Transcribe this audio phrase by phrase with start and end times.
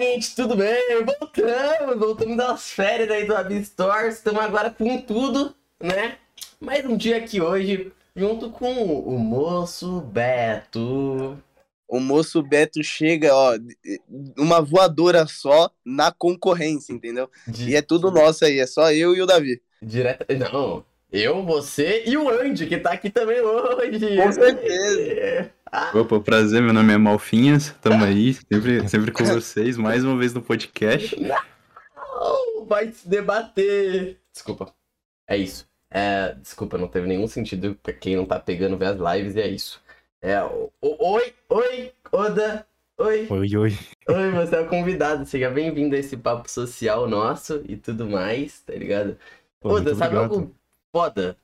[0.00, 1.04] gente, tudo bem?
[1.04, 6.16] Voltamos, voltamos das férias aí do Ab Store, estamos agora com tudo, né?
[6.58, 11.36] Mais um dia aqui hoje, junto com o moço Beto.
[11.86, 13.58] O moço Beto chega, ó,
[14.38, 17.28] uma voadora só na concorrência, entendeu?
[17.46, 19.60] De- E é tudo nosso aí, é só eu e o Davi.
[19.82, 20.24] Direto.
[20.38, 24.16] Não, eu, você e o Andy, que tá aqui também hoje.
[24.16, 25.50] Com certeza.
[25.94, 30.34] Opa, prazer, meu nome é Malfinhas, tamo aí, sempre, sempre com vocês, mais uma vez
[30.34, 31.16] no podcast.
[31.20, 34.18] Não, vai se debater.
[34.32, 34.72] Desculpa.
[35.28, 35.68] É isso.
[35.92, 39.40] É, desculpa, não teve nenhum sentido pra quem não tá pegando ver as lives e
[39.40, 39.80] é isso.
[40.22, 42.66] É, o- o- oi, oi, Oda.
[42.98, 43.78] Oi, Oi, oi.
[44.10, 45.24] oi, você é o convidado.
[45.24, 49.16] Seja bem-vindo a esse papo social nosso e tudo mais, tá ligado?
[49.58, 50.34] Pô, Oda, sabe obrigado.
[50.40, 50.54] algo
[50.92, 51.36] foda?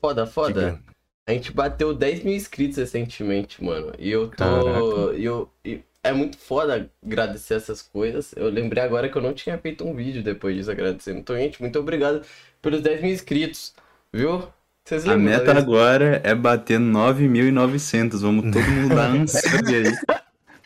[0.00, 0.70] Foda, foda?
[0.72, 0.94] Diga.
[1.26, 3.92] A gente bateu 10 mil inscritos recentemente, mano.
[3.98, 4.36] E eu tô.
[4.36, 5.16] Caraca.
[5.16, 8.34] e eu, e é muito foda agradecer essas coisas.
[8.36, 11.20] Eu lembrei agora que eu não tinha feito um vídeo depois disso agradecendo.
[11.20, 12.22] Então, gente, muito obrigado
[12.60, 13.74] pelos 10 mil inscritos.
[14.12, 14.46] Viu?
[14.84, 19.96] Vocês A meta agora é bater 9.900, vamos todo mundo dar um sub aí.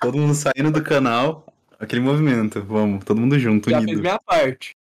[0.01, 1.47] Todo mundo saindo do canal,
[1.79, 4.01] aquele movimento, vamos, todo mundo junto, Já fiz unido.
[4.01, 4.77] minha parte.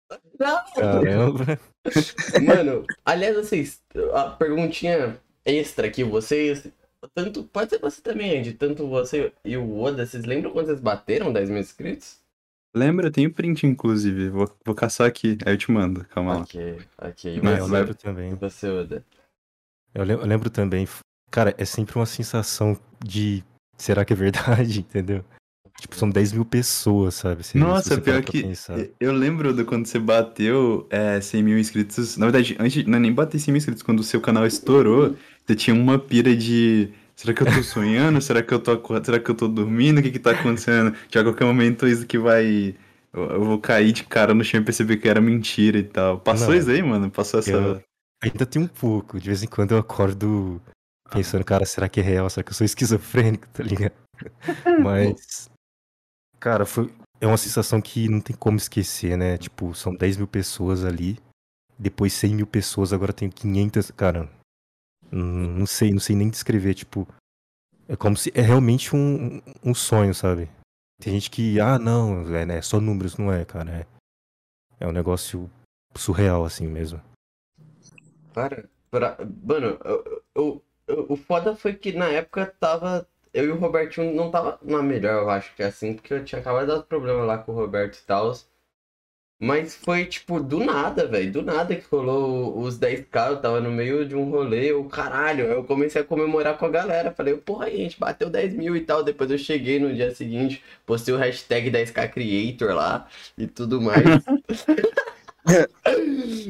[0.42, 0.64] Não!
[0.74, 1.58] Caramba.
[2.46, 3.80] Mano, aliás, vocês.
[4.14, 6.66] A perguntinha extra aqui, vocês.
[7.14, 8.52] Tanto, pode ser você também, Andy.
[8.54, 12.20] Tanto você e o Oda, vocês lembram quando vocês bateram 10 mil inscritos?
[12.74, 16.40] Lembra, tem o print inclusive, vou, vou caçar aqui, aí eu te mando, calma lá.
[16.40, 17.40] Ok, ok.
[17.42, 18.34] Mas eu lembro também.
[18.34, 19.04] você, Oda?
[19.94, 20.88] Eu lem- eu lembro também.
[21.30, 23.44] Cara, é sempre uma sensação de.
[23.76, 24.78] Será que é verdade?
[24.80, 25.22] Entendeu?
[25.82, 27.42] Tipo, são 10 mil pessoas, sabe?
[27.42, 28.78] Se- se Nossa, você pior que pensar.
[29.00, 32.16] eu lembro de quando você bateu é, 100 mil inscritos.
[32.16, 35.16] Na verdade, antes não é nem bater 100 mil inscritos, quando o seu canal estourou,
[35.44, 36.90] você tinha uma pira de.
[37.16, 38.20] Será que eu tô sonhando?
[38.22, 39.06] Será que eu tô acordado?
[39.06, 39.98] Será que eu tô dormindo?
[39.98, 40.94] O que que tá acontecendo?
[41.10, 42.76] Que a qualquer momento isso que vai.
[43.12, 46.20] Eu eu vou cair de cara no chão e perceber que era mentira e tal.
[46.20, 46.54] Passou Não.
[46.54, 47.10] isso aí, mano?
[47.10, 47.50] Passou essa.
[47.50, 47.82] Eu-
[48.22, 49.18] Ainda tem um pouco.
[49.18, 50.62] De vez em quando eu acordo
[51.10, 52.30] pensando, cara, será que é real?
[52.30, 53.92] Será que eu sou esquizofrênico, tá ligado?
[54.80, 55.50] Mas.
[56.42, 56.92] Cara, foi.
[57.20, 59.38] É uma sensação que não tem como esquecer, né?
[59.38, 61.16] Tipo, são 10 mil pessoas ali.
[61.78, 63.92] Depois 100 mil pessoas, agora tem 500.
[63.92, 64.28] Cara,
[65.12, 66.74] não sei, não sei nem descrever.
[66.74, 67.06] Tipo,
[67.88, 68.32] é como se.
[68.34, 70.50] É realmente um, um sonho, sabe?
[71.00, 71.60] Tem gente que.
[71.60, 73.70] Ah, não, é, né, só números, não é, cara.
[73.70, 73.86] É,
[74.80, 75.48] é um negócio
[75.94, 77.00] surreal, assim mesmo.
[78.34, 79.16] Cara, pra...
[79.44, 83.06] mano, eu, eu- eu- o foda foi que na época tava.
[83.34, 86.24] Eu e o Robertinho não tava na melhor, eu acho que é assim, porque eu
[86.24, 88.32] tinha acabado de dar problema lá com o Roberto e tal.
[89.44, 91.32] Mas foi tipo do nada, velho.
[91.32, 95.46] Do nada que rolou os 10k, eu tava no meio de um rolê, eu caralho,
[95.46, 97.10] eu comecei a comemorar com a galera.
[97.10, 99.02] Falei, porra, a gente bateu 10 mil e tal.
[99.02, 104.04] Depois eu cheguei no dia seguinte, postei o hashtag 10k Creator lá e tudo mais.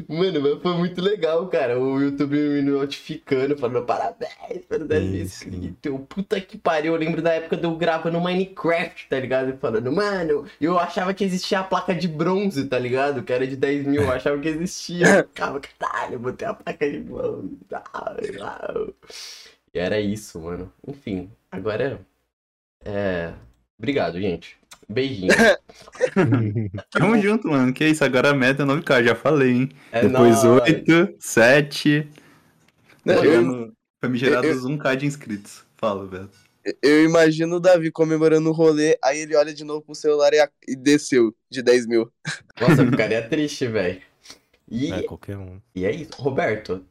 [0.09, 1.79] Mano, mas foi muito legal, cara.
[1.79, 6.01] O YouTube me notificando, falando parabéns pelos 10 mil inscritos.
[6.09, 9.57] Puta que pariu, eu lembro da época de eu gravando Minecraft, tá ligado?
[9.59, 13.23] Falando, mano, eu achava que existia a placa de bronze, tá ligado?
[13.23, 15.07] Que era de 10 mil, eu achava que existia.
[15.07, 17.59] Eu Ficava, caralho, eu botei a placa de bronze.
[17.69, 18.95] tal.
[19.75, 20.71] E era isso, mano.
[20.87, 22.01] Enfim, agora.
[22.85, 23.33] É.
[23.79, 24.62] Obrigado, gente.
[24.89, 25.33] Beijinho.
[26.91, 27.73] Tamo junto, mano.
[27.73, 29.69] Que isso, agora a meta é 9k, já falei, hein?
[29.91, 30.63] É Depois nóis.
[30.69, 32.09] 8, 7.
[33.05, 33.73] Não, Tá eu, chegando-
[34.05, 35.65] Famigerados 1k de inscritos.
[35.77, 36.31] Fala, Beto.
[36.83, 40.41] eu imagino o Davi comemorando o rolê, aí ele olha de novo pro celular e,
[40.41, 42.13] a- e desceu de 10 mil.
[42.61, 44.01] Nossa, eu ficaria triste, velho.
[44.69, 45.61] E, É, qualquer um.
[45.75, 46.11] e é isso.
[46.17, 46.85] Roberto.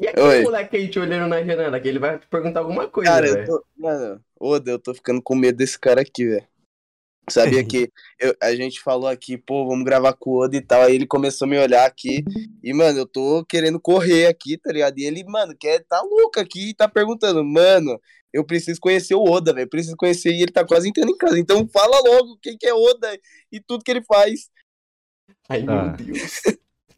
[0.00, 0.42] E aquele Oi.
[0.42, 3.34] moleque aí te olhando na janela, que ele vai te perguntar alguma coisa, Cara, eu
[3.34, 3.46] velho.
[3.46, 3.64] tô.
[3.78, 6.46] Mano, Oda, eu tô ficando com medo desse cara aqui, velho.
[7.28, 10.82] Sabia que eu- a gente falou aqui, pô, vamos gravar com o Oda e tal.
[10.82, 12.24] Aí ele começou a me olhar aqui.
[12.62, 14.98] E, mano, eu tô querendo correr aqui, tá ligado?
[14.98, 18.00] E ele, mano, quer, tá louco aqui e tá perguntando, mano,
[18.32, 19.68] eu preciso conhecer o Oda, velho.
[19.68, 21.38] Preciso conhecer e ele tá quase entrando em casa.
[21.38, 23.18] Então fala logo quem que é Oda
[23.50, 24.48] e tudo que ele faz.
[25.48, 25.96] Ai, Ah.
[25.96, 26.40] meu Deus.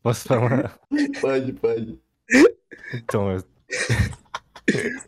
[0.02, 0.78] Posso falar?
[1.20, 1.98] Pode, pode.
[2.94, 3.44] Então, eu-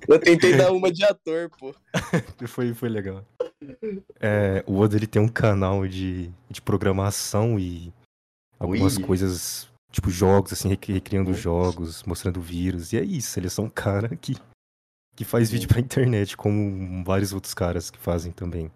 [0.09, 1.75] Eu tentei dar uma de ator, pô.
[2.49, 3.25] foi, foi legal.
[4.19, 7.93] É, o Oda ele tem um canal de, de programação e
[8.59, 9.05] algumas Ui.
[9.05, 12.93] coisas, tipo jogos, assim, recri- recriando jogos, mostrando vírus.
[12.93, 14.35] E é isso, ele é só um cara que,
[15.15, 18.71] que faz vídeo pra internet, como vários outros caras que fazem também.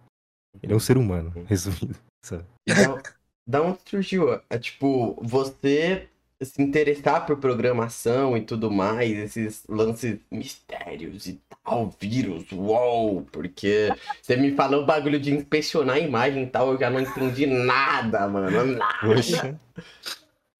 [0.62, 1.96] Ele é um ser humano, resumindo.
[2.24, 2.44] sabe?
[2.68, 3.02] E Da,
[3.46, 4.40] da onde surgiu?
[4.48, 6.08] É tipo, você
[6.44, 13.94] se interessar por programação e tudo mais, esses lances mistérios e tal, vírus, uou, porque
[14.22, 17.46] você me falou o bagulho de inspecionar a imagem e tal, eu já não entendi
[17.46, 18.94] nada, mano, nada.
[19.00, 19.58] Poxa.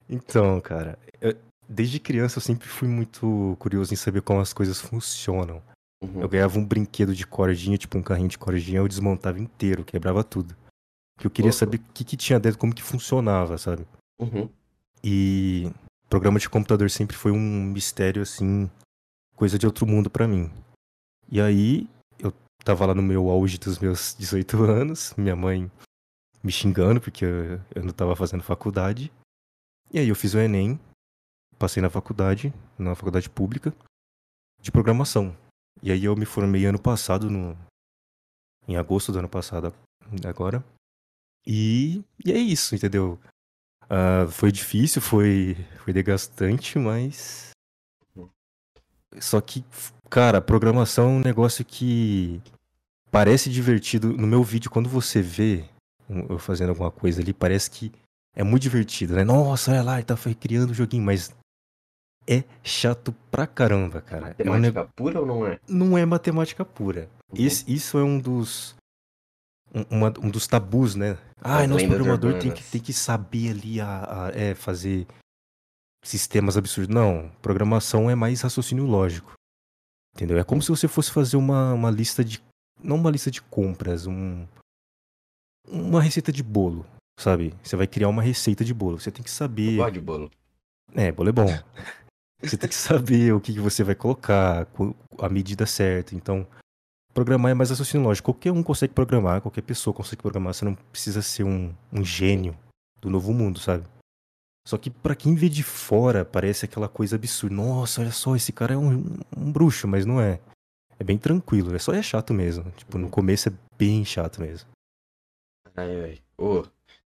[0.09, 1.37] Então, cara, eu-
[1.69, 5.63] desde criança eu sempre fui muito curioso em saber como as coisas funcionam.
[6.03, 9.85] Uhum, Eu ganhava um brinquedo de cordinha, tipo um carrinho de cordinha, eu desmontava inteiro,
[9.85, 10.55] quebrava tudo.
[11.17, 11.59] Porque eu queria Louco.
[11.59, 13.87] saber o que, que tinha dentro, como que funcionava, sabe?
[14.21, 14.49] uhum.
[15.07, 15.71] E
[16.09, 18.71] programa de computador sempre foi um mistério, assim,
[19.37, 20.51] coisa de outro mundo pra mim.
[21.31, 21.87] E aí,
[22.19, 22.33] eu
[22.65, 25.71] tava lá no meu auge dos meus 18 anos, minha mãe
[26.43, 29.13] me xingando porque eu, eu não tava fazendo faculdade.
[29.93, 30.81] E aí eu fiz o Enem,
[31.59, 33.75] passei na faculdade, na faculdade pública,
[34.59, 35.37] de programação.
[35.83, 37.55] E aí eu me formei ano passado, no,
[38.67, 39.75] em agosto do ano passado,
[40.27, 40.65] agora.
[41.47, 43.21] E, e é isso, entendeu?
[43.89, 47.51] Ah, foi difícil, foi, foi desgastante, mas.
[49.21, 49.65] Só que,
[50.11, 52.41] cara, programação é um negócio que
[53.11, 54.13] parece divertido.
[54.13, 55.65] No meu vídeo, quando você vê
[56.29, 57.93] eu fazendo alguma coisa ali, parece que
[58.35, 59.23] é muito divertido, né?
[59.25, 61.33] Nossa, olha lá, ele tá criando um joguinho, mas
[62.27, 64.35] é chato pra caramba, cara.
[64.39, 65.61] É um ne- pura ou não é?
[65.69, 67.09] Não é matemática pura.
[67.33, 67.45] Uhum.
[67.47, 68.75] Esse- isso é um dos.
[69.75, 71.19] Um, uma- um dos tabus, né?
[71.41, 75.07] Ah, nosso programador tem que, tem que saber ali a, a- é, fazer
[76.05, 76.95] sistemas absurdos.
[76.95, 79.33] Não, programação é mais raciocínio lógico.
[80.15, 80.39] Entendeu?
[80.39, 82.41] É como se você fosse fazer uma, uma lista de.
[82.83, 84.47] Não uma lista de compras, um.
[85.67, 86.87] Uma receita de bolo,
[87.19, 87.55] sabe?
[87.63, 89.01] Você vai criar uma receita de bolo.
[89.01, 89.77] Você tem que Eu saber.
[89.77, 90.31] gosto de bolo.
[90.95, 91.47] É, bolo é bom.
[92.43, 96.15] Você tem que saber o que que você vai colocar, co- a medida certa.
[96.15, 96.47] Então,
[97.15, 98.33] programar é mais raciocínio lógico.
[98.33, 100.53] Qualquer um consegue programar, qualquer pessoa consegue programar.
[100.53, 102.57] Você não precisa ser um, um gênio
[103.01, 103.85] do novo mundo, sabe?
[104.67, 107.55] Só que pra quem vê de fora, parece aquela coisa absurda.
[107.55, 109.05] Nossa, olha só, esse cara é um,
[109.37, 110.41] um bruxo, mas não é.
[110.99, 112.71] É bem tranquilo, é só é chato mesmo.
[112.73, 114.69] Tipo, no começo é bem chato mesmo.
[115.77, 116.19] Ai, ai.
[116.39, 116.65] Ô,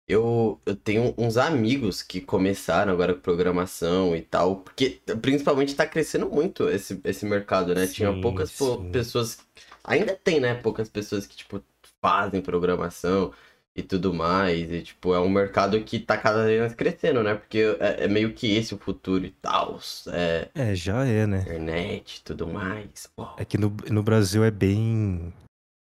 [0.09, 5.87] eu, eu tenho uns amigos que começaram agora com programação e tal, porque principalmente tá
[5.87, 7.87] crescendo muito esse, esse mercado, né?
[7.87, 8.91] Tinha Sim, poucas po- sim.
[8.91, 9.39] pessoas.
[9.85, 10.55] Ainda tem, né?
[10.55, 11.63] Poucas pessoas que, tipo,
[12.01, 13.33] fazem programação
[13.77, 14.71] e tudo mais.
[14.73, 17.35] E, tipo, é um mercado que tá cada vez mais crescendo, né?
[17.35, 19.79] Porque é, é meio que esse o futuro e tal.
[20.09, 21.41] É É, já é, né?
[21.43, 23.09] internet e tudo mais.
[23.19, 23.37] Uau.
[23.39, 25.33] É que no, no Brasil é bem.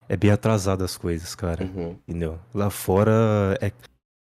[0.07, 1.63] É bem atrasado as coisas, cara.
[1.63, 1.95] Uhum.
[2.07, 2.39] Entendeu?
[2.53, 3.71] Lá fora é.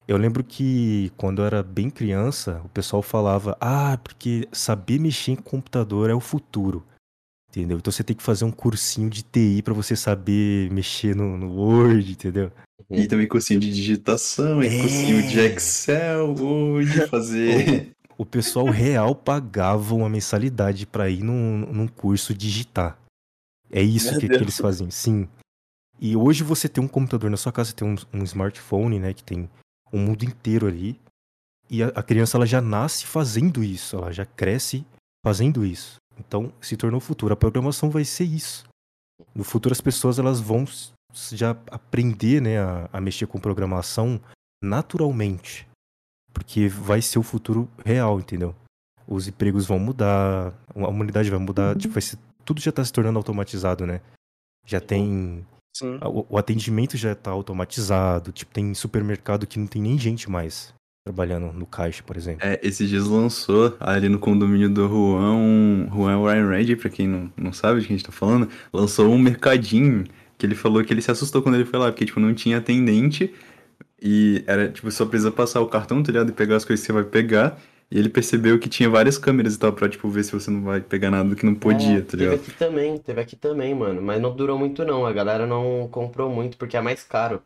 [0.07, 5.31] Eu lembro que quando eu era bem criança, o pessoal falava: Ah, porque saber mexer
[5.31, 6.85] em computador é o futuro.
[7.49, 7.77] Entendeu?
[7.77, 11.51] Então você tem que fazer um cursinho de TI pra você saber mexer no, no
[11.53, 12.51] Word, entendeu?
[12.89, 14.81] E também cursinho de digitação, e É.
[14.81, 17.91] cursinho de Excel, hoje fazer.
[18.17, 22.99] O pessoal real pagava uma mensalidade pra ir num, num curso digitar.
[23.71, 25.27] É isso que, que eles faziam, sim.
[25.99, 29.13] E hoje você tem um computador na sua casa, você tem um, um smartphone, né,
[29.13, 29.49] que tem
[29.91, 30.99] o mundo inteiro ali.
[31.69, 34.85] E a, a criança ela já nasce fazendo isso, ela já cresce
[35.23, 35.97] fazendo isso.
[36.17, 37.33] Então se tornou o futuro.
[37.33, 38.65] A programação vai ser isso.
[39.33, 40.65] No futuro as pessoas elas vão
[41.31, 44.19] já aprender, né, a, a mexer com programação
[44.63, 45.67] naturalmente.
[46.33, 48.55] Porque vai ser o futuro real, entendeu?
[49.07, 52.91] Os empregos vão mudar, a humanidade vai mudar, tipo, vai ser, tudo já tá se
[52.91, 54.01] tornando automatizado, né?
[54.65, 55.45] Já tem
[55.77, 55.99] Sim.
[56.03, 60.73] o, o atendimento já tá automatizado, tipo, tem supermercado que não tem nem gente mais
[61.05, 62.45] trabalhando no caixa, por exemplo.
[62.45, 67.07] É, esses dias lançou ali no condomínio do Juan, um, Juan Ryan Red, pra quem
[67.07, 70.03] não, não sabe de quem a gente tá falando, lançou um mercadinho
[70.37, 72.57] que ele falou que ele se assustou quando ele foi lá, porque, tipo, não tinha
[72.57, 73.33] atendente
[74.01, 76.29] e era, tipo, só precisa passar o cartão, tá ligado?
[76.29, 77.59] E pegar as coisas que você vai pegar.
[77.89, 80.61] E ele percebeu que tinha várias câmeras e tal, pra, tipo, ver se você não
[80.61, 82.41] vai pegar nada que não podia, É, tá teve ligado?
[82.41, 84.01] aqui também, teve aqui também, mano.
[84.01, 87.41] Mas não durou muito não, a galera não comprou muito porque é mais caro.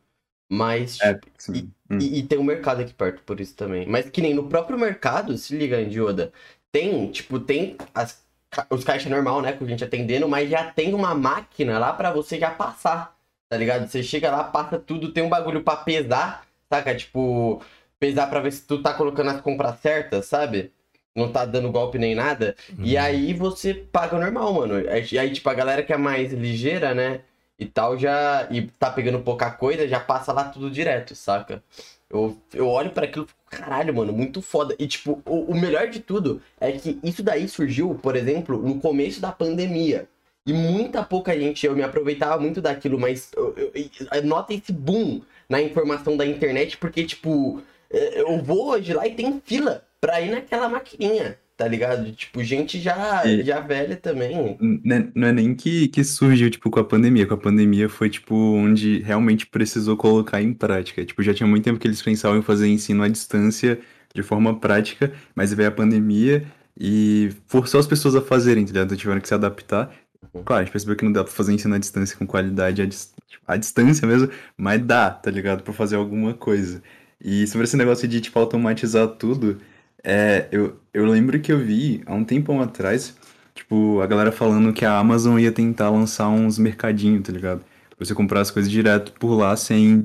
[0.49, 1.71] Mas, É, tipo, sim.
[1.89, 1.99] Hum.
[1.99, 3.87] e, e tem um mercado aqui perto por isso também.
[3.87, 6.31] Mas que nem no próprio mercado, se liga, Indioda,
[6.71, 8.25] tem, tipo, tem as,
[8.69, 12.39] os caixas normal, né, com gente atendendo, mas já tem uma máquina lá pra você
[12.39, 13.15] já passar,
[13.49, 13.87] tá ligado?
[13.87, 16.95] Você chega lá, passa tudo, tem um bagulho pra pesar, saca?
[16.95, 17.61] Tipo,
[18.01, 20.71] pesar pra ver se tu tá colocando as compras certas, sabe?
[21.15, 22.55] Não tá dando golpe nem nada.
[22.83, 23.01] E Uhum.
[23.03, 24.75] aí você paga normal, mano.
[24.89, 27.21] Aí, aí, tipo, a galera que é mais ligeira, né?
[27.59, 28.47] E tal, já.
[28.49, 31.63] E tá pegando pouca coisa, já passa lá tudo direto, saca?
[32.09, 34.75] Eu, eu olho pra aquilo e fico, caralho, mano, muito foda.
[34.79, 38.79] E, tipo, o, o melhor de tudo é que isso daí surgiu, por exemplo, no
[38.81, 40.07] começo da pandemia.
[40.45, 43.71] E muita pouca gente, eu me aproveitava muito daquilo, mas eu, eu,
[44.11, 47.61] eu- nota esse boom na informação da internet, porque, tipo,
[47.93, 52.11] eu vou hoje lá e tem fila pra ir naquela maquininha, tá ligado?
[52.11, 54.57] Tipo, gente já, E- já velha também.
[54.59, 57.27] Né- Não é nem que, que surgiu, tipo, com a pandemia.
[57.27, 61.05] Com a pandemia foi, tipo, onde realmente precisou colocar em prática.
[61.05, 63.79] Tipo, já tinha muito tempo que eles pensavam em fazer ensino à distância
[64.13, 66.43] de forma prática, mas veio a pandemia
[66.79, 68.97] e forçou as pessoas a fazerem, tá ligado?
[68.97, 69.93] Tiveram que se adaptar.
[70.33, 70.43] Uhum.
[70.43, 72.85] Claro, a gente percebeu que não dá pra fazer ensino à distância com qualidade à,
[72.85, 73.13] dis-
[73.47, 75.63] à distância mesmo, mas dá, tá ligado?
[75.63, 76.81] Pra fazer alguma coisa.
[77.23, 79.59] E sobre esse negócio de, tipo, automatizar tudo,
[80.03, 83.15] é, eu, eu lembro que eu vi há um tempão atrás,
[83.53, 87.63] tipo, a galera falando que a Amazon ia tentar lançar uns mercadinhos, tá ligado?
[87.95, 90.03] Pra você comprar as coisas direto por lá sem,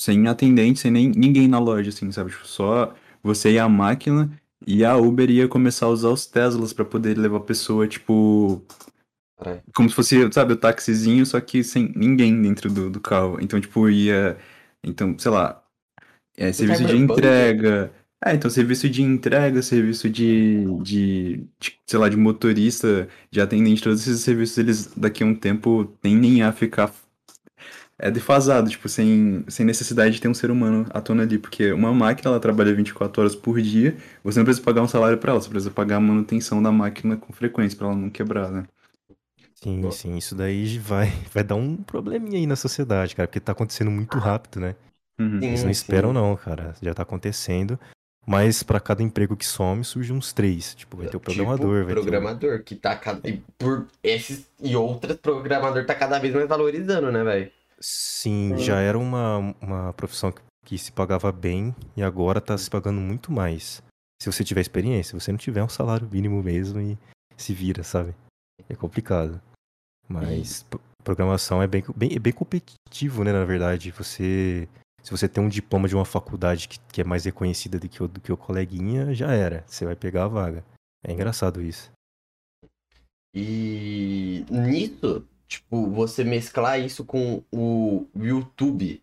[0.00, 2.30] sem atendente, sem nem ninguém na loja, assim, sabe?
[2.30, 4.30] Tipo, só você e a máquina,
[4.66, 8.62] e a Uber ia começar a usar os Teslas pra poder levar a pessoa, tipo,
[9.74, 13.38] como se fosse, sabe, o taxizinho, só que sem ninguém dentro do, do carro.
[13.40, 14.38] Então, tipo, ia.
[14.82, 15.62] Então, sei lá.
[16.36, 17.12] É, serviço de Cyberpunk.
[17.12, 17.92] entrega.
[18.24, 23.82] É, então, serviço de entrega, serviço de, de, de, sei lá, de motorista, de atendente,
[23.82, 26.92] todos esses serviços, eles daqui a um tempo tendem a ficar
[27.98, 31.92] é, defasado, tipo, sem, sem necessidade de ter um ser humano atuando ali, porque uma
[31.92, 35.40] máquina, ela trabalha 24 horas por dia, você não precisa pagar um salário pra ela,
[35.40, 38.66] você precisa pagar a manutenção da máquina com frequência pra ela não quebrar, né?
[39.54, 39.92] Sim, Boa.
[39.92, 43.90] sim, isso daí vai, vai dar um probleminha aí na sociedade, cara, porque tá acontecendo
[43.90, 44.76] muito rápido, né?
[45.18, 45.40] Uhum.
[45.40, 45.46] Sim.
[45.46, 47.78] Eles não esperam não, cara, já tá acontecendo.
[48.28, 50.74] Mas pra cada emprego que some, surge uns três.
[50.74, 52.02] Tipo, vai ter o programador, tipo, vai ter o...
[52.02, 53.28] programador, que tá cada...
[53.28, 57.52] e por esses e outros, programador tá cada vez mais valorizando, né, velho?
[57.78, 62.68] Sim, já era uma, uma profissão que, que se pagava bem e agora tá se
[62.68, 63.80] pagando muito mais.
[64.20, 66.98] Se você tiver experiência, se você não tiver um salário mínimo mesmo e
[67.36, 68.12] se vira, sabe?
[68.68, 69.40] É complicado.
[70.08, 73.90] Mas pro- programação é bem, bem, é bem competitivo, né, na verdade.
[73.92, 74.68] Você,
[75.06, 78.02] se você tem um diploma de uma faculdade que, que é mais reconhecida do que,
[78.02, 79.62] o, do que o coleguinha, já era.
[79.64, 80.64] Você vai pegar a vaga.
[81.06, 81.92] É engraçado isso.
[83.32, 89.00] E nisso, tipo, você mesclar isso com o YouTube,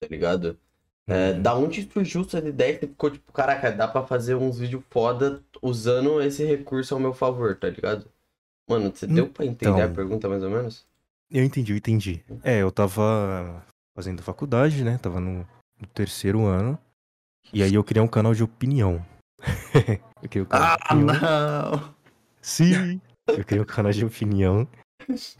[0.00, 0.58] tá ligado?
[1.06, 1.42] É, Uhum.
[1.42, 5.42] da onde surgiu essa ideia que ficou tipo, caraca, dá pra fazer uns vídeos foda
[5.60, 8.06] usando esse recurso ao meu favor, tá ligado?
[8.70, 9.94] Mano, você deu pra entender a Então.
[9.96, 10.86] pergunta mais ou menos?
[11.30, 12.24] Eu entendi, eu entendi.
[12.42, 13.62] É, eu tava
[13.94, 14.98] fazendo faculdade, né?
[14.98, 15.46] Tava no,
[15.80, 16.78] no terceiro ano.
[17.52, 19.04] E aí eu criei um canal de opinião.
[20.22, 21.20] eu criei um canal de Ah, opinião.
[21.20, 21.94] não!
[22.40, 23.00] Sim!
[23.28, 24.66] Eu criei um canal de opinião.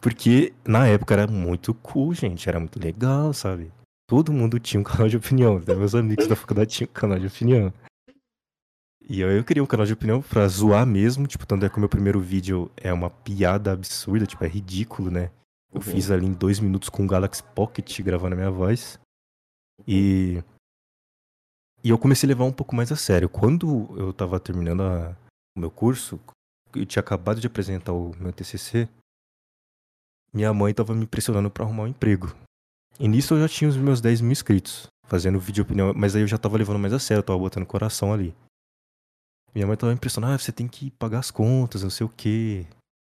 [0.00, 2.48] Porque na época era muito cool, gente.
[2.48, 3.72] Era muito legal, sabe?
[4.08, 5.56] Todo mundo tinha um canal de opinião.
[5.56, 7.72] Até meus amigos da faculdade tinham um canal de opinião.
[9.08, 11.26] E aí eu criei um canal de opinião pra zoar mesmo.
[11.26, 15.10] Tipo, tanto é que o meu primeiro vídeo é uma piada absurda, tipo, é ridículo,
[15.10, 15.30] né?
[15.72, 15.82] Eu Uhum.
[15.82, 18.98] fiz ali em dois minutos com o Galaxy Pocket gravando a minha voz.
[19.86, 20.42] E.
[21.84, 23.28] E eu comecei a levar um pouco mais a sério.
[23.28, 25.16] Quando eu tava terminando a-
[25.56, 26.20] o meu curso,
[26.74, 28.88] eu tinha acabado de apresentar o meu TCC,
[30.32, 32.34] minha mãe tava me pressionando pra arrumar um emprego.
[33.00, 36.22] E nisso eu já tinha os meus 10 mil inscritos, fazendo vídeo opinião, mas aí
[36.22, 38.34] eu já tava levando mais a sério, eu tava botando coração ali.
[39.54, 42.08] Minha mãe tava me pressionando, ah, você tem que pagar as contas, não sei o
[42.08, 42.64] quê.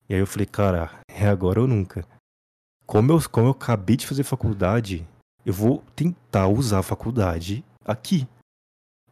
[0.09, 2.06] E aí eu falei, cara, é agora ou nunca.
[2.87, 5.07] Como eu, como eu acabei de fazer faculdade,
[5.45, 8.26] eu vou tentar usar a faculdade aqui.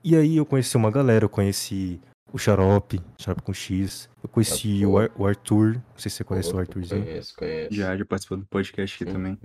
[0.05, 2.01] E aí eu conheci uma galera, eu conheci
[2.33, 6.25] o Xarope, Xarope com X, eu conheci o, Ar- o Arthur, não sei se você
[6.25, 7.05] conhece o Arthurzinho.
[7.05, 7.75] Conheço, conheço.
[7.75, 9.39] Já, já participou do podcast aqui também.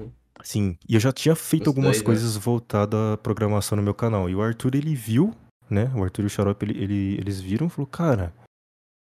[0.44, 2.04] Sim, e eu já tinha feito Os algumas né?
[2.04, 4.30] coisas voltadas à programação no meu canal.
[4.30, 5.34] E o Arthur, ele viu,
[5.70, 5.92] né?
[5.96, 8.34] O Arthur e o Xarope, ele, ele- eles viram e falou, cara,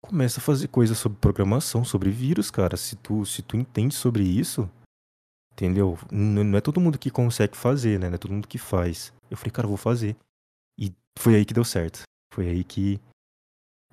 [0.03, 2.77] começa a fazer coisas sobre programação, sobre vírus, cara.
[2.77, 4.69] Se tu, se tu entende sobre isso,
[5.55, 5.97] entendeu?
[6.11, 8.09] Não é todo mundo que consegue fazer, né?
[8.09, 9.13] Não é todo mundo que faz.
[9.31, 10.15] Eu falei, cara, eu vou fazer.
[10.77, 12.03] E foi aí que deu certo.
[12.33, 12.99] Foi aí que,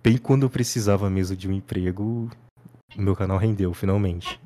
[0.03, 2.29] bem quando eu precisava mesmo de um emprego,
[2.97, 4.41] meu canal rendeu, finalmente.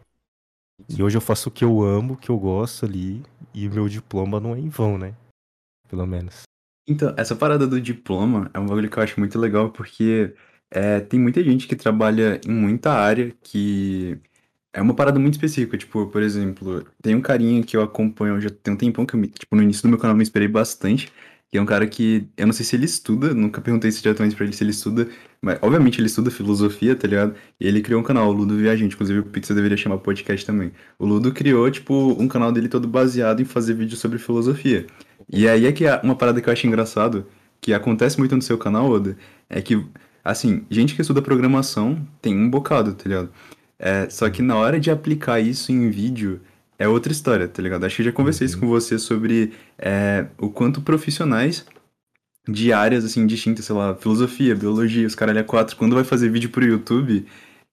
[0.88, 3.22] E hoje eu faço o que eu amo, o que eu gosto ali,
[3.54, 5.14] e o meu diploma não é em vão, né?
[5.88, 6.42] Pelo menos.
[6.86, 10.34] Então, essa parada do diploma é um bagulho que eu acho muito legal porque
[10.70, 14.20] é, tem muita gente que trabalha em muita área que
[14.76, 15.78] é uma parada muito específica.
[15.78, 19.20] Tipo, por exemplo, tem um carinha que eu acompanho já tem um tempão que eu
[19.20, 21.10] me, tipo, no início do meu canal me inspirei bastante.
[21.50, 24.34] Que é um cara que, eu não sei se ele estuda, nunca perguntei se diretamente
[24.34, 25.08] pra ele se ele estuda,
[25.40, 27.36] mas obviamente ele estuda filosofia, tá ligado?
[27.60, 30.72] E ele criou um canal, o Ludo Viajante, inclusive o Pixel deveria chamar podcast também.
[30.98, 34.86] O Ludo criou, tipo, um canal dele todo baseado em fazer vídeo sobre filosofia.
[35.32, 37.26] E aí é que é uma parada que eu acho engraçado,
[37.60, 39.16] que acontece muito no seu canal, Oda,
[39.48, 39.80] é que,
[40.24, 43.30] assim, gente que estuda programação tem um bocado, tá ligado?
[43.78, 46.40] É, só que na hora de aplicar isso em vídeo,
[46.78, 47.84] é outra história, tá ligado?
[47.84, 51.64] Acho que já conversei isso com você sobre é, o quanto profissionais
[52.48, 55.76] de áreas, assim, distintas, sei lá, filosofia, biologia, os caralho é quatro.
[55.76, 57.26] Quando vai fazer vídeo pro YouTube,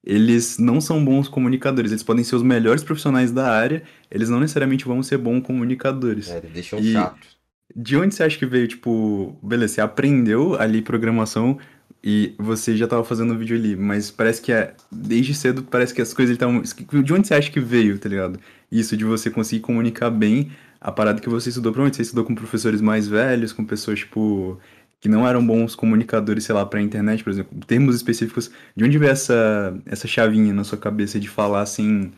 [0.04, 1.92] eles não são bons comunicadores.
[1.92, 6.30] Eles podem ser os melhores profissionais da área, eles não necessariamente vão ser bons comunicadores.
[6.30, 7.28] É, deixam E- chato.
[7.76, 11.58] De onde você acha que veio, tipo, beleza, você aprendeu ali programação
[12.04, 16.02] e você já tava fazendo vídeo ali, mas parece que é, desde cedo parece que
[16.02, 16.62] as coisas estavam.
[16.62, 18.40] De onde você acha que veio, tá ligado?
[18.70, 22.36] Isso de você conseguir comunicar bem a parada que você estudou, provavelmente você estudou com
[22.36, 24.60] professores mais velhos, com pessoas, tipo,
[25.00, 28.52] que não eram bons comunicadores, sei lá, pra internet, por exemplo, termos específicos.
[28.76, 32.12] De onde veio essa, essa chavinha na sua cabeça de falar sem,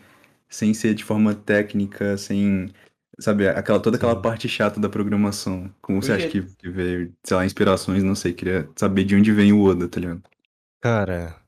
[0.49, 2.71] sem ser de forma técnica, sem.
[3.19, 4.21] Sabe, aquela, toda aquela Sim.
[4.21, 5.73] parte chata da programação.
[5.81, 9.15] Como você acha Porque- que, que veio, sei lá, inspirações, não sei, queria saber de
[9.15, 10.21] onde vem o Oda, tá ligado?
[10.81, 11.41] Cara,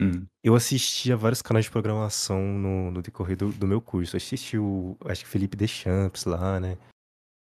[0.00, 0.24] Hum.
[0.44, 4.14] eu assistia vários canais de programação no, no decorrer do, do meu curso.
[4.14, 6.78] Eu assisti o, acho que Felipe Deschamps lá, né?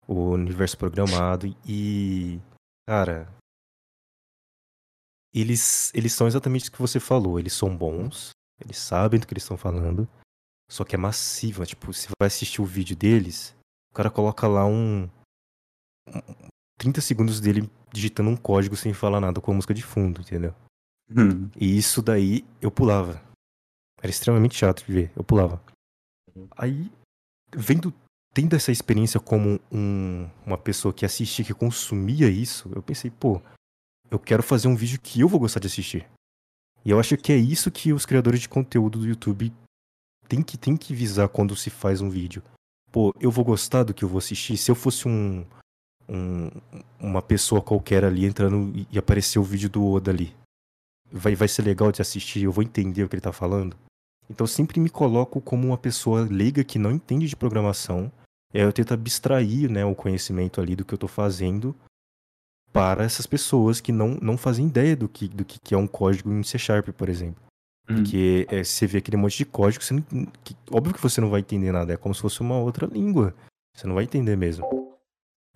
[0.09, 1.47] O Universo Programado.
[1.67, 2.41] E,
[2.89, 3.29] cara,
[5.35, 7.39] eles, eles são exatamente o que você falou.
[7.39, 8.31] Eles são bons,
[8.65, 10.09] eles sabem do que eles estão falando.
[10.71, 11.67] Só que é massivo.
[11.67, 13.55] Tipo, você vai assistir o vídeo deles,
[13.91, 15.09] o cara coloca lá um.
[16.09, 20.23] um- 30 segundos dele digitando um código sem falar nada com a música de fundo,
[20.23, 20.55] entendeu?
[21.11, 21.51] Hum.
[21.55, 23.21] E isso daí eu pulava.
[24.01, 25.63] Era extremamente chato de ver, eu pulava.
[26.57, 26.91] Aí,
[27.55, 27.93] vendo,
[28.33, 33.43] tendo essa experiência como um- uma pessoa que assistia, que consumia isso, eu pensei, pô,
[34.11, 36.09] eu quero fazer um vídeo que eu vou gostar de assistir.
[36.83, 39.53] E eu acho que é isso que os criadores de conteúdo do YouTube
[40.31, 42.41] têm que, têm que visar quando se faz um vídeo.
[42.93, 44.57] Pô, eu vou gostar do que eu vou assistir.
[44.57, 45.45] Se eu fosse um,
[46.09, 46.51] um-
[46.99, 50.33] uma pessoa qualquer ali entrando e- aparecer o vídeo do Oda ali,
[51.11, 53.77] vai, vai ser legal de assistir, eu vou entender o que ele tá falando.
[54.29, 58.11] Então sempre me coloco como uma pessoa leiga que não entende de programação.
[58.55, 61.75] E aí eu tento abstrair né, o conhecimento ali do que eu tô fazendo
[62.73, 66.33] para essas pessoas que não, não fazem ideia do que, do que é um código
[66.33, 67.43] em C Sharp, por exemplo.
[67.91, 67.97] Hum.
[67.97, 70.03] Porque é, você vê aquele monte de código, você não,
[70.45, 73.35] que- óbvio que você não vai entender nada, é como se fosse uma outra língua.
[73.77, 74.65] Você não vai entender mesmo.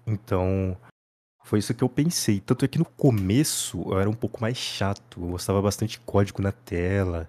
[0.06, 0.76] Então,
[1.44, 2.40] foi isso que eu pensei.
[2.40, 6.00] Tanto é que no começo eu era um pouco mais chato, eu gostava bastante de
[6.00, 7.28] código na tela.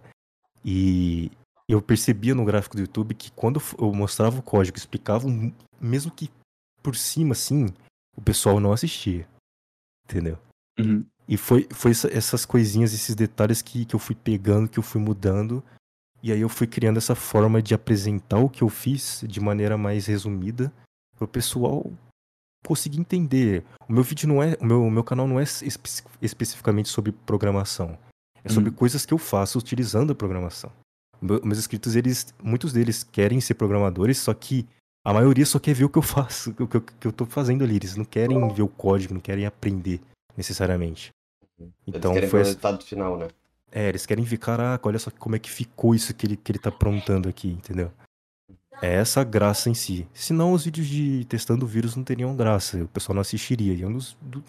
[0.63, 1.31] E
[1.67, 5.27] eu percebia no gráfico do YouTube que quando eu mostrava o código, explicava,
[5.79, 6.29] mesmo que
[6.81, 7.67] por cima assim,
[8.15, 9.27] o pessoal não assistia.
[10.05, 10.37] Entendeu?
[10.79, 11.05] Uhum.
[11.27, 14.83] E foi, foi essa- essas coisinhas, esses detalhes que, que eu fui pegando, que eu
[14.83, 15.63] fui mudando.
[16.21, 19.77] E aí eu fui criando essa forma de apresentar o que eu fiz de maneira
[19.77, 20.71] mais resumida
[21.15, 21.91] para o pessoal
[22.65, 23.63] conseguir entender.
[23.87, 27.11] O meu vídeo não é, o meu, o meu canal não é espe- especificamente sobre
[27.11, 27.97] programação.
[28.43, 28.73] É sobre Hum.
[28.73, 30.71] coisas que eu faço utilizando a programação.
[31.21, 34.67] Meu- meus inscritos, eles, muitos deles querem ser programadores, só que
[35.05, 37.25] a maioria só quer ver o que eu faço, o que eu, que eu tô
[37.25, 37.75] fazendo ali.
[37.75, 40.01] Eles não querem ver o código, não querem aprender
[40.37, 41.11] necessariamente.
[41.59, 43.27] Eles Então querem foi o resultado final, né?
[43.71, 46.51] é, eles querem ver, caraca, olha só como é que ficou isso que ele, que
[46.51, 47.91] ele tá aprontando aqui, entendeu?
[48.81, 50.07] É essa graça em si.
[50.13, 53.73] Senão os vídeos de testando o vírus não teriam graça, o pessoal não assistiria.
[53.73, 54.39] E é um dos, do-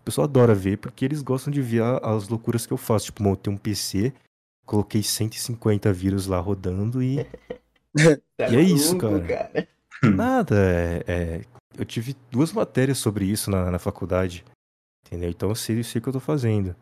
[0.00, 3.06] o pessoal adora ver porque eles gostam de ver as loucuras que eu faço.
[3.06, 4.12] Tipo, montei um PC,
[4.66, 7.26] coloquei 150 vírus lá rodando e
[7.94, 9.68] Você E é isso, maluco, cara.
[10.02, 10.56] nada.
[10.56, 11.40] é- é,
[11.76, 14.44] eu tive duas matérias sobre isso na, na faculdade,
[15.06, 15.30] entendeu?
[15.30, 16.74] Então eu sei, eu sei o que eu tô fazendo.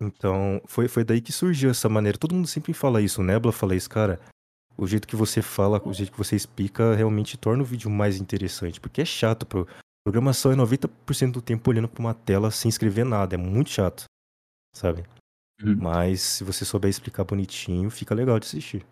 [0.00, 2.18] Então, foi, foi daí que surgiu essa maneira.
[2.18, 4.20] Todo mundo sempre fala isso, o Nebula fala isso, cara.
[4.76, 8.18] O jeito que você fala, o jeito que você explica realmente torna o vídeo mais
[8.18, 8.80] interessante.
[8.80, 9.68] Porque é chato, pro...
[10.04, 13.34] programação é 90% do tempo olhando pra uma tela sem escrever nada.
[13.34, 14.04] É muito chato,
[14.74, 15.04] sabe?
[15.62, 15.76] Uhum.
[15.76, 18.84] Mas se você souber explicar bonitinho, fica legal de assistir.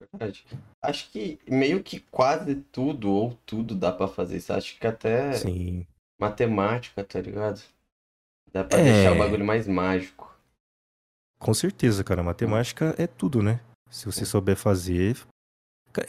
[0.00, 0.46] Verdade.
[0.80, 4.52] Acho que meio que quase tudo ou tudo dá pra fazer isso.
[4.52, 5.86] Acho que até Sim.
[6.20, 7.62] Matemática, tá ligado?
[8.52, 8.82] Dá pra É.
[8.84, 10.32] deixar o bagulho mais mágico.
[11.38, 12.22] Com certeza, cara.
[12.22, 13.60] Matemática é tudo, né?
[13.90, 15.16] Se você souber fazer.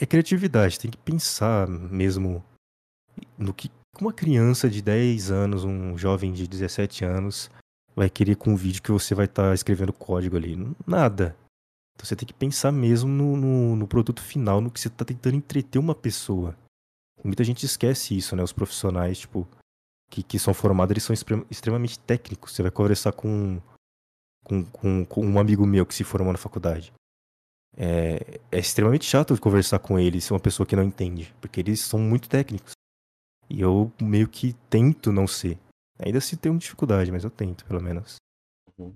[0.00, 2.44] É criatividade, tem que pensar mesmo
[3.38, 7.48] no que uma criança de 10 anos, um jovem de 17 anos,
[7.94, 10.56] vai querer com um vídeo que você vai estar escrevendo código ali.
[10.86, 11.36] Nada.
[11.94, 15.04] Então você tem que pensar mesmo no, no, no produto final, no que você está
[15.04, 16.56] tentando entreter uma pessoa.
[17.24, 18.42] Muita gente esquece isso, né?
[18.42, 19.48] Os profissionais, tipo,
[20.10, 22.52] que, que são formados, eles são extrem- extremamente técnicos.
[22.52, 23.60] Você vai conversar com
[24.46, 26.92] com, com, com um amigo meu que se formou na faculdade.
[27.76, 31.60] É, é extremamente chato conversar com ele se é uma pessoa que não entende, porque
[31.60, 32.72] eles são muito técnicos.
[33.50, 35.58] E eu meio que tento não ser.
[35.98, 38.16] Ainda se tenho dificuldade, mas eu tento, pelo menos.
[38.78, 38.94] Uhum.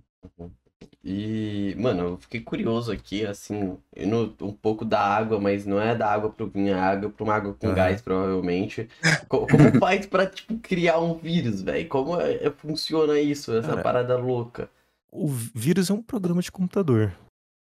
[1.03, 5.95] E, mano, eu fiquei curioso aqui, assim, indo um pouco da água, mas não é
[5.95, 7.75] da água pro vinho, é água pra uma água com Aham.
[7.77, 8.87] gás, provavelmente.
[9.27, 9.49] Co- Como
[9.81, 11.89] faz pra, tipo, criar um vírus, velho?
[11.89, 14.69] Como é- é- funciona isso, essa Cara, parada louca?
[15.11, 17.17] O vírus é um programa de computador,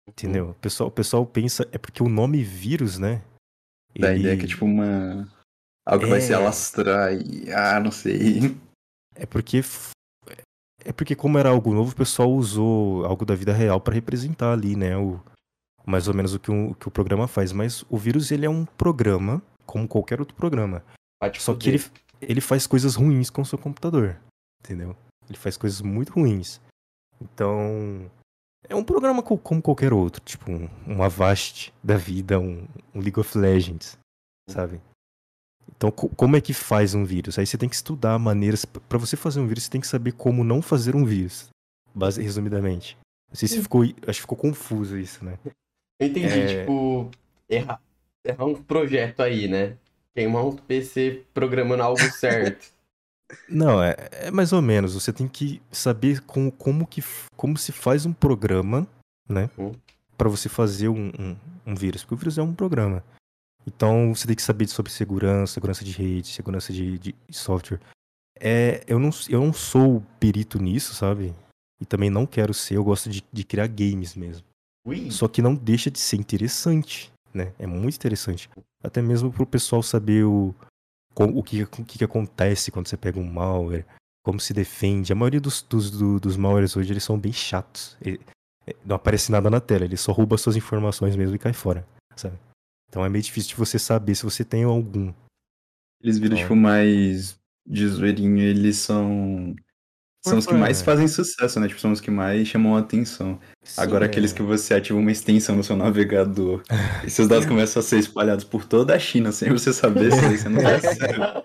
[0.07, 0.49] entendeu?
[0.49, 3.21] O pessoal, o pessoal pensa, é porque o nome vírus, né?
[3.97, 5.27] Da ele- ideia que é tipo uma.
[5.85, 6.35] Algo que vai se É.
[6.35, 7.51] alastrar e.
[7.51, 8.55] Ah, não sei.
[9.15, 9.61] É porque
[10.85, 14.53] é porque como era algo novo, o pessoal usou algo da vida real para representar
[14.53, 15.19] ali, né, o
[15.85, 18.49] mais ou menos o que, o que o programa faz, mas o vírus ele é
[18.49, 20.83] um programa, como qualquer outro programa.
[21.23, 21.73] Só que fuder.
[21.75, 21.83] ele
[22.21, 24.17] ele faz coisas ruins com o seu computador,
[24.61, 24.95] entendeu?
[25.27, 26.59] Ele faz coisas muito ruins.
[27.21, 28.11] Então,
[28.67, 32.99] é um programa co- como qualquer outro, tipo um, um Avast da vida, um, um
[32.99, 33.97] League of Legends,
[34.49, 34.81] sabe?
[35.79, 37.39] Então, co- como é que faz um vírus?
[37.39, 38.65] Aí você tem que estudar maneiras.
[38.65, 41.47] Para você fazer um vírus, você tem que saber como não fazer um vírus.
[41.95, 42.97] Base, resumidamente.
[43.29, 43.83] Não sei se ficou.
[43.83, 45.39] Acho que ficou confuso isso, né?
[46.01, 46.59] Eu entendi, É.
[46.61, 47.09] tipo,
[47.49, 47.81] errar,
[48.25, 49.77] errar um projeto aí, né?
[50.13, 52.73] Queimar um PC programando algo certo.
[53.47, 54.95] Não, é, é mais ou menos.
[54.95, 57.01] Você tem que saber como, como, que,
[57.37, 58.85] como se faz um programa,
[59.29, 59.49] né?
[59.57, 59.71] Hum.
[60.17, 61.35] Pra você fazer um, um,
[61.67, 62.01] um vírus.
[62.03, 63.01] Porque o vírus é um programa.
[63.75, 67.79] Então você tem que saber sobre segurança, segurança de rede, segurança de, de software.
[68.39, 71.34] É, eu, não, eu não sou perito nisso, sabe?
[71.79, 72.75] E também não quero ser.
[72.77, 74.43] Eu gosto de, de criar games mesmo.
[74.86, 77.53] Ui, Só que não deixa de ser interessante, né?
[77.60, 78.49] É muito interessante.
[78.84, 80.55] Até mesmo pro pessoal saber o,
[81.15, 83.86] o, que, o que acontece quando você pega um malware,
[84.25, 85.12] como se defende.
[85.12, 87.95] A maioria dos, dos, do- dos malwares hoje, eles são bem chatos.
[88.01, 88.19] Ele-
[88.65, 91.86] é, não aparece nada na tela, ele só rouba suas informações mesmo e cai fora,
[92.15, 92.38] sabe?
[92.89, 95.13] Então é meio difícil de você saber se você tem algum.
[96.02, 96.39] Eles viram, Ó.
[96.39, 99.56] tipo, mais de zoeirinho, eles são.
[100.25, 100.84] São os que mais É.
[100.84, 101.67] fazem sucesso, né?
[101.69, 103.39] Tipo, são os que mais chamam a atenção.
[103.78, 104.36] Agora, Sim, aqueles é.
[104.36, 106.62] que você ativa uma extensão no seu navegador
[107.06, 110.38] e seus dados começam a ser espalhados por toda a China sem você saber se
[110.38, 111.43] você não tá certo.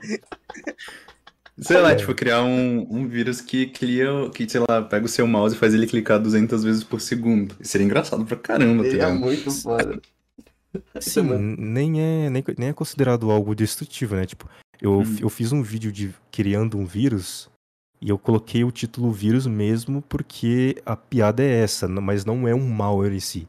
[1.60, 1.94] Sei lá, É.
[1.94, 5.58] tipo, criar um, um vírus que cria, que, sei lá, pega o seu mouse e
[5.58, 7.54] faz ele clicar 200 vezes por segundo.
[7.60, 9.14] Seria engraçado pra caramba, tá é ligado?
[9.20, 10.00] muito foda.
[11.00, 11.56] Sim, Mano.
[11.58, 14.26] nem é, nem, nem é considerado algo destrutivo, né?
[14.26, 14.48] Tipo,
[14.80, 15.16] eu, Hum.
[15.20, 17.48] eu fiz um vídeo de criando um vírus
[18.00, 22.54] e eu coloquei o título vírus mesmo porque a piada é essa, mas não é
[22.54, 23.46] um malware em si.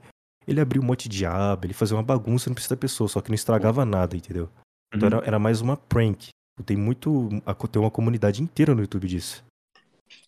[0.48, 3.20] Ele abriu um monte de aba, ele fazia uma bagunça no precisa da pessoa, só
[3.20, 4.48] que não estragava nada, entendeu?
[4.94, 5.16] Então Uhum.
[5.18, 6.30] era, era mais uma prank.
[6.66, 7.28] Tem muito.
[7.72, 9.44] Tem uma comunidade inteira no YouTube disso.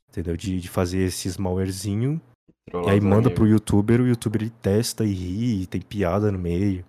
[0.10, 0.36] Entendeu?
[0.36, 2.20] De, de fazer esses malwarezinho
[2.74, 6.38] e aí manda pro youtuber, o youtuber ele testa e ri, e tem piada no
[6.40, 6.86] meio.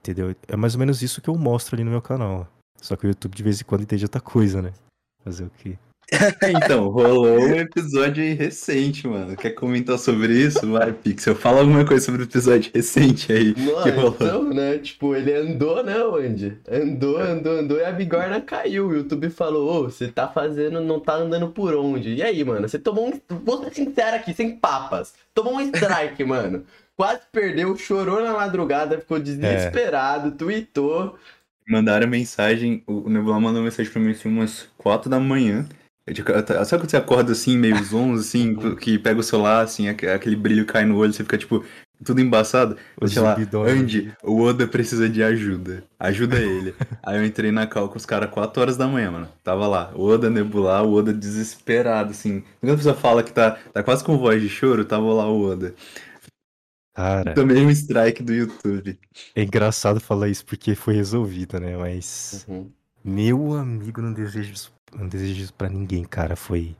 [0.00, 0.34] Entendeu?
[0.48, 2.48] É mais ou menos isso que eu mostro ali no meu canal.
[2.80, 4.72] Só que o YouTube de vez em quando entende outra coisa, né?
[5.22, 5.78] Fazer o quê?
[6.64, 9.36] Então, rolou um episódio aí recente, mano.
[9.36, 10.70] Quer comentar sobre isso?
[10.70, 11.34] Vai, Pixel.
[11.34, 13.54] Fala alguma coisa sobre o episódio recente aí.
[13.54, 14.14] que Mano, rolou.
[14.14, 14.78] então, né?
[14.78, 16.58] Tipo, ele andou, né, onde?
[16.70, 18.88] Andou, andou, andou e a bigorna caiu.
[18.88, 22.14] O YouTube falou: Ô, você tá fazendo, não tá andando por onde?
[22.14, 22.68] E aí, mano?
[22.68, 23.20] Você tomou um.
[23.44, 25.14] Vou ser sincero aqui, sem papas.
[25.34, 26.64] Tomou um strike, mano.
[26.96, 31.16] Quase perdeu, chorou na madrugada, ficou desesperado, tweetou.
[31.66, 35.66] Mandaram mensagem, o o Nebula mandou mensagem pra mim assim, umas 4 da manhã.
[36.06, 39.88] Eu ta- sabe quando você acorda assim, meio zonzo, assim, que pega o celular, assim,
[39.88, 41.64] aque- aquele brilho cai no olho, você fica, tipo,
[42.04, 42.76] tudo embaçado.
[43.00, 43.36] O Sei lá,
[43.68, 45.84] Andy, o Oda precisa de ajuda.
[45.98, 46.74] Ajuda ele.
[47.04, 49.28] Aí eu entrei na cal com os caras 4 horas da manhã, mano.
[49.44, 52.42] Tava lá, o Oda Nebular, o Oda desesperado, assim.
[52.60, 55.40] Quando a pessoa fala que tá, tá quase com voz de choro, tava lá o
[55.42, 55.74] Oda.
[56.94, 58.98] Cara, Tomei um strike do YouTube.
[59.34, 61.76] é engraçado falar isso porque foi resolvido, né?
[61.76, 62.44] Mas.
[62.48, 62.70] Uhum.
[63.04, 66.36] Meu amigo, não desejo isso, não desejo isso pra ninguém, cara.
[66.36, 66.76] Foi.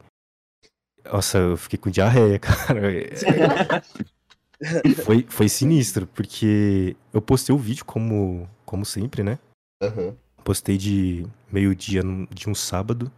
[1.05, 2.81] Nossa, eu fiquei com diarreia, cara.
[5.05, 9.39] Foi, foi sinistro, porque eu postei o vídeo como, como sempre, né?
[9.83, 10.17] Aham.
[10.45, 13.11] Postei de meio-dia de um sábado.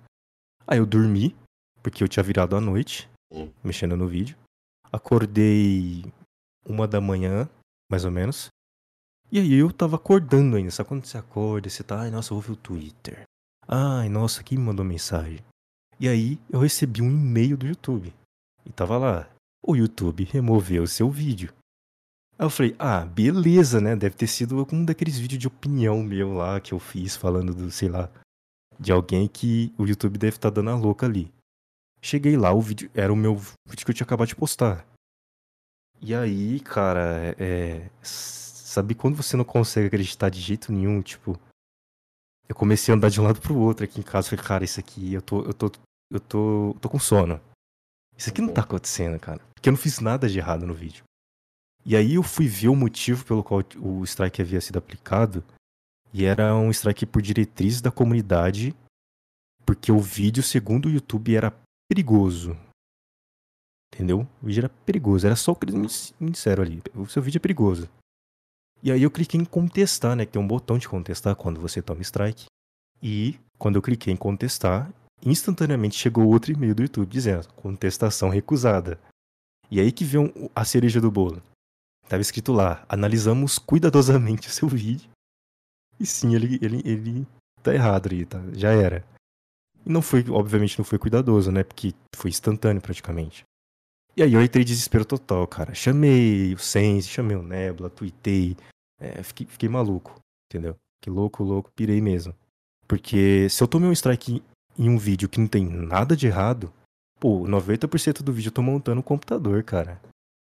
[0.67, 1.37] Aí eu dormi,
[1.83, 3.51] porque eu tinha virado à noite, Hum.
[3.63, 4.37] mexendo no vídeo.
[4.93, 6.05] Acordei
[6.67, 7.49] uma da manhã,
[7.91, 8.49] mais ou menos.
[9.31, 10.71] E aí eu tava acordando ainda.
[10.71, 13.23] Sabe quando você acorda você tá, ai, nossa, eu vou ver o Twitter.
[13.67, 15.41] Ai, nossa, quem me mandou mensagem?
[15.99, 18.13] E aí eu recebi um e-mail do YouTube.
[18.65, 19.29] E tava lá,
[19.63, 21.53] o YouTube removeu seu vídeo.
[22.39, 23.95] Aí eu falei, ah, beleza, né?
[23.95, 27.71] Deve ter sido algum daqueles vídeos de opinião meu lá que eu fiz falando do,
[27.71, 28.11] sei lá,
[28.79, 31.33] de alguém que o YouTube deve estar dando a louca ali.
[32.03, 34.85] Cheguei lá, o vídeo era o meu vídeo que eu tinha acabado de postar.
[36.03, 37.89] E aí, cara, é.
[38.75, 41.01] Sabe quando você não consegue acreditar de jeito nenhum?
[41.01, 41.39] Tipo,
[42.49, 44.29] eu comecei a andar de um lado pro outro aqui em casa.
[44.29, 45.43] Falei, cara, isso aqui, eu tô.
[45.43, 45.71] Eu tô.
[46.11, 46.71] Eu tô.
[46.71, 47.41] Eu tô com sono.
[48.19, 49.41] Isso aqui não tá acontecendo, cara.
[49.55, 51.05] Porque eu não fiz nada de errado no vídeo.
[51.87, 55.45] E aí eu fui ver o motivo pelo qual o strike havia sido aplicado.
[56.13, 58.75] E era um strike por diretriz da comunidade.
[59.65, 61.55] Porque o vídeo, segundo o YouTube, era
[61.89, 62.59] perigoso.
[63.95, 64.27] Entendeu?
[64.43, 65.27] O vídeo era perigoso.
[65.27, 66.83] Era só o que eles me disseram ali.
[66.93, 67.89] O seu vídeo é perigoso.
[68.85, 70.27] E aí eu cliquei em contestar, né?
[70.27, 72.45] Que tem um botão de contestar quando você toma strike.
[73.03, 74.93] E quando eu cliquei em contestar,
[75.25, 79.01] instantaneamente chegou outro e-mail do YouTube dizendo contestação recusada.
[79.71, 81.43] E aí que veio a cereja do bolo.
[82.11, 85.09] Tava escrito lá, analisamos cuidadosamente o seu vídeo.
[85.99, 87.27] E sim, ele, ele, ele
[87.63, 88.39] tá errado ali, tá?
[88.53, 89.03] Já era.
[89.87, 91.65] E não foi, obviamente não foi cuidadoso, né?
[91.65, 93.45] Porque foi instantâneo praticamente.
[94.15, 95.75] E aí eu entrei em desespero total, cara.
[95.75, 98.57] Chamei o Sense, chamei o Nebula, tuitei.
[98.99, 100.77] É, fiquei, fiquei maluco, entendeu?
[101.01, 102.35] Que louco, louco, pirei mesmo.
[102.87, 104.43] Porque se eu tomei um strike
[104.79, 106.73] em um vídeo que não tem nada de errado,
[107.19, 110.01] pô, 90% do vídeo eu tô montando um computador, cara.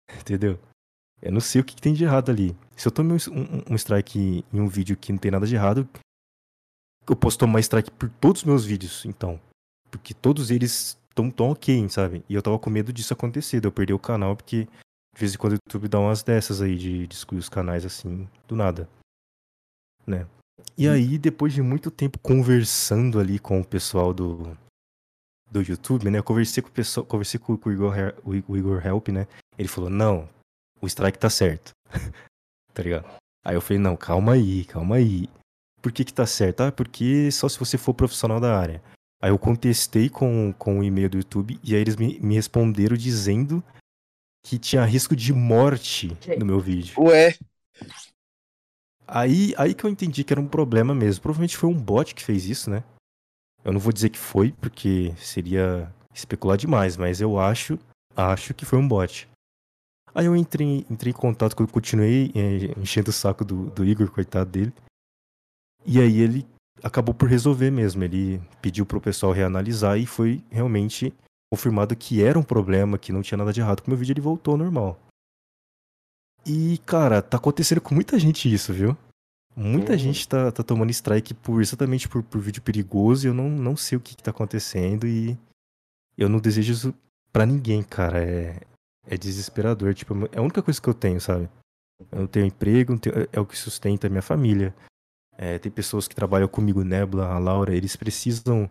[0.19, 0.59] Entendeu?
[1.21, 2.55] Eu não sei o que, que tem de errado ali.
[2.75, 5.55] Se eu tomei um, um, um, strike em um vídeo que não tem nada de
[5.55, 5.87] errado,
[7.07, 9.39] eu posso tomar strike por todos os meus vídeos, então.
[9.89, 12.25] Porque todos eles estão tão ok, sabe?
[12.27, 14.67] E eu tava com medo disso acontecer, de eu perder o canal, porque
[15.13, 17.85] de vez em quando o YouTube dá umas dessas aí de, de excluir os canais
[17.85, 18.89] assim, do nada.
[20.05, 20.27] Né?
[20.77, 24.57] E aí, depois de muito tempo conversando ali com o pessoal do,
[25.51, 26.17] do YouTube, né?
[26.17, 29.27] Eu conversei com o pessoal, conversei com o Igor, o Igor Help, né?
[29.57, 30.27] Ele falou, não,
[30.81, 31.71] o strike tá certo.
[32.73, 33.05] tá ligado?
[33.45, 35.29] Aí eu falei, não, calma aí, calma aí.
[35.81, 36.61] Por que que tá certo?
[36.61, 38.81] Ah, porque só se você for profissional da área.
[39.21, 42.97] Aí eu contestei com, com o e-mail do YouTube e aí eles me, me responderam
[42.97, 43.63] dizendo
[44.43, 47.01] que tinha risco de morte no meu vídeo.
[47.01, 47.35] Ué.
[49.07, 51.21] Aí, aí que eu entendi que era um problema mesmo.
[51.21, 52.83] Provavelmente foi um bot que fez isso, né?
[53.63, 57.79] Eu não vou dizer que foi, porque seria especular demais, mas eu acho,
[58.15, 59.27] acho que foi um bot.
[60.13, 64.11] Aí eu entrei, entrei em contato, eu continuei é, enchendo o saco do, do Igor,
[64.11, 64.73] coitado dele.
[65.85, 66.45] E aí ele
[66.83, 68.03] acabou por resolver mesmo.
[68.03, 71.13] Ele pediu pro pessoal reanalisar e foi realmente
[71.53, 74.13] confirmado que era um problema, que não tinha nada de errado com o meu vídeo,
[74.13, 74.99] ele voltou ao normal.
[76.43, 78.97] E, cara, tá acontecendo com muita gente isso, viu?
[79.55, 79.99] Muita uhum.
[79.99, 83.77] gente tá, tá tomando strike por exatamente por, por vídeo perigoso e eu não, não
[83.77, 85.37] sei o que, que tá acontecendo e
[86.17, 86.95] eu não desejo isso
[87.31, 88.23] pra ninguém, cara.
[88.23, 88.59] É,
[89.05, 89.93] é desesperador.
[89.93, 91.47] Tipo, é a única coisa que eu tenho, sabe?
[92.11, 94.73] Eu não tenho emprego, não tenho, é o que sustenta a minha família.
[95.37, 98.67] É, tem pessoas que trabalham comigo, Nebula, a Laura, eles precisam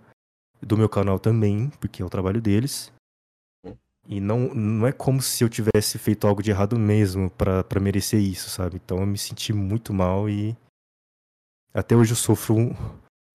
[0.64, 2.92] do meu canal também, porque é o trabalho deles.
[4.06, 8.20] E não, não é como se eu tivesse feito algo de errado mesmo para merecer
[8.20, 8.80] isso, sabe?
[8.82, 10.56] Então eu me senti muito mal e
[11.72, 12.74] até hoje eu sofro um,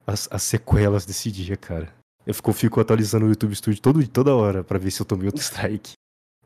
[0.05, 1.93] as, as, sequelas desse dia, cara.
[2.25, 5.27] Eu fico, fico atualizando o YouTube Studio todo, toda hora para ver se eu tomei
[5.27, 5.93] outro strike.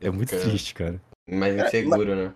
[0.00, 1.02] É muito cara, triste, cara.
[1.28, 2.34] Mais inseguro, né?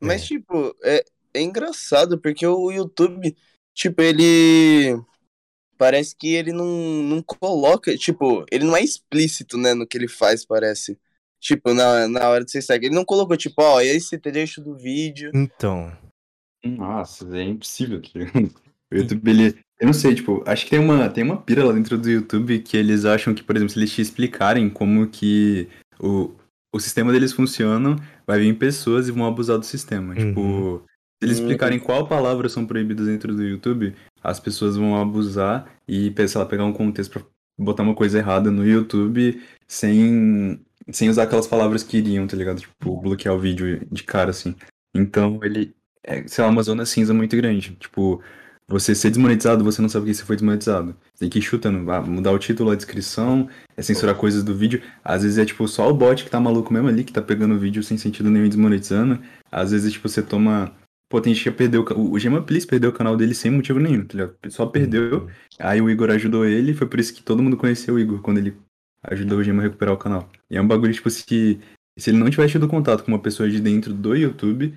[0.00, 0.26] Mas, é.
[0.26, 3.36] tipo, é, é engraçado porque o YouTube,
[3.74, 4.98] tipo, ele
[5.82, 6.64] parece que ele não,
[7.02, 10.96] não coloca, tipo, ele não é explícito, né, no que ele faz, parece.
[11.40, 12.86] Tipo, na, na hora de você segue.
[12.86, 15.32] Ele não colocou, tipo, ó, esse trecho do vídeo.
[15.34, 15.92] Então.
[16.64, 18.00] Nossa, é impossível.
[18.92, 19.58] O YouTube, ele.
[19.80, 22.58] Eu não sei, tipo, acho que tem uma, tem uma pira lá dentro do YouTube
[22.58, 25.66] que eles acham que, por exemplo, se eles te explicarem como que
[25.98, 26.30] o,
[26.70, 30.14] o sistema deles funciona, vai vir pessoas e vão abusar do sistema.
[30.14, 30.76] Tipo, uhum.
[30.76, 35.66] Tipo, se eles explicarem qual palavras são proibidas dentro do YouTube, as pessoas vão abusar
[35.86, 37.22] e, sei lá, pegar um contexto pra
[37.58, 42.60] botar uma coisa errada no YouTube sem, sem usar aquelas palavras que iriam, tá ligado?
[42.60, 44.54] Tipo, bloquear o vídeo de cara, assim.
[44.94, 47.76] Então, ele é, sei lá, uma zona cinza muito grande.
[47.76, 48.22] Tipo,
[48.66, 50.96] você ser desmonetizado, você não sabe que você foi desmonetizado.
[51.18, 54.82] Tem que ir chutando, ah, mudar o título, a descrição, é censurar coisas do vídeo.
[55.04, 57.54] Às vezes é tipo só o bot que tá maluco mesmo ali, que tá pegando
[57.54, 59.20] o vídeo sem sentido nenhum e desmonetizando.
[59.50, 60.72] Às vezes, tipo, você toma
[61.12, 61.84] Pô, tem gente que perdeu.
[61.94, 64.34] O Gema Please perdeu o canal dele sem motivo nenhum, tá ligado?
[64.48, 65.28] Só perdeu.
[65.58, 68.38] Aí o Igor ajudou ele, foi por isso que todo mundo conheceu o Igor quando
[68.38, 68.56] ele
[69.02, 70.30] ajudou o Gema a recuperar o canal.
[70.50, 71.60] E é um bagulho, tipo, se,
[71.98, 74.74] se ele não tivesse tido contato com uma pessoa de dentro do YouTube,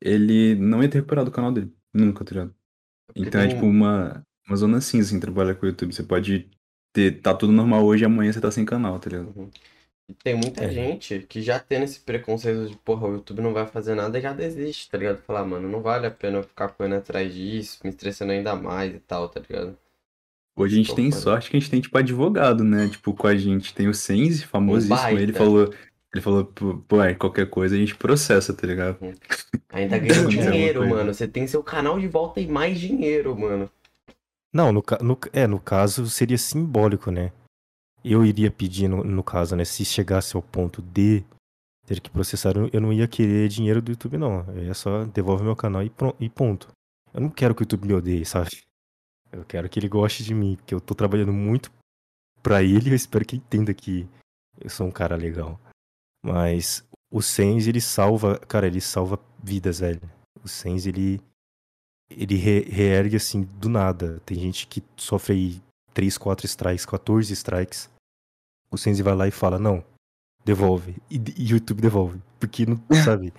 [0.00, 1.72] ele não ia ter recuperado o canal dele.
[1.94, 2.54] Nunca, tá ligado?
[3.14, 5.94] Então é tipo uma, uma zona cinza, assim, trabalhar com o YouTube.
[5.94, 6.48] Você pode
[6.92, 7.20] ter.
[7.20, 9.32] tá tudo normal hoje e amanhã você tá sem canal, tá ligado?
[9.36, 9.48] Uhum.
[10.08, 10.70] E tem muita é.
[10.70, 14.22] gente que já tendo esse preconceito de, porra, o YouTube não vai fazer nada e
[14.22, 15.18] já desiste, tá ligado?
[15.22, 18.94] Falar, mano, não vale a pena eu ficar correndo atrás disso, me estressando ainda mais
[18.94, 19.76] e tal, tá ligado?
[20.56, 22.88] Hoje a gente tem sorte que a gente tem, tipo, advogado, né?
[22.88, 23.74] Tipo, com a gente.
[23.74, 25.10] Tem o Sense, famosíssimo.
[25.10, 25.74] Um ele falou,
[26.14, 26.44] ele falou,
[26.88, 28.96] pô, é, qualquer coisa a gente processa, tá ligado?
[29.68, 31.12] Ainda ganha dinheiro, mano.
[31.12, 33.70] Você tem seu canal de volta e mais dinheiro, mano.
[34.50, 37.32] Não, no, no, é, no caso seria simbólico, né?
[38.04, 39.64] Eu iria pedir, no, no caso, né?
[39.64, 41.24] Se chegasse ao ponto de
[41.86, 44.40] ter que processar, eu- não ia querer dinheiro do YouTube, não.
[44.54, 46.68] Eu ia só devolver meu canal e, pro- e ponto.
[47.12, 48.50] Eu não quero que o YouTube me odeie, sabe?
[49.32, 51.70] Eu quero que ele goste de mim, porque eu tô trabalhando muito
[52.42, 54.06] pra ele e eu espero que ele entenda que
[54.60, 55.60] eu sou um cara legal.
[56.24, 60.00] Mas o Sens, ele salva, cara, ele salva vidas, velho.
[60.42, 61.20] O Sens, ele
[62.08, 64.20] ele re- reergue assim do nada.
[64.24, 65.60] Tem gente que sofre
[65.96, 67.90] 3, 4 strikes, 14 strikes.
[68.70, 69.82] O Senzi vai lá e fala, não,
[70.44, 70.94] devolve.
[71.10, 72.20] E, e o YouTube devolve.
[72.38, 73.32] Porque não, sabe?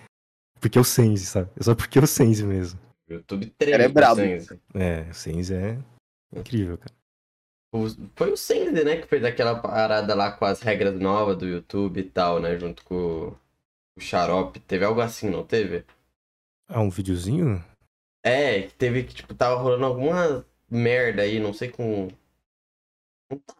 [0.59, 1.51] Porque é o Senzi, sabe?
[1.55, 2.79] É só porque é o Senzi mesmo.
[3.07, 4.15] O YouTube Cara, é treme com o brabo.
[4.21, 4.59] Sense.
[4.73, 5.77] É, o Senzi é
[6.35, 6.93] incrível, cara.
[7.75, 11.45] O- Foi o Sense, né, que fez aquela parada lá com as regras novas do
[11.47, 12.57] YouTube e tal, né?
[12.57, 13.35] Junto com
[13.95, 14.59] o Xarope.
[14.61, 15.85] Teve algo assim, não teve?
[16.67, 17.63] Ah, um videozinho?
[18.25, 22.07] É, que teve que, tipo, tava rolando alguma merda aí, não sei com.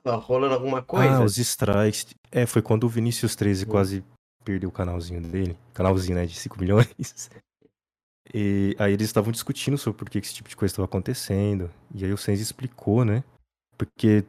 [0.04, 1.18] Tava rolando alguma coisa?
[1.18, 2.16] Ah, os strikes.
[2.32, 3.70] É, foi quando o Vinícius 13 Hum.
[3.70, 4.04] quase
[4.44, 5.58] perdeu o canalzinho dele.
[5.74, 6.26] Canalzinho, né?
[6.26, 6.88] De 5 milhões.
[8.34, 11.72] E aí eles estavam discutindo sobre por que esse tipo de coisa estava acontecendo.
[11.96, 13.24] E aí o Senzi explicou, né?
[13.78, 14.26] Porque,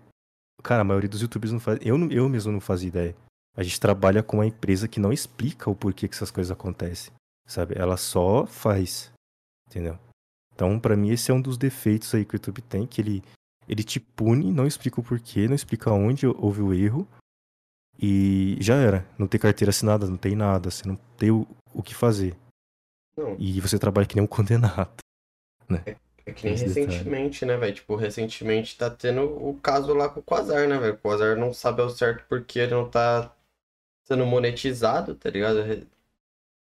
[0.62, 1.80] cara, a maioria dos youtubers não faz.
[1.82, 3.16] Eu, eu mesmo não fazia ideia.
[3.56, 7.12] A gente trabalha com uma empresa que não explica o porquê que essas coisas acontecem.
[7.44, 7.74] Sabe?
[7.76, 9.10] Ela só faz.
[9.68, 9.98] Entendeu?
[10.54, 13.24] Então, pra mim, esse é um dos defeitos aí que o YouTube tem, que ele,
[13.68, 17.06] ele te pune, não explica o porquê, não explica onde houve o erro.
[18.00, 19.06] E já era.
[19.18, 20.70] Não tem carteira assinada, não tem nada.
[20.70, 22.36] Você não tem o, o que fazer.
[23.16, 24.96] Não, E você trabalha que nem um condenado.
[26.26, 26.86] é que nem esse detalhe.
[26.86, 27.74] recentemente, né, velho?
[27.74, 30.94] Tipo, recentemente tá tendo o caso lá com o Quasar, né, velho?
[30.94, 33.34] O Quasar não sabe ao certo porque ele não tá
[34.06, 35.58] sendo monetizado, tá ligado?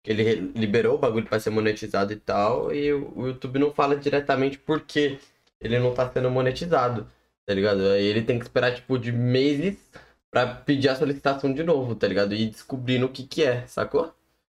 [0.05, 3.95] Ele liberou o bagulho pra ser monetizado e tal, e o o YouTube não fala
[3.95, 5.17] diretamente por que
[5.63, 7.07] ele não tá sendo monetizado,
[7.45, 7.81] tá ligado?
[7.89, 9.77] Aí ele tem que esperar, tipo, de meses
[10.31, 12.33] pra pedir a solicitação de novo, tá ligado?
[12.35, 14.13] E descobrindo o que que é, sacou?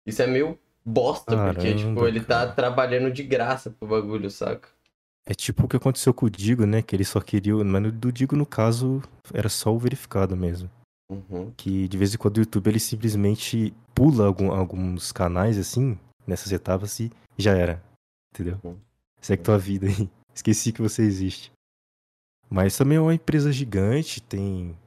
[0.05, 2.51] Isso é meio bosta, porque, tipo, Caramba, ele tá cara.
[2.51, 4.67] trabalhando de graça pro bagulho, saca?
[5.25, 6.81] É tipo o que aconteceu com o Digo, né?
[6.81, 7.55] Que ele só queria.
[7.63, 9.01] Mas do Digo, no caso,
[9.33, 10.69] era só o verificado mesmo.
[11.09, 11.51] Uhum.
[11.55, 16.51] Que de vez em quando o YouTube ele simplesmente pula algum- alguns canais assim, nessas
[16.51, 17.81] etapas e já era.
[18.33, 18.59] Entendeu?
[18.63, 18.75] Uhum.
[19.21, 20.09] Segue tua vida aí.
[20.33, 21.51] Esqueci que você existe.
[22.49, 24.77] Mas também é uma empresa gigante, tem.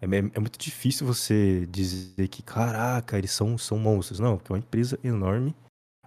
[0.00, 4.18] É, é- é muito difícil você dizer que, caraca, eles são, são monstros.
[4.18, 5.54] Não, porque é uma empresa enorme.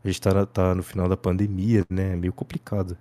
[0.04, 2.14] A gente tá, tá no final da pandemia, né?
[2.14, 2.98] É meio complicado.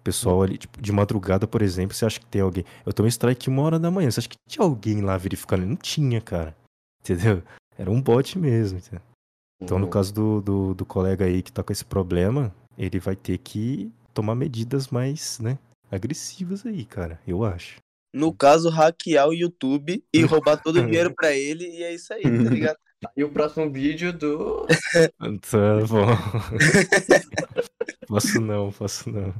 [0.00, 2.64] O pessoal ali, tipo, de madrugada, por exemplo, você acha que tem alguém.
[2.84, 4.10] Eu tomei strike uma hora da manhã.
[4.10, 5.64] Você acha que tinha alguém lá verificando?
[5.64, 6.54] Não tinha, cara.
[7.00, 7.42] Entendeu?
[7.76, 8.78] Era um bot mesmo.
[8.78, 9.00] entendeu?
[9.62, 9.90] Então, no Uhum.
[9.90, 13.90] caso do, do, do colega aí que tá com esse problema, ele vai ter que
[14.14, 15.58] tomar medidas mais, né,
[15.90, 17.76] agressivas aí, cara, eu acho.
[18.12, 22.14] No caso, hackear o YouTube e roubar todo o dinheiro pra ele, e é isso
[22.14, 22.76] aí, tá ligado?
[23.14, 24.66] E o próximo vídeo do.
[25.50, 26.06] Tá bom.
[28.06, 29.34] posso não, posso não.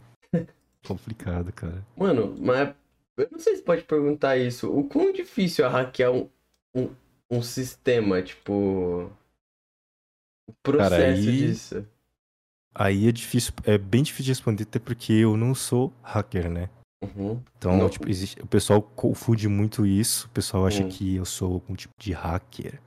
[0.86, 1.82] Complicado, cara.
[1.96, 2.74] Mano, mas
[3.16, 4.70] eu não sei se pode perguntar isso.
[4.70, 6.28] O quão difícil é hackear um,
[6.74, 6.90] um,
[7.30, 9.10] um sistema, tipo.
[10.46, 11.86] O processo aí- disso.
[12.74, 16.68] Aí é difícil, é bem difícil de responder, até porque eu não sou hacker, né?
[17.02, 17.40] Uhum.
[17.58, 17.88] Então, Não.
[17.88, 20.26] tipo, existe, o pessoal confunde muito isso.
[20.26, 20.88] O pessoal acha Hum.
[20.88, 22.80] que eu sou algum tipo de hacker,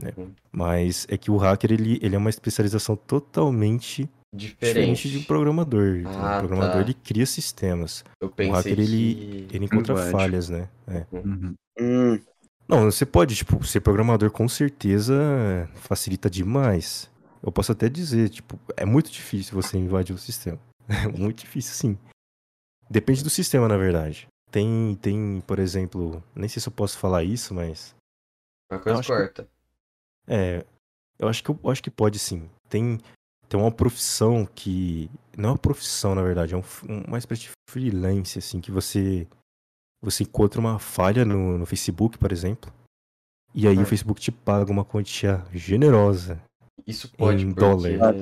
[0.00, 0.12] né?
[0.16, 0.30] Hum.
[0.52, 5.10] Mas é que o hacker, ele, ele é uma especialização totalmente diferente Diferente.
[5.10, 5.96] de um programador.
[5.96, 6.12] entendeu?
[6.20, 6.80] Ah, o programador, tá.
[6.82, 8.04] ele cria sistemas.
[8.20, 9.56] Eu pensei hacker, ele- que.
[9.56, 10.12] Ele encontra Linguagem.
[10.12, 10.68] falhas, né?
[10.86, 11.04] É.
[11.12, 11.54] Uhum.
[11.80, 12.20] Hum,
[12.68, 17.10] Não, você pode, tipo, ser programador com certeza facilita demais.
[17.42, 20.58] Eu posso até dizer, tipo, é muito difícil você invadir o sistema.
[20.88, 21.98] É muito difícil, sim.
[22.90, 24.26] Depende do sistema, na verdade.
[24.50, 27.94] Tem, tem, por exemplo, nem sei se eu posso falar isso, mas
[28.70, 29.48] Uma coisa eu acho que- corta.
[30.26, 30.64] é,
[31.18, 32.50] eu acho que eu, acho que pode sim.
[32.68, 32.98] Tem,
[33.48, 36.62] tem uma profissão que não é uma profissão, na verdade, é um,
[37.08, 39.26] uma espécie de freelance assim que você
[40.02, 42.70] você encontra uma falha no, no Facebook, por exemplo,
[43.54, 43.82] e aí Ah.
[43.82, 46.42] o Facebook te paga uma quantia generosa.
[46.86, 47.60] Isso pode, Em porque.
[47.96, 48.16] dólar.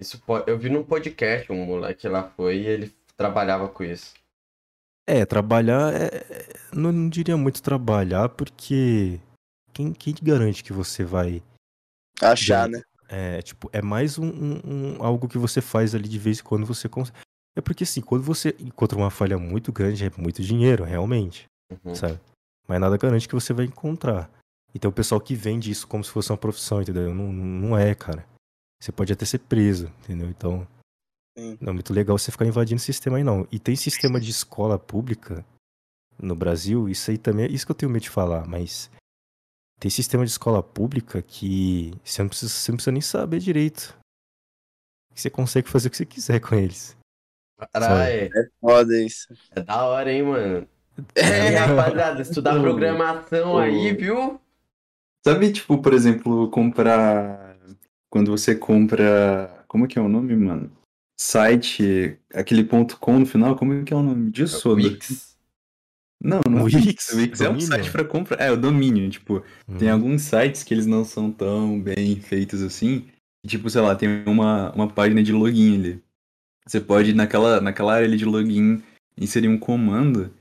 [0.00, 0.50] Isso pode.
[0.50, 4.14] Eu vi num podcast, um moleque lá foi e ele trabalhava com isso.
[5.06, 9.18] É, trabalhar é, é- não, não diria muito trabalhar, porque
[9.72, 11.42] quem, quem te garante que você vai
[12.20, 12.80] achar, né?
[13.08, 14.60] É, tipo, é mais um, um-
[14.98, 17.16] um- algo que você faz ali de vez em quando você consegue.
[17.56, 21.46] É porque assim, quando você encontra uma falha muito grande, é muito dinheiro, realmente,
[21.84, 21.94] Uhum.
[21.94, 22.20] sabe?
[22.68, 24.30] Mas nada garante que você vai encontrar.
[24.78, 27.12] Então o pessoal que vende isso como se fosse uma profissão, entendeu?
[27.12, 28.24] Não, não é, cara.
[28.80, 30.28] Você pode até ser preso, entendeu?
[30.30, 30.64] Então,
[31.36, 31.58] Sim.
[31.60, 33.44] não é muito legal você ficar invadindo o sistema aí, não.
[33.50, 35.44] E tem sistema de escola pública
[36.16, 38.88] no Brasil, isso aí também é isso que eu tenho medo de falar, mas
[39.80, 43.98] tem sistema de escola pública que você não precisa, você não precisa nem saber direito.
[45.12, 46.96] Você consegue fazer o que você quiser com eles.
[47.72, 49.26] Caralho, É foda isso.
[49.50, 50.68] é da hora, hein, mano.
[51.14, 51.52] É.
[51.52, 54.40] E rapaziada, estudar programação aí, viu?
[55.28, 57.56] Sabe, tipo, por exemplo, comprar.
[58.10, 59.64] Quando você compra.
[59.68, 60.70] Como é que é o nome, mano?
[61.20, 64.72] Site, aquele ponto .com no final, como é que é o nome disso?
[64.72, 65.36] Wix.
[66.22, 67.12] Não, não é Wix, Wix.
[67.14, 68.40] Wix é um site pra comprar.
[68.40, 69.42] É, o domínio, tipo.
[69.78, 69.92] Tem Hum.
[69.92, 73.06] alguns sites que eles não são tão bem feitos assim.
[73.46, 76.02] Tipo, sei lá, tem uma, uma página de login ali.
[76.66, 78.82] Você pode, naquela, naquela área ali de login,
[79.16, 80.32] inserir um comando.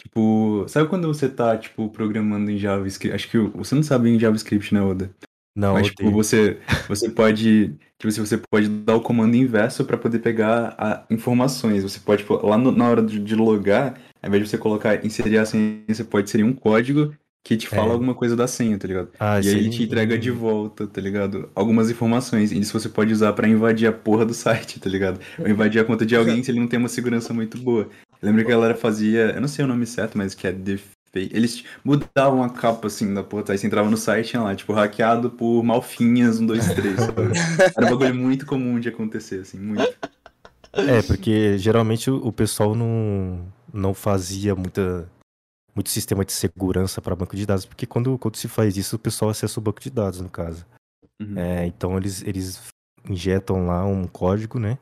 [0.00, 3.14] Tipo, sabe quando você tá, tipo, programando em JavaScript?
[3.14, 5.10] Acho que você não sabe em JavaScript, né, Oda?
[5.56, 7.74] Não, Mas, eu tipo, você, você pode.
[7.96, 11.84] Tipo, se você pode dar o comando inverso pra poder pegar a- informações.
[11.84, 15.04] Você pode, tipo, lá no- na hora de, de logar, ao invés de você colocar,
[15.06, 17.14] inserir a senha, você pode inserir um código
[17.46, 17.92] que te fala É.
[17.92, 19.10] alguma coisa da senha, tá ligado?
[19.20, 21.50] Ah, E isso aí ele te entrega de volta, tá ligado?
[21.54, 22.50] Algumas informações.
[22.50, 25.20] E isso você pode usar pra invadir a porra do site, tá ligado?
[25.38, 27.88] Ou invadir a conta de alguém se ele não tem uma segurança muito boa.
[28.22, 30.94] Lembra que a galera fazia, eu não sei o nome certo, mas que é defe...
[31.14, 34.54] Eles mudavam a capa assim da porra, aí você entrava no site e tinha lá,
[34.56, 36.96] tipo, hackeado por malfinhas 1, 2, 3.
[36.96, 37.22] sabe?
[37.76, 39.94] Era um bagulho muito comum de acontecer, assim, muito.
[40.72, 45.08] É, porque geralmente o o pessoal não, não fazia muita,
[45.72, 48.98] muito sistema de segurança para banco de dados, porque quando, quando se faz isso, o
[48.98, 50.66] pessoal acessa o banco de dados, no caso.
[51.22, 52.60] Uhum, É, então eles, eles
[53.08, 54.78] injetam lá um código, né?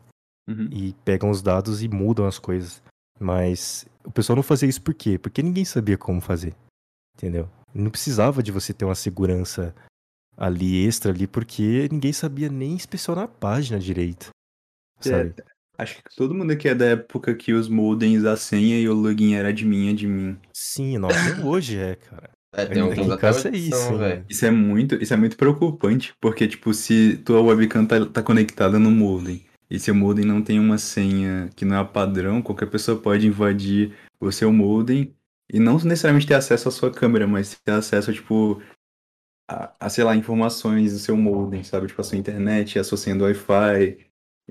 [0.49, 0.69] uhum.
[0.73, 2.82] E pegam os dados e mudam as coisas.
[3.23, 5.17] Mas o pessoal não fazia isso por quê?
[5.17, 6.55] Porque ninguém sabia como fazer.
[7.17, 7.49] Entendeu?
[7.73, 9.75] Não precisava de você ter uma segurança
[10.37, 14.31] ali extra ali, porque ninguém sabia nem inspecionar a página direito.
[15.01, 15.35] Sabe?
[15.79, 18.95] Acho que todo mundo aqui é da época que os modems da senha e o
[18.95, 20.37] login era de mim, é de mim.
[20.53, 21.17] Sim, nossa,
[21.47, 22.31] hoje é, cara.
[22.55, 23.99] É, tem alguns até casa é isso, hein?
[23.99, 24.27] velho.
[24.29, 28.79] Isso é muito, isso é muito preocupante, porque, tipo, se tua webcam tá, tá conectada
[28.79, 29.43] no modem,
[29.73, 33.97] e seu modem não tem uma senha que não é padrão, qualquer pessoa pode invadir
[34.21, 35.17] o seu modem
[35.51, 38.61] e não necessariamente ter acesso à sua câmera, mas ter acesso, tipo,
[39.51, 41.87] a, a, sei lá, informações do seu modem, sabe?
[41.87, 43.99] Tipo, a sua internet, a sua senha do Wi-Fi,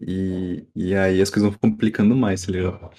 [0.02, 2.92] e, e aí as coisas vão complicando mais, tá ligado?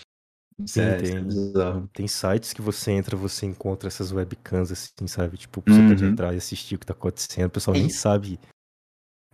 [0.67, 1.27] Sim, é, tem.
[1.27, 1.89] isso é.
[1.93, 5.37] Tem sites que você entra, você encontra essas webcams assim, sabe?
[5.39, 6.11] Tipo, você pode Uhum.
[6.11, 8.39] entrar e assistir o que tá acontecendo, o pessoal nem sabe.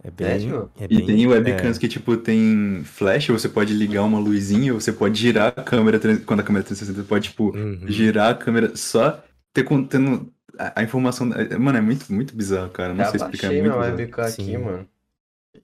[0.03, 0.27] É bem.
[0.41, 0.71] Sério?
[0.79, 4.73] É E bem, tem webcams é, que, tipo, tem flash, você pode ligar uma luzinha,
[4.73, 7.81] você pode girar a câmera, quando a câmera 360, você pode, tipo, uhum.
[7.89, 9.23] girar a câmera, só
[9.53, 11.33] ter, tendo a, a informação.
[11.33, 13.91] é- Mano, é muito, muito bizarro, cara, não Já sei explicar, é baixei muito minha
[13.93, 14.59] webcam aqui, Sim.
[14.59, 14.89] mano.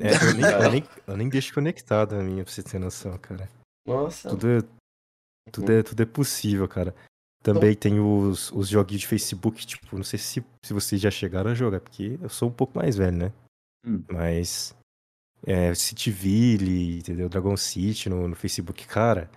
[0.01, 3.16] É, eu, nem, eu, nem, eu nem deixo conectado a minha, pra você ter noção,
[3.18, 3.49] cara.
[3.87, 4.30] Nossa.
[4.30, 4.59] Tudo é,
[5.53, 6.95] tudo é, tudo é possível, cara.
[7.43, 11.51] Também tem os, os joguinhos de Facebook, tipo, não sei se, se vocês já chegaram
[11.51, 13.32] a jogar, porque eu sou um pouco mais velho, né?
[13.85, 14.03] Hum.
[14.11, 14.74] Mas.
[15.47, 17.28] É, Cityville, entendeu?
[17.28, 19.30] Dragon City no, no Facebook, cara.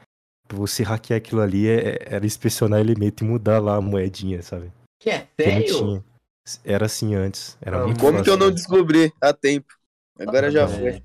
[0.47, 4.41] Pra você hackear aquilo ali é- é- era inspecionar elemento e mudar lá a moedinha,
[4.41, 4.71] sabe?
[5.01, 6.03] Que é sério?
[6.63, 7.57] Era assim antes.
[7.61, 8.39] Era Ah, muito Como que eu fácil.
[8.39, 9.67] não descobri a tempo?
[10.17, 10.67] Agora já É.
[10.67, 11.03] foi.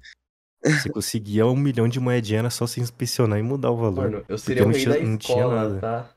[0.64, 4.08] Você conseguia um milhão de moedinhas, era só se inspecionar e mudar o valor.
[4.08, 6.14] Mano, eu seria o rei tinha- da escola, tá?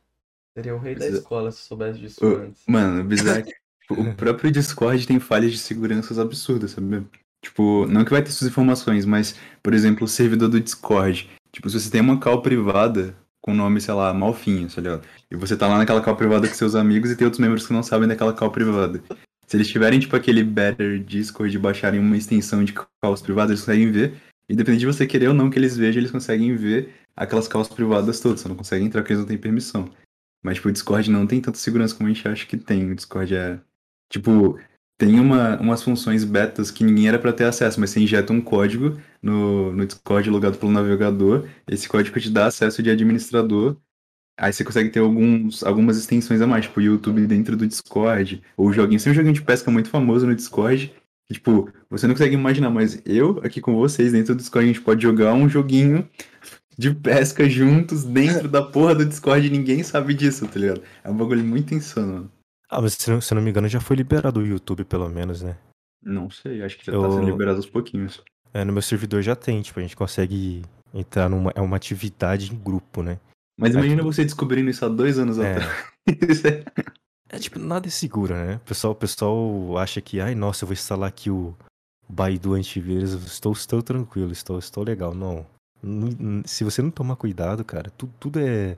[0.56, 2.62] Seria o rei da escola se eu soubesse disso antes.
[2.68, 3.40] Mano, bizarro.
[3.40, 7.06] é que, tipo, o próprio Discord tem falhas de segurança absurdas, sabe?
[7.44, 11.30] Tipo, não que vai ter suas informações, mas, por exemplo, o servidor do Discord.
[11.52, 15.04] Tipo, se você tem uma call privada com o nome, sei lá, Malfinha, tá ligado?
[15.30, 17.74] E você tá lá naquela call privada com seus amigos e tem outros membros que
[17.74, 19.02] não sabem daquela call privada.
[19.46, 23.62] Se eles tiverem, tipo, aquele Better Discord e baixarem uma extensão de calls privadas, eles
[23.62, 24.16] conseguem ver.
[24.50, 28.20] Independente de você querer ou não que eles vejam, eles conseguem ver aquelas calls privadas
[28.20, 28.42] todas.
[28.42, 29.92] Só não conseguem entrar porque eles não têm permissão.
[30.44, 32.92] Mas, tipo, o Discord não tem tanta segurança como a gente acha que tem.
[32.92, 33.60] O Discord é.
[34.10, 34.58] Tipo,
[34.98, 38.42] tem uma, umas funções betas que ninguém era pra ter acesso, mas você injeta um
[38.42, 41.48] código no, no Discord logado pelo navegador.
[41.68, 43.78] Esse código te dá acesso de administrador.
[44.38, 48.72] Aí você consegue ter alguns, algumas extensões a mais, tipo YouTube dentro do Discord, ou
[48.74, 49.00] joguinho.
[49.02, 50.94] Tem um joguinho de pesca muito famoso no Discord.
[51.28, 54.74] que, tipo, você não consegue imaginar, mas eu aqui com vocês dentro do Discord, a
[54.74, 56.08] gente pode jogar um joguinho
[56.78, 60.82] de pesca juntos dentro da porra do Discord ninguém sabe disso, tá ligado?
[61.04, 62.35] É um bagulho muito insano, mano.
[62.70, 65.08] Ah, mas se não, se eu não me engano, já foi liberado o YouTube, pelo
[65.10, 65.58] menos, né?
[66.02, 68.24] Não sei, acho que já Eu- tá sendo liberado aos pouquinhos.
[68.54, 70.62] É, no meu servidor já tem, tipo, a gente consegue
[70.94, 71.52] entrar numa.
[71.56, 73.20] É uma atividade em grupo, né?
[73.60, 75.52] Mas imagina tudo- você descobrindo isso há dois anos É.
[75.58, 75.86] atrás.
[77.30, 78.56] É- tipo, nada é seguro, né?
[78.58, 81.56] O pessoal, o pessoal acha que, ai, nossa, eu vou instalar aqui o
[82.08, 85.14] Baidu antivírus, eu estou, estou tranquilo, estou, estou legal.
[85.16, 85.46] Não.
[85.82, 88.78] Não- Se você não tomar cuidado, cara, tudo, tudo é.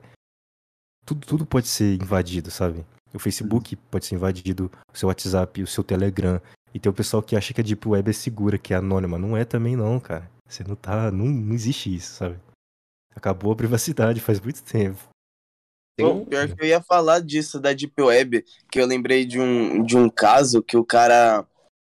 [1.04, 2.84] tudo, tudo pode ser invadido, sabe?
[3.12, 6.40] O Facebook pode ser invadido, o seu WhatsApp, o seu Telegram.
[6.74, 9.18] E tem o pessoal que acha que a Deep Web é segura, que é anônima.
[9.18, 10.30] Não é também não, cara.
[10.46, 11.10] Você não tá.
[11.10, 12.38] Não, não existe isso, sabe?
[13.14, 15.08] Acabou a privacidade faz muito tempo.
[16.00, 19.82] Bom, pior que eu ia falar disso da Deep Web, que eu lembrei de um,
[19.82, 21.44] de um caso que o cara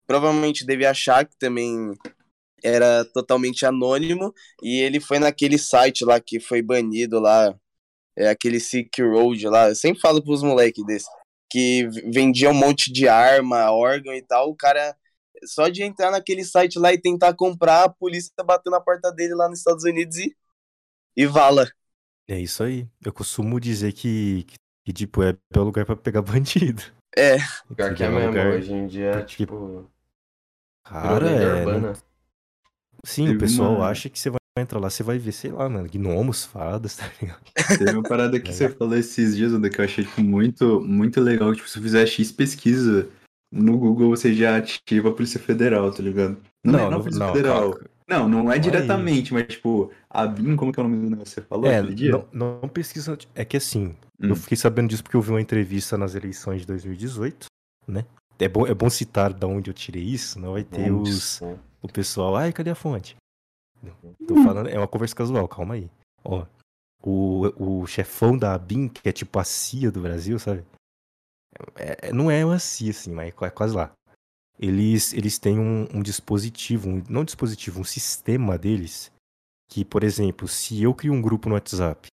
[0.06, 1.94] provavelmente deve achar que também
[2.62, 7.54] era totalmente anônimo, e ele foi naquele site lá que foi banido lá,
[8.16, 11.08] é aquele Silk Road lá, eu sempre falo pros moleques desse,
[11.50, 14.96] que vendia um monte de arma, órgão e tal, o cara,
[15.44, 19.34] só de entrar naquele site lá e tentar comprar, a polícia bateu na porta dele
[19.34, 20.34] lá nos Estados Unidos e,
[21.16, 21.70] e vala.
[22.28, 22.88] É isso aí.
[23.04, 24.46] Eu costumo dizer que,
[24.84, 26.82] que Deep Web é o lugar pra pegar bandido.
[27.16, 27.36] É.
[27.76, 29.90] Pior que é um mesmo, lugar- hoje em dia, porque- tipo,
[30.84, 31.54] Cara, virou lenda é.
[31.66, 31.92] urbana.
[33.04, 35.50] Sim, Teve o pessoal uma- acha que você vai entrar lá, você vai ver, sei
[35.50, 37.40] lá, mano, gnomos, fadas, tá ligado?
[37.76, 41.20] Teve uma parada que você falou esses dias, Oda, que eu achei tipo, muito, muito
[41.20, 41.52] legal.
[41.54, 43.08] Tipo, se você fizer X pesquisa
[43.52, 46.36] no Google, você já ativa a Polícia Federal, tá ligado?
[46.64, 47.70] Não, é na Polícia Federal.
[47.72, 47.86] calma.
[48.06, 48.60] Não, não é Aí.
[48.60, 51.66] diretamente, mas tipo, a BIM, como que é o nome do negócio que você falou
[51.70, 52.12] É, aquele dia?
[52.32, 53.16] não, não pesquisa.
[53.34, 54.28] É que assim, Hum.
[54.28, 57.46] eu fiquei sabendo disso porque eu vi uma entrevista nas eleições de 2018,
[57.88, 58.04] né?
[58.38, 61.40] É bom, é bom citar da onde eu tirei isso, não vai ter os,
[61.80, 63.16] o pessoal, ai, cadê a fonte?
[64.26, 65.90] Tô falando, é uma conversa casual, calma aí.
[66.24, 66.46] Ó,
[67.02, 70.64] o, o chefão da ABIN, que é tipo a CIA do Brasil, sabe?
[71.76, 73.92] É- é- não é uma CIA, assim, mas é quase lá.
[74.58, 79.10] Eles, eles têm um, um dispositivo, um, não dispositivo, um sistema deles,
[79.68, 82.08] que, por exemplo, se eu crio um grupo no WhatsApp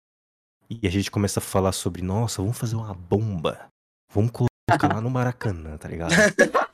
[0.69, 3.69] e a gente começa a falar sobre, nossa, vamos fazer uma bomba,
[4.13, 6.11] vamos colocar lá no Maracanã, tá ligado?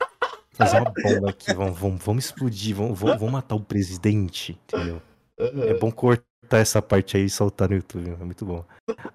[0.53, 5.01] Fazer uma bomba aqui, vamos, vamos, vamos explodir, vamos, vamos, vamos matar o presidente, entendeu?
[5.37, 8.63] É bom cortar essa parte aí e soltar no YouTube, é muito bom.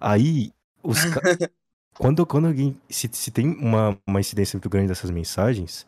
[0.00, 1.20] Aí, os ca...
[1.94, 2.76] quando, quando alguém.
[2.90, 5.86] Se, se tem uma, uma incidência muito grande dessas mensagens,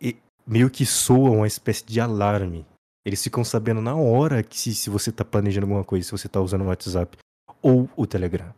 [0.00, 0.16] e
[0.46, 2.66] meio que soa uma espécie de alarme.
[3.06, 6.28] Eles ficam sabendo na hora que se, se você tá planejando alguma coisa, se você
[6.28, 7.16] tá usando o WhatsApp
[7.62, 8.52] ou o Telegram.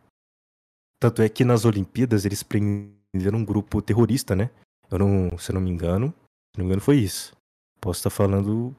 [0.99, 4.49] Tanto é que nas Olimpíadas eles prenderam um grupo terrorista, né?
[4.91, 6.07] Eu não, se eu não me engano,
[6.53, 7.33] se não me engano foi isso.
[7.79, 8.75] Posso estar falando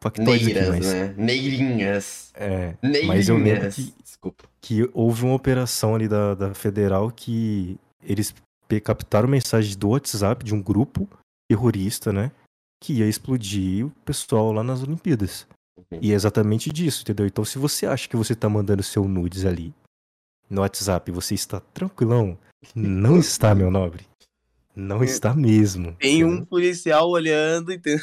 [0.00, 0.86] factoides aqui, Neiras, mas...
[0.86, 1.14] né?
[1.16, 2.30] Neirinhas.
[2.34, 3.06] É, Neirinhas.
[3.06, 4.44] Mas eu lembro que- Desculpa.
[4.60, 8.34] que houve uma operação ali da, da Federal que eles
[8.84, 11.08] captaram mensagens do WhatsApp de um grupo
[11.50, 12.30] terrorista, né?
[12.82, 15.46] Que ia explodir o pessoal lá nas Olimpíadas.
[16.00, 17.26] E é exatamente disso, entendeu?
[17.26, 19.72] Então, se você acha que você tá mandando seu nudes ali
[20.50, 22.36] no WhatsApp e você está tranquilão,
[22.74, 24.06] não está, meu nobre.
[24.78, 25.94] Não está mesmo.
[25.98, 26.46] Tem um entendeu?
[26.46, 27.96] policial olhando e tem...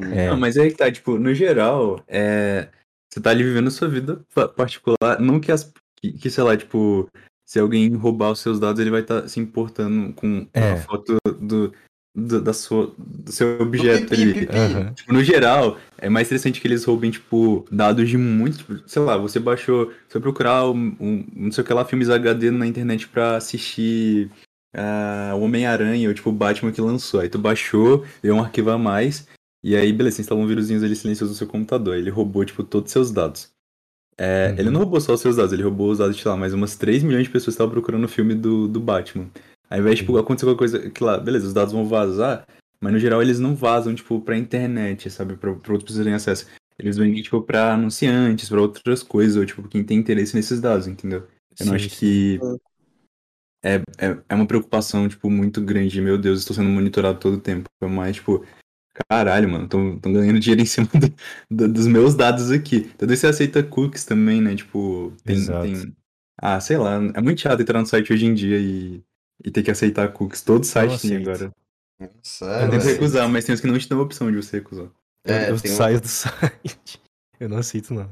[0.00, 2.68] É, Não, mas aí que tá, tipo, no geral, é...
[3.12, 5.20] você tá ali vivendo a sua vida pa- particular.
[5.20, 5.70] Não que as.
[6.00, 7.06] Que, que, sei lá, tipo,
[7.46, 10.72] se alguém roubar os seus dados, ele vai estar se importando com É.
[10.72, 11.72] a foto do,
[12.14, 14.32] do, da sua, do seu objeto pipi, ali.
[14.46, 14.56] pipi.
[14.56, 14.94] aham.
[14.94, 18.56] Tipo, no geral, é mais interessante que eles roubem, tipo, dados de muito.
[18.58, 19.92] tipo, sei lá, você baixou.
[20.08, 24.30] Você procurar um, um- não sei o que lá, filmes HD na internet pra assistir
[25.34, 27.20] o Homem-Aranha ou tipo o Batman que lançou.
[27.20, 29.26] Aí tu baixou, veio um arquivo a mais.
[29.64, 31.96] E aí, beleza, você instalou um vírusinhos ali silencioso no seu computador.
[31.96, 33.50] Ele roubou, tipo, todos os seus dados.
[34.18, 34.58] É, Uhum.
[34.58, 36.54] Ele não roubou só os seus dados, ele roubou os dados de, sei lá, mais
[36.54, 39.26] umas 3 milhões de pessoas que estavam procurando o filme do, do Batman.
[39.68, 40.18] Aí, vai, tipo, Uhum.
[40.18, 42.46] acontecer alguma coisa que lá, beleza, os dados vão vazar,
[42.80, 45.36] mas no geral eles não vazam, tipo, pra internet, sabe?
[45.36, 46.46] Pra, pra outras pessoas terem acesso.
[46.78, 50.86] Eles vêm, tipo, pra anunciantes, pra outras coisas, ou, tipo, quem tem interesse nesses dados,
[50.86, 51.26] entendeu?
[51.58, 51.96] Eu não Sim, acho sim.
[51.96, 52.40] que
[53.66, 56.00] é, é, é uma preocupação, tipo, muito grande.
[56.00, 57.68] Meu Deus, estou sendo monitorado todo o tempo.
[57.82, 58.44] É mais, tipo,
[59.10, 61.14] caralho, mano, estão ganhando dinheiro em cima do-
[61.50, 62.90] do- dos meus dados aqui.
[62.94, 64.54] Então daí você aceita cookies também, né?
[64.54, 65.62] Tipo, tem, Exato.
[65.62, 65.96] tem-
[66.40, 69.02] Ah, sei lá, é muito chato entrar no site hoje em dia e,
[69.44, 70.42] e ter que aceitar cookies.
[70.42, 71.50] Todo site tem agora.
[71.98, 72.92] Nossa, Eu é, tento velho.
[72.94, 74.86] recusar, mas tem uns que não te dão a opção de você recusar.
[75.24, 77.00] Eu, É, eu um- saio do site.
[77.40, 78.08] Eu não aceito, não.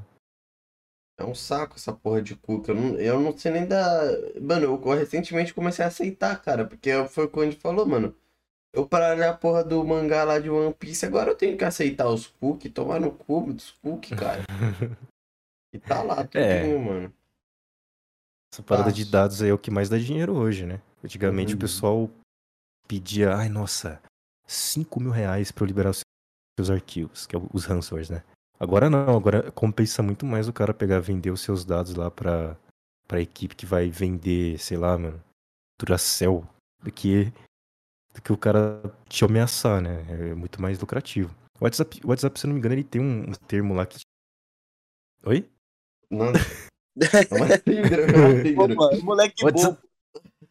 [1.16, 2.70] É um saco essa porra de cookie.
[2.70, 3.80] Eu não, eu não sei nem da.
[4.40, 6.66] Mano, eu recentemente comecei a aceitar, cara.
[6.66, 8.14] Porque foi o que a gente falou, mano.
[8.72, 11.62] Eu para ler a porra do mangá lá de One Piece, agora eu tenho que
[11.64, 14.42] aceitar os cookies, tomar no cu dos cookies, cara.
[15.72, 16.78] E tá lá tudinho, É.
[16.78, 17.14] mano.
[18.52, 19.12] Essa parada de Fácil.
[19.12, 20.80] dados aí é o que mais dá dinheiro hoje, né?
[21.02, 21.56] Antigamente Uhum.
[21.56, 22.10] o pessoal
[22.86, 24.00] pedia, ai nossa,
[24.46, 26.00] 5 mil reais pra eu liberar os
[26.56, 28.22] seus arquivos, que é os ransomwares, né?
[28.58, 32.56] Agora não, agora compensa muito mais o cara pegar vender os seus dados lá pra,
[33.06, 35.22] pra equipe que vai vender, sei lá, mano,
[35.78, 36.46] Duracell,
[36.82, 37.24] do que,
[38.14, 40.04] do que o cara te ameaçar, né?
[40.30, 41.34] É muito mais lucrativo.
[41.60, 43.86] O WhatsApp, o WhatsApp, se eu não me engano, ele tem um, um termo lá
[43.86, 43.98] que.
[45.24, 45.48] Oi?
[46.10, 48.56] Não, É é.
[48.56, 49.82] Opa, moleque WhatsApp-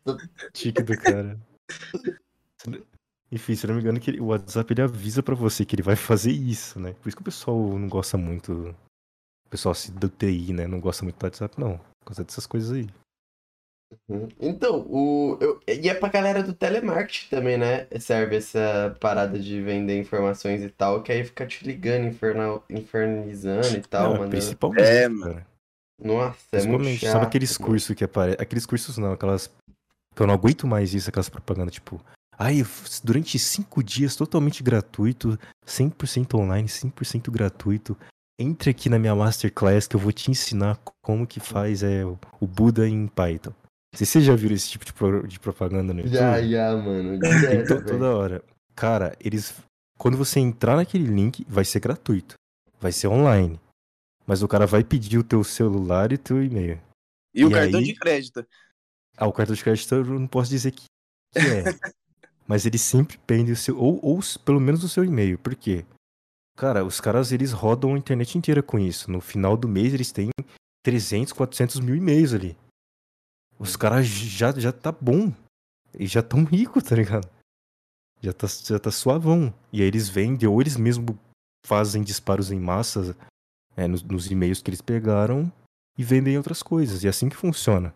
[0.05, 0.17] bom.
[0.51, 1.39] Tique do cara.
[3.33, 5.75] Enfim, se eu não me engano, que ele- o WhatsApp ele avisa pra você que
[5.75, 6.93] ele vai fazer isso, né?
[7.01, 8.75] Por isso que o pessoal não gosta muito.
[9.47, 10.67] O pessoal assim, do TI, né?
[10.67, 11.77] Não gosta muito do WhatsApp, não.
[11.77, 12.87] Por causa dessas coisas aí.
[14.39, 17.87] Então, o, eu, e é pra galera do telemarketing também, né?
[17.99, 23.77] Serve essa parada de vender informações e tal, que aí fica te ligando, infernal, infernizando
[23.77, 24.29] e tal, Não, mandando.
[24.31, 25.33] principalmente, É, mano.
[25.35, 25.47] cara.
[26.01, 27.11] Nossa, é muito Principalmente, chato.
[27.13, 27.69] sabe aqueles mano.
[27.71, 28.41] cursos que aparecem.
[28.41, 29.47] Aqueles cursos não, aquelas.
[30.15, 31.99] Que eu não aguento mais isso, aquelas propagandas, tipo.
[32.43, 37.97] Ai, f- durante cinco dias totalmente gratuito, 100% online, 100% gratuito.
[38.39, 42.17] Entre aqui na minha Masterclass que eu vou te ensinar como que faz é, o
[42.41, 43.53] o Buda em Python.
[43.95, 46.17] Vocês já viram esse tipo de, pro- de propaganda no YouTube?
[46.17, 47.19] Já, já, mano.
[47.19, 47.85] Tem direto, to- velho.
[47.85, 48.43] toda hora.
[48.75, 49.53] Cara, eles.
[49.97, 52.33] Quando você entrar naquele link, vai ser gratuito.
[52.81, 53.59] Vai ser online.
[54.25, 56.81] Mas o cara vai pedir o teu celular e teu e-mail.
[57.35, 57.85] E o E cartão aí?
[57.85, 58.45] de crédito.
[59.15, 60.85] Ah, o cartão de crédito eu não posso dizer que,
[61.33, 61.63] que é.
[62.47, 63.77] mas ele sempre pende o seu.
[63.77, 65.37] Ou, ou pelo menos o seu e-mail.
[65.37, 65.85] Por quê?
[66.55, 69.09] Cara, os caras eles rodam a internet inteira com isso.
[69.09, 70.29] No final do mês eles têm
[70.83, 72.57] 300, 400 mil e-mails ali.
[73.57, 75.33] Os caras já, já tá bom.
[75.97, 77.29] E já tão ricos, tá ligado?
[78.21, 79.53] Já tá, já tá suavão.
[79.71, 81.17] E aí eles vendem, ou eles mesmo
[81.65, 83.15] fazem disparos em massa
[83.75, 85.51] é, nos, nos e-mails que eles pegaram
[85.97, 87.03] e vendem outras coisas.
[87.03, 87.93] E é assim que funciona.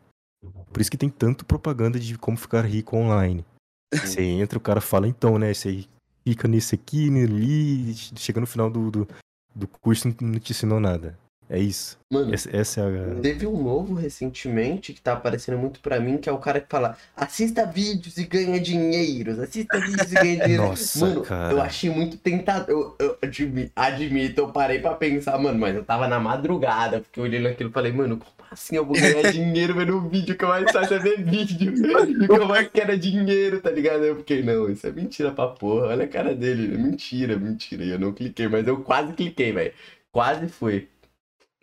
[0.72, 3.46] Por isso que tem tanto propaganda de como ficar rico online.
[3.94, 5.54] Você entra, o cara fala, então, né?
[5.54, 5.86] Você
[6.26, 9.08] fica nesse aqui, ali, chega no final do, do,
[9.56, 11.18] do curso e não te ensinou nada.
[11.50, 11.98] É isso.
[12.12, 13.22] Mano, Essa, essa é a.
[13.22, 16.68] Teve um novo recentemente que tá aparecendo muito pra mim, que é o cara que
[16.70, 20.64] fala: assista vídeos e ganha dinheiro, assista vídeos e ganha dinheiro.
[20.64, 21.54] Nossa, mano, cara.
[21.54, 22.96] eu achei muito tentador.
[23.00, 27.18] Eu, eu admi- admito, eu parei pra pensar, mano, mas eu tava na madrugada, porque
[27.18, 28.22] eu olhei naquilo e falei, mano,
[28.52, 31.74] assim eu vou ganhar dinheiro vendo um vídeo que eu mais faço é ver vídeo?
[32.08, 34.04] E o que eu mais quero é dinheiro, tá ligado?
[34.04, 35.88] Eu fiquei, não, isso é mentira pra porra.
[35.88, 37.84] Olha a cara dele, mentira, mentira.
[37.84, 39.74] E eu não cliquei, mas eu quase cliquei, velho.
[40.12, 40.88] Quase fui.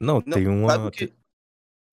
[0.00, 0.70] Não, Não, tem uma.
[0.70, 1.12] sabe o que-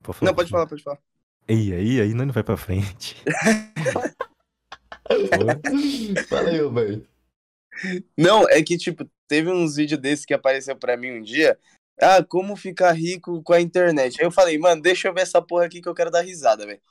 [0.04, 1.00] Pode falar, Não, pode falar, pode falar.
[1.48, 3.16] Ei, aí, aí não vai pra frente.
[6.28, 7.08] Fala aí, Roberto.
[8.18, 11.58] Não, é que, tipo, teve uns vídeos desses que apareceu pra mim um dia.
[12.02, 14.20] Ah, como ficar rico com a internet.
[14.20, 16.66] Aí eu falei, mano, deixa eu ver essa porra aqui que eu quero dar risada,
[16.66, 16.82] velho.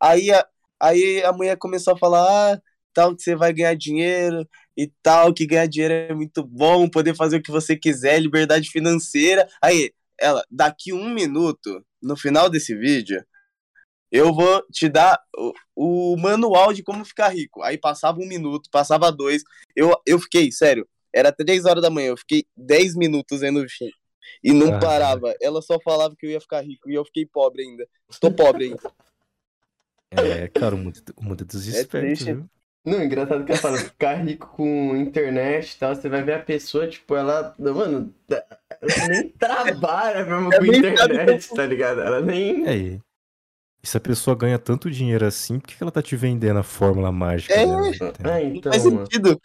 [0.00, 0.46] Aí a,
[0.80, 2.62] aí a mulher começou a falar, ah,
[2.94, 7.14] tal, que você vai ganhar dinheiro e tal, que ganhar dinheiro é muito bom, poder
[7.14, 9.48] fazer o que você quiser, liberdade financeira.
[9.62, 13.22] Aí, ela, daqui um minuto, no final desse vídeo,
[14.10, 17.62] eu vou te dar o, o manual de como ficar rico.
[17.62, 19.42] Aí passava um minuto, passava dois,
[19.74, 23.64] eu, eu fiquei, sério, era três horas da manhã, eu fiquei 10 minutos vendo.
[24.42, 24.78] E não Ah.
[24.78, 25.34] parava.
[25.40, 27.86] Ela só falava que eu ia ficar rico e eu fiquei pobre ainda.
[28.20, 28.78] Tô pobre ainda.
[30.10, 32.24] É, cara, o mundo, o mundo é dos espertos, triste.
[32.24, 32.48] viu?
[32.84, 36.38] Não, engraçado que ela fala, ficar rico com internet e tal, você vai ver a
[36.42, 42.00] pessoa, tipo, ela, mano, ela nem trabalha mesmo Ela com internet, tá ligado?
[42.00, 42.66] Ela nem...
[42.66, 43.00] É, e
[43.82, 46.62] e se a pessoa ganha tanto dinheiro assim, por que ela tá te vendendo a
[46.64, 47.66] fórmula mágica É.
[47.66, 47.88] dela?
[47.88, 48.12] entendeu?
[48.24, 49.40] Ah, Não então, faz sentido.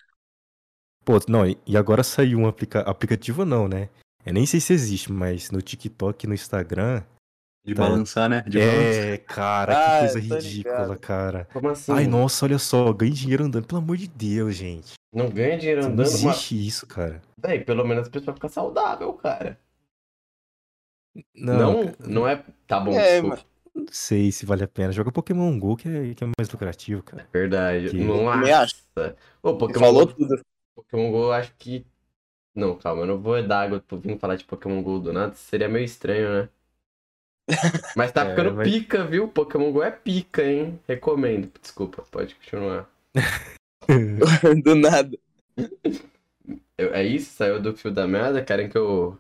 [1.06, 3.90] Pô, não, e e agora saiu um aplica aplicativo não, né?
[4.26, 7.04] Eu nem sei se existe, mas no TikTok e no Instagram.
[7.64, 7.84] De Tá.
[7.84, 8.42] balançar, né?
[8.42, 8.82] De balançar.
[9.04, 11.00] É, cara, Ah, que coisa eu tô ridícula, ligado.
[11.00, 11.48] cara.
[11.54, 11.92] Como assim?
[11.92, 13.68] Ai, nossa, olha só, ganhei dinheiro andando.
[13.68, 14.94] Pelo amor de Deus, gente.
[15.14, 17.22] Não ganha dinheiro Não andando, mas, existe isso, cara.
[17.38, 19.60] véi, pelo menos a pessoa fica saudável, cara.
[21.36, 22.44] Não, Não, cara, não é...
[22.68, 23.44] Tá bom, É, desculpa.
[23.76, 24.92] não sei se vale a pena.
[24.94, 27.28] Joga Pokémon GO que é, que é mais lucrativo, cara.
[27.34, 27.90] Verdade.
[27.90, 27.98] Que-.
[28.04, 29.16] Nossa.
[29.44, 30.42] Ô, Você Pokémon falou Go, tudo.
[30.76, 31.86] Pokémon Go, eu acho que...
[32.54, 35.34] Não, calma, eu não vou dar água pro vir falar de Pokémon Go do nada,
[35.36, 36.50] seria meio estranho, né?
[37.96, 39.28] Mas tá É, ficando vai- pica, viu?
[39.28, 40.80] Pokémon Go é pica, hein?
[40.88, 41.52] Recomendo.
[41.62, 42.90] Desculpa, pode continuar.
[44.64, 45.18] Do nada.
[46.78, 47.34] Eu- é isso?
[47.34, 48.44] Saiu do fio da merda?
[48.44, 49.18] Querem que eu.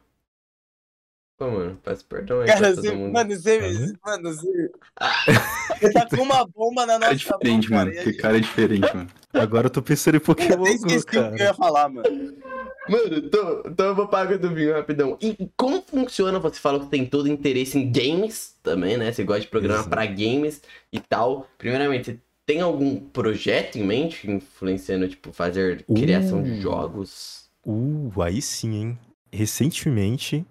[1.37, 3.13] Pô, mano, peço perdão aí Cara, pra todo você, mundo.
[3.13, 3.93] mano, você, Uhum.
[4.05, 4.71] mano, você,
[5.79, 7.91] você tá com uma bomba na Cara nossa diferente, mão, mano.
[7.91, 9.09] cara, Que cara diferente, mano.
[9.33, 11.43] Agora eu tô pensando em Eu Pokémon até GO, esqueci o que eu cara.
[11.47, 12.07] ia falar, mano.
[12.89, 15.17] Mano, então, então eu vou pagar do vinho rapidão.
[15.21, 16.39] E como funciona?
[16.39, 19.11] Você falou que tem todo interesse em games também, né?
[19.11, 20.61] Você gosta de programar pra games
[20.91, 21.47] e tal.
[21.57, 26.61] Primeiramente, tem algum projeto em mente influenciando, tipo, fazer criação de Uh.
[26.61, 27.49] jogos?
[27.65, 28.99] Uh, aí sim, hein?
[29.31, 30.45] Recentemente,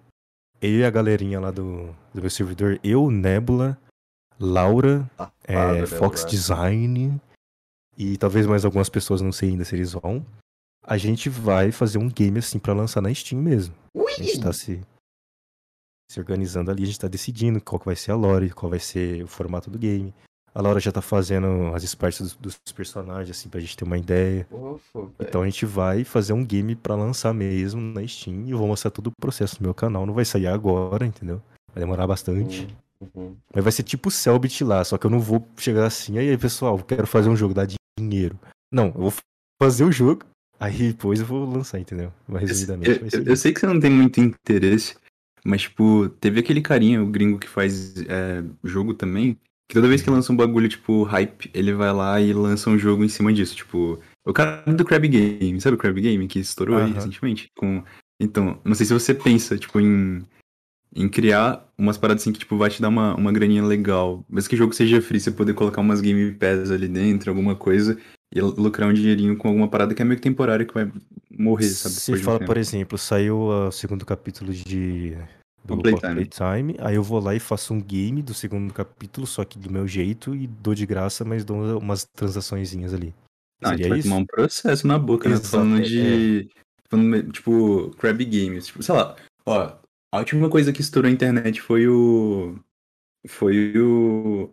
[0.61, 3.77] eu e a galerinha lá do, do meu servidor, eu, Nebula,
[4.39, 6.25] Laura, Safado, é, Fox?
[6.25, 7.19] Design
[7.97, 10.25] e talvez mais algumas pessoas, não sei ainda se eles vão.
[10.83, 13.73] A gente vai fazer um game assim pra lançar na Steam mesmo.
[13.93, 14.11] Ui!
[14.11, 14.81] A gente tá se,
[16.11, 19.23] se organizando ali, a gente tá decidindo qual vai ser a lore, qual vai ser
[19.23, 20.13] o formato do game.
[20.53, 23.97] A Laura já tá fazendo as sprites dos, dos personagens, assim, pra gente ter uma
[23.97, 24.45] ideia.
[24.51, 25.09] Ufa.
[25.21, 28.67] Então a gente vai fazer um game pra lançar mesmo na Steam e eu vou
[28.67, 30.05] mostrar todo o processo no meu canal.
[30.05, 31.41] Não vai sair agora, entendeu?
[31.73, 32.67] Vai demorar bastante.
[32.99, 33.37] Uhum, uhum.
[33.53, 36.37] Mas vai ser tipo o Cellbit lá, só que eu não vou chegar assim, aí
[36.37, 37.65] pessoal, quero fazer um jogo, dá
[37.97, 38.37] dinheiro.
[38.69, 39.13] Não, eu vou
[39.61, 40.25] fazer o jogo,
[40.61, 42.13] aí depois eu vou lançar, entendeu?
[42.27, 44.95] Mais resumidamente Eu, eu- eu sei que você não tem muito interesse,
[45.43, 49.37] mas, tipo, teve aquele carinha, o gringo que faz é, jogo também,
[49.67, 52.77] que toda vez que lança um bagulho, tipo, hype, ele vai lá e lança um
[52.77, 53.55] jogo em cima disso.
[53.55, 57.49] Tipo, o cara do Crab Game, sabe o Crab Game que estourou aí recentemente?
[57.57, 57.83] Com...
[58.19, 60.21] Então, não sei se você pensa, tipo, em,
[60.95, 64.23] em criar umas paradas assim que, tipo, vai te dar uma, uma graninha legal.
[64.29, 67.55] Mas que o jogo seja free, você poder colocar umas Game Pass ali dentro, alguma
[67.55, 67.97] coisa,
[68.33, 70.89] e lucrar um dinheirinho com alguma parada que é meio que temporária, que vai
[71.37, 71.95] morrer, sabe?
[71.95, 72.49] Você um fala, tempo.
[72.49, 75.17] por exemplo, saiu ah, o segundo capítulo de
[75.63, 76.25] do Playtime.
[76.25, 79.71] Playtime, aí eu vou lá e faço um game do segundo capítulo, só que do
[79.71, 83.13] meu jeito, e dou de graça, mas dou umas transaçõezinhas ali.
[83.61, 84.09] Não, a gente Seria vai isso?
[84.09, 85.37] tomar um processo na boca, né?
[85.37, 86.49] Falando é, de.
[86.89, 88.67] Falando, tipo, Crab Games.
[88.67, 89.15] Tipo, sei lá,
[89.45, 89.77] ó,
[90.11, 92.55] a última coisa que estourou a internet foi o.
[93.27, 94.49] Foi o.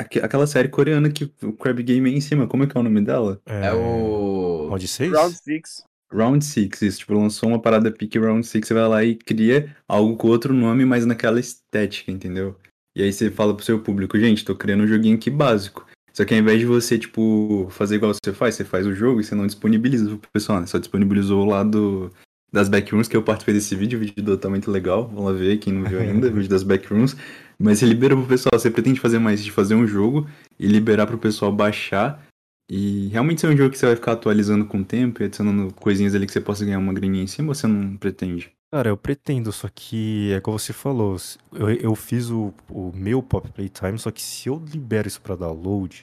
[0.00, 2.46] aque- Aquela série coreana que o Crab Game é em cima.
[2.46, 3.40] Como é que é o nome dela?
[3.46, 4.66] É o.
[4.68, 5.12] Round 6?
[5.12, 5.82] Round 6.
[6.12, 6.98] Round Six, isso.
[7.00, 10.52] Tipo, lançou uma parada pique Round Six, você vai lá e cria algo com outro
[10.52, 12.56] nome, mas naquela estética, entendeu?
[12.96, 15.86] E aí você fala pro seu público, gente, tô criando um joguinho aqui básico.
[16.12, 19.20] Só que ao invés de você, tipo, fazer igual você faz, você faz o jogo
[19.20, 20.66] e você não disponibiliza pro pessoal, né?
[20.66, 22.10] Só disponibilizou o lado
[22.52, 25.06] das backrooms, que eu participei desse vídeo, o vídeo do tá muito legal.
[25.06, 27.16] Vamos lá ver, quem não viu ainda, o vídeo das backrooms.
[27.60, 30.26] Mas você libera pro pessoal, você pretende fazer mais de fazer um jogo
[30.58, 32.26] e liberar pro pessoal baixar
[32.70, 35.74] e realmente ser um jogo que você vai ficar atualizando com o tempo e adicionando
[35.74, 38.50] coisinhas ali que você possa ganhar uma graninha em cima, ou você não pretende?
[38.72, 41.16] Cara, eu pretendo, só que é como você falou,
[41.52, 45.36] eu, eu fiz o, o meu Pop Playtime, só que se eu libero isso pra
[45.36, 46.00] download,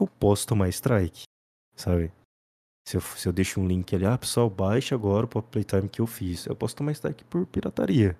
[0.00, 1.22] eu posso tomar strike,
[1.76, 2.10] sabe?
[2.88, 5.88] Se eu, se eu deixo um link ali, ah, pessoal, baixa agora o Pop Playtime
[5.88, 8.16] que eu fiz, eu posso tomar strike por pirataria.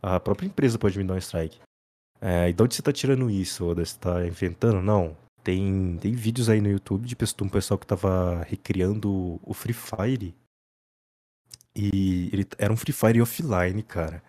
[0.00, 1.58] A própria empresa pode me dar um strike.
[2.26, 3.84] É, e de onde você tá tirando isso, Oda?
[3.84, 4.80] Você tá inventando?
[4.80, 5.14] Não.
[5.42, 10.34] Tem, tem vídeos aí no YouTube de um pessoal que tava recriando o Free Fire
[11.76, 14.22] e ele era um Free Fire offline, cara.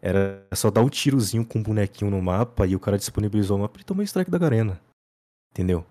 [0.00, 3.60] Era só dar um tirozinho com um bonequinho no mapa e o cara disponibilizou o
[3.60, 4.80] mapa e tomou strike da Garena.
[5.52, 5.84] Entendeu?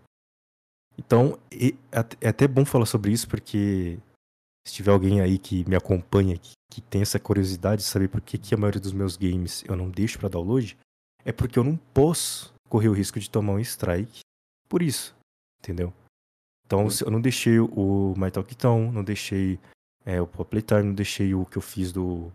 [0.97, 3.99] Então, é at- até bom falar sobre isso porque
[4.65, 8.21] se tiver alguém aí que me acompanha, que, que tem essa curiosidade de saber por
[8.21, 10.77] que, que a maioria dos meus games eu não deixo pra download,
[11.25, 14.21] é porque eu não posso correr o risco de tomar um strike
[14.67, 15.15] por isso.
[15.59, 15.93] Entendeu?
[16.65, 19.59] Então, eu não deixei o My Talk Town, não deixei
[20.05, 22.31] é, o Pop Playtime, não deixei o que eu fiz do.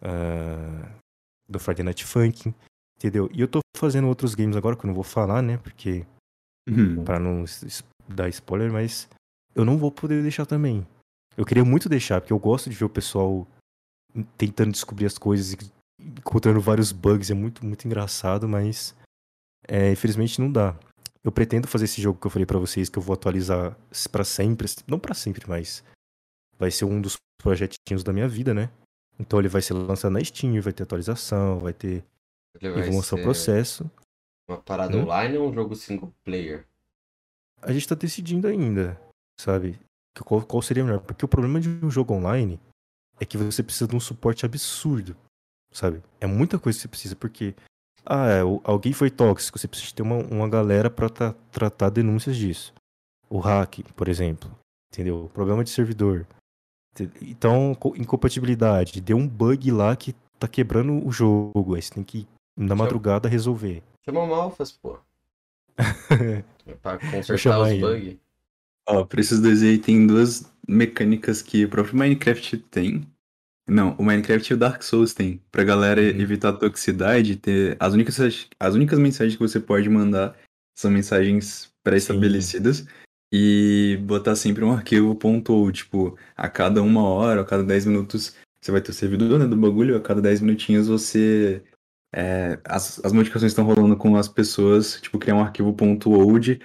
[0.00, 0.88] ah,
[1.48, 2.54] do Friday Night Funkin',
[2.96, 3.28] entendeu?
[3.32, 5.58] E eu tô fazendo outros games agora que eu não vou falar, né?
[5.58, 6.06] Porque.
[6.68, 7.04] Uhum.
[7.04, 7.44] Pra não
[8.08, 9.08] dar spoiler, mas
[9.54, 10.86] eu não vou poder deixar também.
[11.36, 13.46] Eu queria muito deixar, porque eu gosto de ver o pessoal
[14.38, 15.72] tentando descobrir as coisas e
[16.18, 18.94] encontrando vários bugs, é muito, muito engraçado, mas
[19.68, 20.76] é, infelizmente não dá.
[21.24, 23.76] Eu pretendo fazer esse jogo que eu falei pra vocês, que eu vou atualizar
[24.10, 25.84] pra sempre, não pra sempre, mas
[26.58, 28.70] vai ser um dos projetinhos da minha vida, né?
[29.18, 32.04] Então ele vai ser lançado na Steam, vai ter atualização, vai ter.
[32.60, 33.90] Ele E vai vou lançar o ser processo.
[34.48, 35.02] Uma parada Hum?
[35.02, 36.66] online ou um jogo single player?
[37.64, 39.00] a gente tá decidindo ainda,
[39.40, 39.78] sabe?
[40.24, 40.98] Qual, qual seria melhor?
[41.00, 42.58] Porque o problema de um jogo online
[43.20, 45.16] é que você precisa de um suporte absurdo,
[45.72, 46.02] sabe?
[46.20, 47.54] É muita coisa que você precisa, porque
[48.04, 51.90] ah, é, o- alguém foi tóxico, você precisa ter uma, uma galera pra tra- tratar
[51.90, 52.72] denúncias disso.
[53.30, 54.50] O hack, por exemplo,
[54.92, 55.30] entendeu?
[55.32, 56.26] Problema de servidor.
[57.22, 62.04] Então, co- incompatibilidade, deu um bug lá que tá quebrando o jogo, aí você tem
[62.04, 63.82] que na madrugada resolver.
[64.04, 64.98] Chama o Malfas, pô.
[66.82, 68.16] Pra consertar os bugs.
[68.88, 73.06] Ó, pra esses dois aí tem duas mecânicas que o próprio Minecraft tem.
[73.68, 75.40] Não, o Minecraft e o Dark Souls tem.
[75.50, 76.08] Pra galera Uhum.
[76.08, 77.76] evitar a toxicidade, ter.
[77.78, 78.18] As únicas,
[78.58, 80.36] as únicas mensagens que você pode mandar
[80.76, 82.86] são mensagens pré-estabelecidas.
[83.34, 88.36] E botar sempre um arquivo pontou, tipo, a cada uma hora, a cada 10 minutos,
[88.60, 91.62] você vai ter o servidor né, do bagulho, a cada 10 minutinhos você.
[92.14, 95.74] é, as, as modificações estão rolando com as pessoas, tipo, criar um arquivo
[96.06, 96.60] .old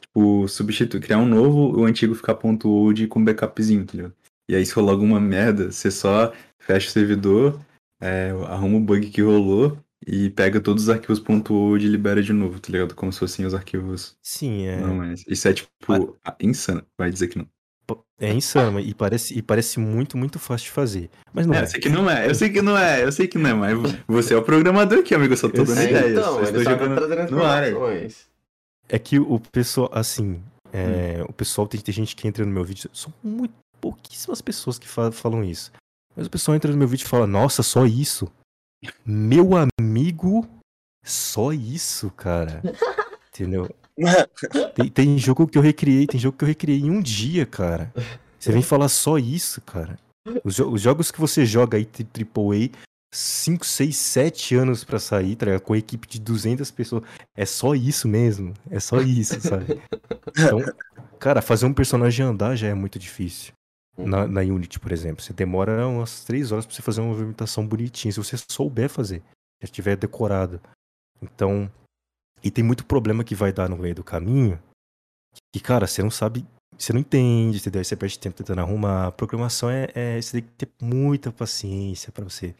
[0.00, 4.12] tipo, substituir, criar um novo, o antigo ficar ponto .old com backupzinho, entendeu?
[4.50, 7.60] E aí se rolar alguma merda, você só fecha o servidor,
[8.02, 12.32] é, arruma o bug que rolou e pega todos os arquivos .old e libera de
[12.32, 12.96] novo, tá ligado?
[12.96, 14.80] Como se fossem os arquivos Sim, é.
[14.80, 15.22] normais.
[15.28, 15.70] Isso é, tipo,
[16.40, 17.46] insano, vai dizer que não.
[18.18, 21.10] é insano, e parece, e parece muito, muito fácil de fazer.
[21.32, 21.62] Mas não É, é.
[21.62, 23.74] eu sei que não é, eu sei que não é, eu sei que não é,
[23.74, 26.10] mas você é o programador aqui, amigo, eu só tô Eu dando ideias.
[26.10, 27.62] então, eu estou jogando no ar.
[28.88, 30.42] É que o pessoal, assim,
[30.72, 31.26] é, Hum.
[31.28, 34.86] o pessoal tem, tem gente que entra no meu vídeo, são muito pouquíssimas pessoas que
[34.88, 35.72] fa- falam isso.
[36.16, 38.30] Mas o pessoal entra no meu vídeo e fala, nossa, só isso.
[39.04, 39.50] Meu
[39.80, 40.46] amigo,
[41.04, 42.62] só isso, cara.
[43.32, 43.68] Entendeu?
[44.74, 47.92] Tem, tem jogo que eu recriei, tem jogo que eu recriei em um dia, cara.
[48.38, 49.98] Você vem falar só isso, cara.
[50.44, 52.70] Os, jo- os jogos que você joga aí, AAA,
[53.12, 55.62] 5, 6, 7 anos pra sair, tá ligado?
[55.62, 57.02] Com a equipe de 200 pessoas.
[57.36, 58.54] É só isso mesmo.
[58.70, 59.80] É só isso, sabe?
[60.36, 60.60] Então,
[61.18, 63.52] cara, fazer um personagem andar já é muito difícil.
[64.04, 65.22] Na, na Unity, por exemplo.
[65.22, 68.12] Você demora umas 3 horas pra você fazer uma movimentação bonitinha.
[68.12, 69.22] Se você souber fazer,
[69.62, 70.60] já tiver decorado.
[71.22, 71.70] Então.
[72.42, 74.60] E tem muito problema que vai dar no meio do caminho.
[75.54, 76.46] Que, cara, você não sabe.
[76.78, 77.84] Você não entende, entendeu?
[77.84, 79.08] Você perde tempo tentando arrumar.
[79.08, 80.20] A programação é, é.
[80.20, 82.54] Você tem que ter muita paciência pra você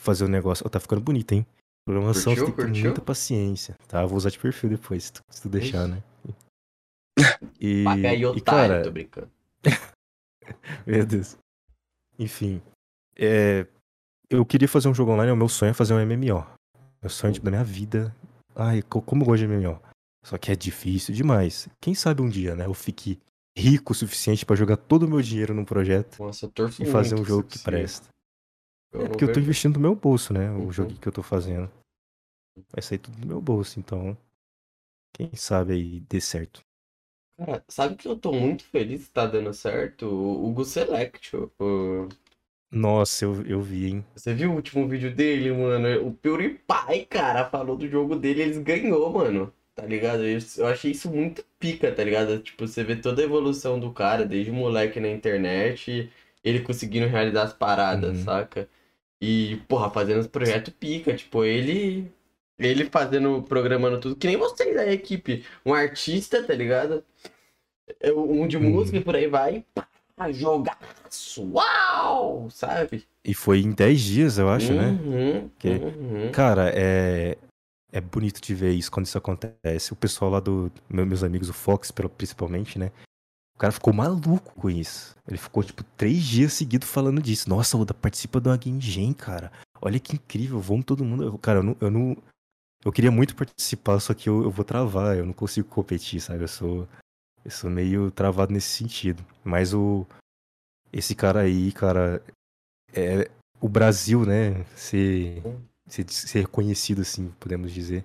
[0.00, 0.66] fazer o negócio.
[0.66, 1.46] Ó, tá ficando bonito, hein?
[1.86, 2.46] Programação Curtiu?
[2.46, 2.84] você tem que ter Curtiu?
[2.84, 3.76] muita paciência.
[3.88, 4.04] Tá?
[4.04, 6.02] Vou usar de perfil depois, se tu, se tu deixar, né?
[7.60, 9.30] E, Paga aí, e otário, cara, tô brincando.
[10.86, 11.36] meu Deus.
[12.18, 12.60] Enfim.
[13.16, 13.66] é,
[14.28, 16.46] eu queria fazer um jogo online, o meu sonho é fazer um MMO.
[17.02, 18.14] Meu sonho tipo, da minha vida.
[18.54, 19.80] Ai, co- como eu gosto de MMO.
[20.24, 21.68] Só que é difícil demais.
[21.80, 22.66] Quem sabe um dia, né?
[22.66, 23.18] Eu fique
[23.56, 27.24] rico o suficiente pra jogar todo o meu dinheiro num projeto Nossa, e fazer um
[27.24, 28.08] jogo que presta.
[28.92, 30.50] Eu É porque eu tô investindo do meu bolso, né?
[30.50, 30.72] O Uhum.
[30.72, 31.70] jogo que eu tô fazendo.
[32.72, 34.16] Vai sair tudo do meu bolso, então.
[35.14, 36.60] Quem sabe aí dê certo.
[37.40, 40.06] Cara, sabe que eu tô muito feliz que tá dando certo?
[40.06, 41.36] O Hugo Select.
[41.36, 42.08] o-
[42.72, 44.04] Nossa, eu, eu vi, hein?
[44.14, 46.06] Você viu o último vídeo dele, mano?
[46.08, 49.52] O PewDiePie, cara, falou do jogo dele, eles ganhou, mano.
[49.74, 50.24] Tá ligado?
[50.24, 52.38] Eu, eu achei isso muito pica, tá ligado?
[52.40, 56.10] Tipo, você vê toda a evolução do cara, desde moleque na internet,
[56.44, 58.24] ele conseguindo realizar as paradas, Uhum.
[58.24, 58.68] saca?
[59.22, 62.10] E, porra, fazendo os projetos pica, tipo, ele.
[62.58, 65.44] Ele fazendo, programando tudo, que nem vocês da equipe.
[65.64, 67.04] Um artista, tá ligado?
[68.14, 68.70] Um de Uhum.
[68.70, 69.64] música e por aí vai.
[70.16, 71.42] Pá, jogaço!
[71.52, 72.48] Uau!
[72.50, 73.04] Sabe?
[73.24, 74.88] E foi em 10 dias, eu acho, né?
[75.02, 76.30] Uhum, Que- uhum.
[76.32, 77.36] Cara, é.
[77.92, 79.92] É bonito de ver isso quando isso acontece.
[79.92, 80.70] O pessoal lá do.
[80.88, 82.92] meu- Meus amigos, o Fox, principalmente, né?
[83.56, 85.16] O cara ficou maluco com isso.
[85.28, 87.48] Ele ficou, tipo, três dias seguidos falando disso.
[87.50, 89.50] Nossa, Oda, participa do Game Jam, cara.
[89.82, 91.36] Olha que incrível, vamos todo mundo.
[91.38, 91.76] Cara, eu não.
[91.80, 92.16] Eu, não-
[92.84, 96.44] eu queria muito participar, só que eu, eu vou travar, eu não consigo competir, sabe?
[96.44, 96.86] Eu sou.
[97.44, 99.24] Eu sou meio travado nesse sentido.
[99.44, 100.06] Mas o.
[100.92, 102.22] Esse cara aí, cara.
[102.92, 103.30] É.
[103.60, 104.64] O Brasil, né?
[104.74, 105.42] Ser
[105.86, 108.04] ser, ser reconhecido, assim, podemos dizer,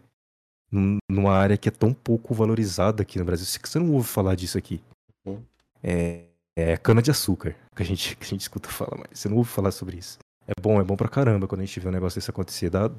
[0.72, 3.46] num- numa área que é tão pouco valorizada aqui no Brasil.
[3.46, 4.82] Você não ouve falar disso aqui.
[5.26, 5.42] Uhum.
[5.84, 6.26] É,
[6.58, 9.72] é cana-de-açúcar que a, gente, que a gente escuta falar, mas você não ouve falar
[9.72, 10.18] sobre isso.
[10.48, 12.70] É bom, é bom pra caramba quando a gente vê um negócio desse acontecer.
[12.70, 12.90] Dá,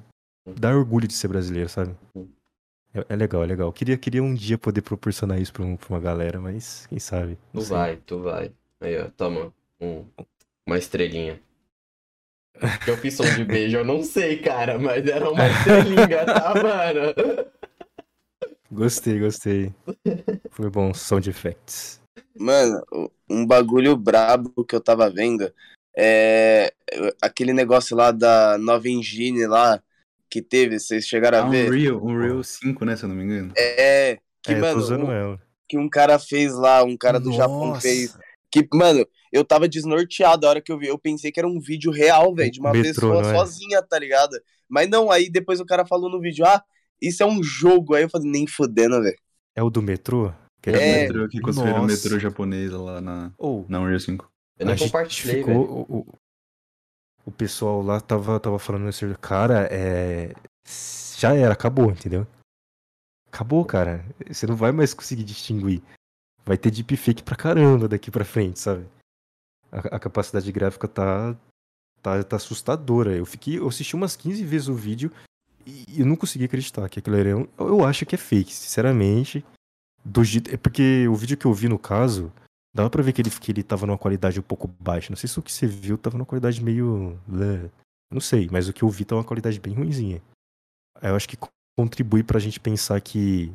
[0.59, 1.95] dá orgulho de ser brasileiro, sabe?
[2.15, 2.29] Uhum.
[2.97, 3.73] É, é legal, é legal.
[3.73, 7.37] Queria, queria um dia poder proporcionar isso pra, um- pra uma galera, mas quem sabe?
[7.53, 7.77] Tu sei.
[7.77, 8.51] vai, tu vai.
[8.81, 9.53] Aí, ó, toma.
[9.81, 10.05] Um,
[10.67, 11.39] uma estrelinha.
[12.85, 16.55] Que eu fiz som de beijo, eu não sei, cara, mas era uma estrelinha, tá,
[16.63, 17.13] mano?
[18.73, 19.75] Gostei, gostei.
[20.51, 22.01] Foi bom, sound effects.
[22.39, 22.83] Mano,
[23.29, 25.53] um bagulho brabo que eu tava vendo
[25.95, 26.73] é
[27.21, 29.83] aquele negócio lá da nova engine lá
[30.31, 31.69] que teve, vocês chegaram a ver?
[31.71, 33.53] Unreal, Unreal 5, né, se eu não me engano.
[33.57, 35.41] É, que, é, mano, usando um- ela.
[35.69, 37.81] que um cara fez lá, um cara do Japão Nossa.
[37.83, 38.17] fez.
[38.51, 40.87] Que, mano, eu tava desnorteado a hora que eu vi.
[40.87, 43.35] Eu pensei que era um vídeo real, velho, de uma Metrô, pessoa é?
[43.35, 44.39] sozinha, tá ligado?
[44.69, 46.63] Mas não, aí depois o cara falou no vídeo, ah,
[47.03, 47.95] isso é um jogo.
[47.95, 49.17] Aí eu falei, nem fudendo, velho.
[49.55, 50.33] É o do metrô?
[50.63, 54.01] Que É, É, o metrô que construíram o metrô japonês lá na, Ou na Unreal
[54.01, 54.29] 5.
[54.59, 56.15] Eu não a compartilhei, ficou, o,
[57.27, 60.33] o pessoal lá tava, tava falando assim, cara, é.
[61.19, 62.27] Já era, acabou, entendeu?
[63.29, 64.05] Acabou, cara.
[64.27, 65.83] Você não vai mais conseguir distinguir.
[66.45, 68.87] Vai ter deepfake pra caramba daqui pra frente, sabe?
[69.73, 71.37] A, a capacidade gráfica tá,
[72.01, 73.15] tá, tá assustadora.
[73.17, 73.59] Eu fiquei.
[73.59, 75.11] Eu assisti umas 15 vezes o vídeo
[75.67, 77.37] e eu não consegui acreditar que aquilo era.
[77.37, 79.45] um- Eu acho que é fake, sinceramente.
[80.05, 82.33] Do é porque o vídeo que eu vi no caso,
[82.77, 85.09] dava pra ver que ele, que ele tava numa qualidade um pouco baixa.
[85.11, 87.19] Não sei se o que você viu tava numa qualidade meio.
[88.13, 90.23] Não sei, mas o que eu vi tava uma qualidade bem ruimzinha.
[91.03, 91.49] Eu acho que co-
[91.79, 93.53] contribui pra gente pensar que,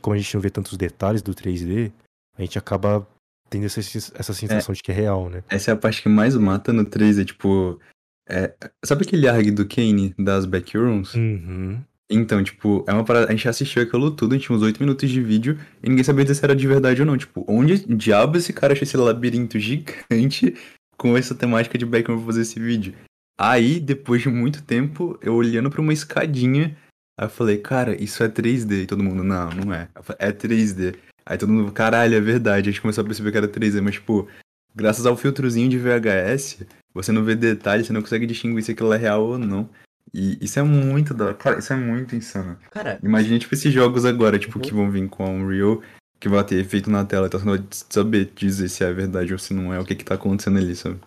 [0.00, 1.90] como a gente não vê tantos detalhes do 3D,
[2.38, 3.06] a gente acaba
[3.50, 5.42] tendo essa, essa sensação de que é real, né?
[5.48, 7.80] Essa é a parte que mais mata no 3, é tipo...
[8.28, 8.54] é,
[8.84, 11.14] sabe aquele ARG do Kane das backrooms?
[11.14, 11.82] Uhum.
[12.10, 13.28] Então, tipo, é uma parada.
[13.28, 16.02] A gente assistiu aquilo tudo, a gente tinha uns 8 minutos de vídeo e ninguém
[16.02, 17.16] sabia se era de verdade ou não.
[17.16, 20.54] Tipo, onde diabo esse cara achou esse labirinto gigante
[20.98, 22.94] com essa temática de Beckham pra fazer esse vídeo?
[23.38, 26.76] Aí, depois de muito tempo, eu olhando pra uma escadinha,
[27.16, 28.82] aí eu falei, cara, isso é 3D.
[28.82, 29.88] E todo mundo, não, não é.
[30.02, 30.96] Falei, é 3D.
[31.24, 32.68] Aí todo mundo, caralho, é verdade.
[32.68, 34.28] A gente começou a perceber que era 3D, mas, tipo,
[34.74, 38.92] graças ao filtrozinho de VHS, você não vê detalhes, você não consegue distinguir se aquilo
[38.92, 39.70] é real ou não.
[40.12, 41.32] E isso é muito da.
[41.34, 42.58] Cara, isso é muito insano.
[42.70, 44.62] Cara, Imagina, tipo, esses jogos agora, tipo, Uhum.
[44.62, 45.82] que vão vir com a Unreal,
[46.18, 49.32] que vai ter efeito na tela, então você não vai saber dizer se é verdade
[49.32, 50.98] ou se não é, o que que tá acontecendo ali, sabe?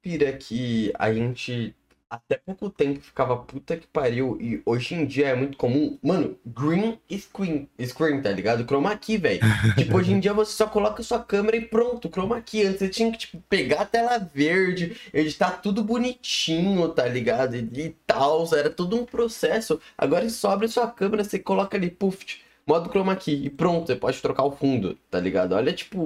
[0.00, 1.74] pira que a gente
[2.10, 5.98] até pouco tempo ficava puta que pariu e hoje em dia é muito comum.
[6.02, 8.64] Mano, green screen, screen, tá ligado?
[8.64, 9.40] Chroma key, velho.
[9.76, 12.62] Tipo, hoje em dia você só coloca sua câmera e pronto, chroma key.
[12.64, 17.56] Antes você tinha que, tipo, pegar a tela verde, editar tudo bonitinho, tá ligado?
[17.56, 19.80] E, e tal, era todo um processo.
[19.96, 22.24] Agora só abre sua câmera, você coloca ali, puff,
[22.66, 25.52] modo chroma key e pronto, você pode trocar o fundo, tá ligado?
[25.54, 26.00] Olha, tipo,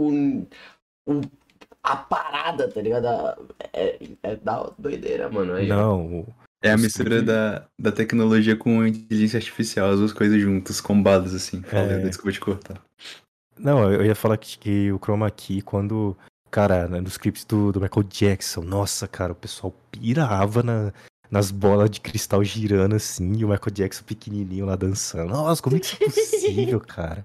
[1.06, 1.22] um-
[1.82, 3.06] a parada, tá ligado?
[3.72, 5.60] É, é da doideira, mano.
[5.66, 6.26] Não,
[6.62, 11.34] É a mistura da, da tecnologia com a inteligência artificial, as duas coisas juntas, combadas,
[11.34, 11.60] assim.
[11.62, 11.98] Falei, É.
[11.98, 12.80] desculpa te cortar.
[13.58, 16.16] não, eu ia falar que, que o Chroma Key, quando.
[16.50, 20.92] Cara, né, nos clipes do, do Michael Jackson, nossa, cara, o pessoal pirava na,
[21.30, 25.30] nas bolas de cristal girando assim, e o Michael Jackson pequenininho lá dançando.
[25.32, 27.24] Nossa, como é que isso é possível, cara?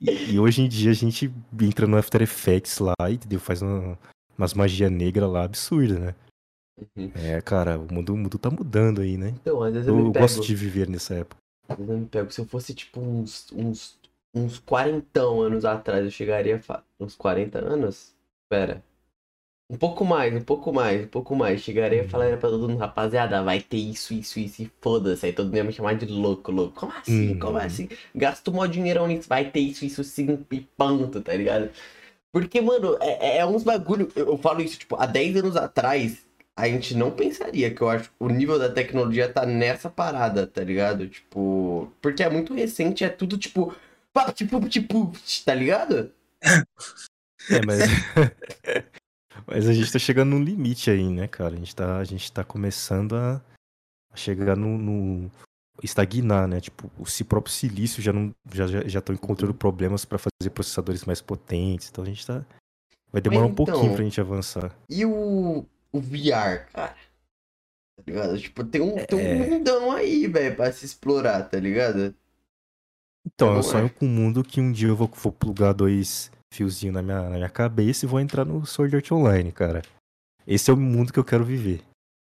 [0.00, 3.40] E, e hoje em dia a gente entra no After Effects lá, entendeu?
[3.40, 3.98] Faz uma,
[4.36, 6.14] umas magia negra lá absurda, né?
[6.96, 7.10] Uhum.
[7.14, 9.28] É, cara, o mundo, o mundo tá mudando aí, né?
[9.40, 10.24] Então, às vezes eu, Eu me pego.
[10.24, 11.36] gosto de viver nessa época.
[11.68, 12.30] Às vezes eu me pego.
[12.30, 13.98] Se eu fosse, tipo, uns, uns,
[14.34, 16.56] uns 40 anos atrás, eu chegaria.
[16.56, 18.14] a fa- Uns 40 anos?
[18.50, 18.82] Pera.
[19.68, 21.60] Um pouco mais, um pouco mais, um pouco mais.
[21.60, 25.26] Chegaria e falaria pra todo mundo, rapaziada, vai ter isso, isso, isso, e foda-se.
[25.26, 26.78] Aí todo mundo ia me chamar de louco, louco.
[26.78, 27.32] Como assim?
[27.32, 27.38] Uhum.
[27.40, 27.88] Como assim?
[28.14, 31.70] Gasta o maior dinheirão nisso, vai ter isso, isso, sim, e ponto, tá ligado?
[32.32, 34.08] Porque, mano, é, é uns bagulho.
[34.14, 36.24] Eu, eu falo isso, tipo, há 10 anos atrás,
[36.56, 40.62] a gente não pensaria que eu acho o nível da tecnologia tá nessa parada, tá
[40.62, 41.08] ligado?
[41.08, 41.92] Tipo.
[42.00, 43.74] Porque é muito recente, é tudo tipo.
[44.34, 45.12] Tipo, tipo,
[45.44, 46.12] tá ligado?
[47.48, 47.78] É, mas.
[49.46, 51.54] mas a gente tá chegando num limite aí, né, cara?
[51.54, 53.40] A gente tá, a gente tá começando a
[54.14, 55.30] chegar no, no-
[55.82, 56.60] estagnar, né?
[56.60, 61.20] Tipo, o próprio silício já não já já estão encontrando problemas pra fazer processadores mais
[61.20, 61.88] potentes.
[61.90, 62.44] Então a gente tá
[63.12, 64.74] vai demorar um então- pouquinho pra gente avançar.
[64.88, 65.64] E o.
[65.92, 66.94] O VR, cara.
[67.96, 68.38] Tá ligado?
[68.38, 69.34] Tipo, tem um, tem É.
[69.34, 72.14] um mundão aí, velho, pra se explorar, tá ligado?
[73.26, 73.62] Então, eu é.
[73.62, 77.22] sonho com um mundo que um dia eu vou, vou plugar dois fiozinhos na minha,
[77.22, 79.82] na minha cabeça e vou entrar no Sword Art Online, cara.
[80.46, 81.80] Esse é o mundo que eu quero viver.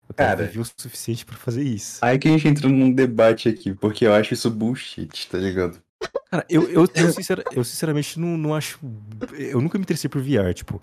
[0.07, 0.45] Eu quero Cara.
[0.47, 2.03] viver o suficiente pra fazer isso.
[2.03, 5.80] Aí que a gente entra num debate aqui, porque eu acho isso bullshit, tá ligado?
[6.32, 8.80] Cara, eu, eu, eu, sincera- eu sinceramente não, não acho.
[9.38, 10.82] Eu nunca me interessei por VR, tipo.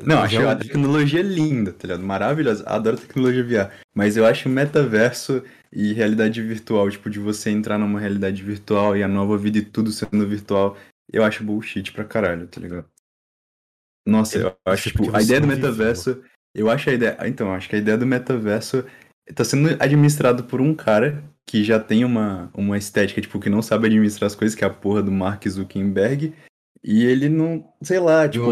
[0.00, 2.02] Não, acho a tecnologia linda, tá ligado?
[2.02, 2.64] Maravilhosa.
[2.66, 3.72] Adoro tecnologia VR.
[3.94, 9.02] Mas eu acho metaverso e realidade virtual, tipo, de você entrar numa realidade virtual e
[9.02, 10.76] a nova vida e tudo sendo virtual,
[11.12, 12.88] eu acho bullshit pra caralho, tá ligado?
[14.06, 15.62] Nossa, eu acho, porque tipo, a ideia do viveu.
[15.62, 16.22] metaverso.
[16.54, 17.16] Eu acho a ideia.
[17.26, 18.84] Então, eu acho que a ideia do metaverso
[19.34, 23.62] tá sendo administrado por um cara que já tem uma, uma estética, tipo, que não
[23.62, 26.34] sabe administrar as coisas, que é a porra do Mark Zuckerberg.
[26.82, 27.72] E ele não.
[27.82, 28.46] Sei lá, tipo.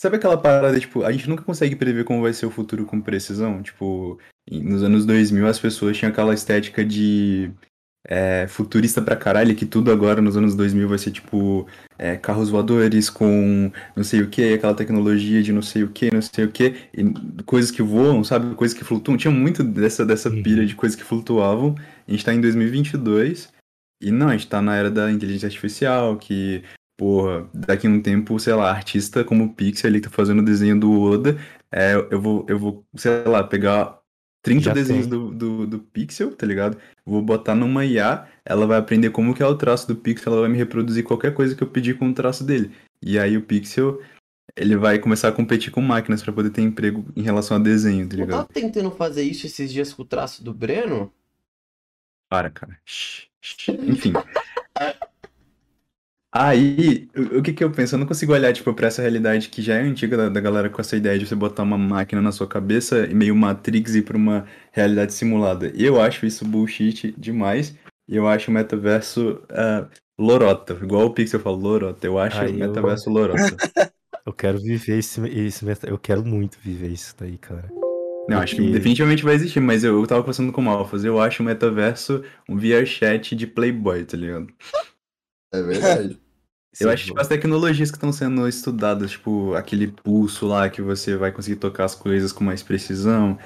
[0.00, 3.00] Sabe aquela parada, tipo, a gente nunca consegue prever como vai ser o futuro com
[3.00, 3.60] precisão?
[3.60, 4.16] Tipo,
[4.48, 7.50] nos anos 2000 as pessoas tinham aquela estética de
[8.08, 11.66] é, futurista pra caralho, que tudo agora nos anos 2000 vai ser tipo
[11.98, 16.12] é, carros voadores com não sei o que, aquela tecnologia de não sei o que,
[16.12, 16.74] não sei o que,
[17.44, 18.54] coisas que voam, sabe?
[18.54, 19.18] Coisas que flutuam.
[19.18, 20.42] Tinha muito dessa, dessa Uhum.
[20.42, 21.74] pilha de coisas que flutuavam.
[22.06, 23.52] A gente tá em 2022
[24.02, 26.62] e não, a gente tá na era da inteligência artificial, que
[26.98, 30.40] Porra, daqui a um tempo, sei lá, artista como o Pixel, ele que tá fazendo
[30.40, 31.38] o desenho do Oda,
[31.72, 33.97] é, eu vou, eu vou, sei lá, pegar
[34.48, 36.76] 30 Já desenhos do, do, do Pixel, tá ligado?
[37.04, 40.42] Vou botar numa IA, ela vai aprender como que é o traço do Pixel, ela
[40.42, 42.70] vai me reproduzir qualquer coisa que eu pedir com o traço dele.
[43.02, 44.02] E aí o Pixel,
[44.56, 48.08] ele vai começar a competir com máquinas pra poder ter emprego em relação a desenho,
[48.08, 48.38] tá Eu ligado?
[48.40, 51.12] tava tentando fazer isso esses dias com o traço do Breno.
[52.28, 52.78] Para, cara.
[53.86, 54.12] Enfim.
[56.30, 57.08] Aí,
[57.38, 57.94] o, que que eu penso?
[57.94, 60.68] Eu não consigo olhar, tipo, pra essa realidade que já é antiga da, da galera
[60.68, 63.98] com essa ideia de você botar uma máquina na sua cabeça e meio Matrix e
[64.00, 65.72] ir pra uma realidade simulada.
[65.74, 67.74] Eu acho isso bullshit demais.
[68.06, 69.86] E eu acho o metaverso ah,
[70.18, 70.74] lorota.
[70.82, 72.06] Igual o Pixel fala, lorota.
[72.06, 73.56] Eu acho o eu- metaverso lorota.
[74.26, 77.70] Eu quero viver esse, esse meta- Eu quero muito viver isso daí, cara.
[78.28, 81.02] Não, acho que definitivamente vai existir, mas eu, eu tava conversando com o Alphas.
[81.02, 84.48] Eu acho o metaverso um VRChat de Playboy, tá ligado?
[85.52, 86.20] É verdade.
[86.80, 91.16] Eu acho tipo, as tecnologias que estão sendo estudadas, tipo, aquele pulso lá que você
[91.16, 93.38] vai conseguir tocar as coisas com mais precisão,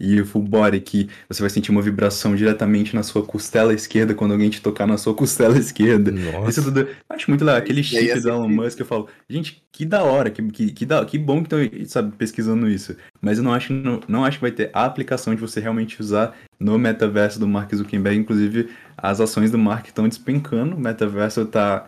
[0.00, 4.14] e o full body que você vai sentir uma vibração diretamente na sua costela esquerda
[4.14, 6.10] quando alguém te tocar na sua costela esquerda.
[6.10, 6.80] Isso Nossa, tudo.
[6.80, 7.60] Eu acho muito legal.
[7.60, 10.86] Aquele chip assim, do Elon Musk, eu falo, gente, que da hora, que, que, que,
[10.86, 12.96] da, que bom que estão, sabe, pesquisando isso.
[13.20, 16.00] Mas eu não acho, não, não acho que vai ter a aplicação de você realmente
[16.00, 18.18] usar no metaverso do Mark Zuckerberg.
[18.18, 20.76] Inclusive, as ações do Mark estão despencando.
[20.76, 21.86] O metaverso tá.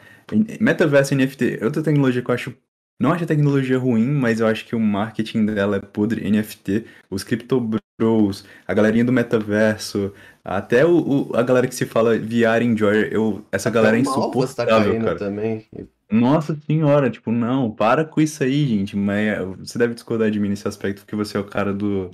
[0.60, 2.54] Metaverso NFT, outra tecnologia que eu acho.
[3.00, 6.24] Não acho a tecnologia ruim, mas eu acho que o marketing dela é podre.
[6.26, 7.60] NFT, os Crypto
[7.98, 10.12] Bros, a galerinha do metaverso,
[10.44, 14.10] até o, o- a galera que se fala VR Enjoyer, eu, essa galera é Até
[14.10, 15.18] o Malphas tá insuportável, caindo cara.
[15.18, 15.66] também.
[16.10, 18.96] Nossa senhora, tipo, não, para com isso aí, gente.
[18.96, 22.10] Mas você deve discordar de mim nesse aspecto, porque você é o cara do,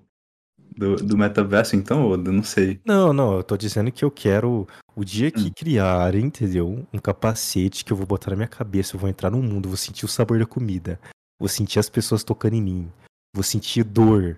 [0.77, 2.31] do, do metaverso, então, Oda?
[2.31, 2.81] Não sei.
[2.85, 4.67] Não, não, eu tô dizendo que eu quero
[4.99, 5.53] o dia que Hum.
[5.57, 6.85] criarem, entendeu?
[6.93, 9.77] Um capacete que eu vou botar na minha cabeça, eu vou entrar no mundo, vou
[9.77, 10.99] sentir o sabor da comida,
[11.39, 12.93] vou sentir as pessoas tocando em mim,
[13.33, 14.37] vou sentir dor.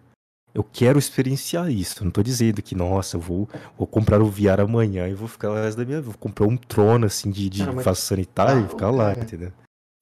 [0.53, 2.05] Eu quero experienciar isso.
[2.05, 3.49] Não tô dizendo que, nossa, eu vou,
[3.79, 6.11] vou comprar o VR amanhã e vou ficar lá resto da minha vida.
[6.11, 9.25] Vou comprar um trono assim de, de mas- sanitário Ah, e ficar lá, cara.
[9.25, 9.53] entendeu?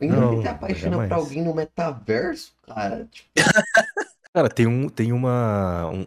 [0.00, 1.09] Ainda Não, apaixona jamais.
[1.11, 3.06] por alguém no metaverso, cara.
[3.11, 3.28] Tipo,
[4.34, 6.06] Cara, tem um, tem uma, um,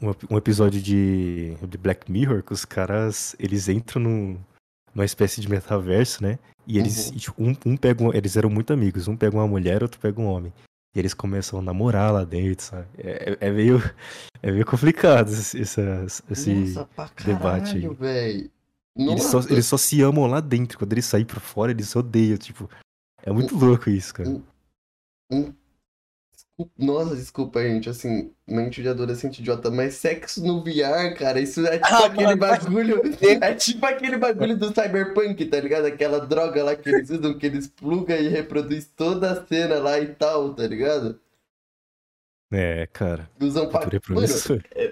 [0.00, 4.38] um ep- um episódio de, de Black Mirror que os caras, eles entram num,
[4.94, 6.38] numa espécie de metaverso, né?
[6.66, 7.14] E eles, Uhum.
[7.14, 10.00] e, tipo, um, um pega um- eles eram muito amigos, um pega uma mulher, outro
[10.00, 10.52] pega um homem.
[10.94, 12.86] E eles começam a namorar lá dentro, sabe?
[12.98, 13.76] É, é- é meio,
[14.42, 16.22] é meio complicado esse, esse, nossa,
[17.24, 17.82] debate aí.
[17.82, 18.50] caralho, velho.
[18.96, 21.98] eles, só, eles só se amam lá dentro, quando eles saem pra fora, eles se
[21.98, 22.68] odeiam, tipo...
[23.22, 24.28] É muito louco isso, cara.
[24.30, 25.56] Desculpa-
[26.78, 31.76] Nossa, desculpa, gente, assim, mente de adolescente idiota, mas sexo no VR, cara, isso é
[31.78, 33.02] tipo Ah, aquele mano, bagulho,
[33.42, 35.84] é tipo aquele bagulho do Cyberpunk, tá ligado?
[35.84, 40.00] Aquela droga lá que eles usam, que eles plugam e reproduz toda a cena lá
[40.00, 41.20] e tal, tá ligado?
[42.50, 43.28] É, cara.
[43.40, 43.80] Usam pra...
[44.08, 44.26] Mano,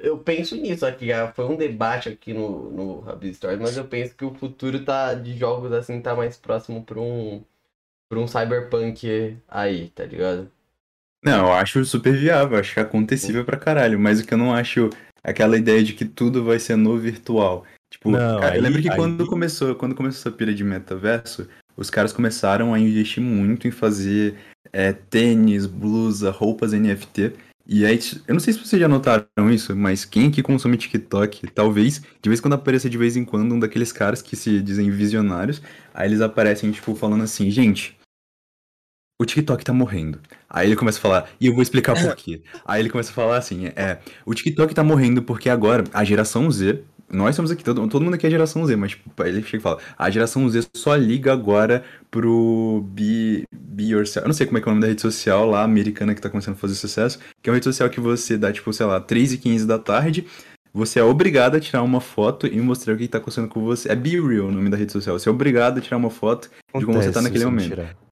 [0.02, 3.86] eu penso nisso aqui, ah, foi um debate aqui no, no Hub Stories, mas eu
[3.86, 7.42] penso que o futuro tá, de jogos assim, tá mais próximo pra um,
[8.08, 10.50] pra um Cyberpunk aí, tá ligado?
[11.24, 14.38] Não, eu acho super viável, acho que é acontecível pra caralho, mas o que eu
[14.38, 14.90] não acho
[15.24, 17.64] é aquela ideia de que tudo vai ser no virtual.
[17.90, 20.62] Tipo, Não, cara, eu aí- lembro que aí- quando começou, quando começou essa pira de
[20.62, 24.36] metaverso, os caras começaram a investir muito em fazer
[24.72, 27.32] é, tênis, blusa, roupas NFT.
[27.66, 31.46] E aí, eu não sei se vocês já notaram isso, mas quem aqui consome TikTok,
[31.52, 34.60] talvez, de vez em quando apareça de vez em quando um daqueles caras que se
[34.60, 35.62] dizem visionários,
[35.94, 37.96] aí eles aparecem, tipo, falando assim, gente,
[39.20, 40.20] o TikTok tá morrendo.
[40.54, 42.40] Aí ele começa a falar, e eu vou explicar por quê.
[42.64, 46.48] Aí ele começa a falar assim, é, o TikTok tá morrendo porque agora a geração
[46.48, 49.56] Z, nós somos aqui, todo, todo mundo aqui é geração Z, mas tipo, ele chega
[49.56, 54.24] e fala, a geração Z só liga agora pro Be, Be Yourself.
[54.24, 56.20] Eu não sei como é que é o nome da rede social lá, americana, que
[56.20, 58.86] tá começando a fazer sucesso, que é uma rede social que você dá, tipo, sei
[58.86, 60.24] lá, 3 e 15 da tarde,
[60.72, 63.90] você é obrigado a tirar uma foto e mostrar o que tá acontecendo com você.
[63.90, 65.18] É Be Real o nome da rede social.
[65.18, 67.68] Você é obrigado a tirar uma foto de como você tá Acontece, naquele momento.
[67.70, 68.03] tirar.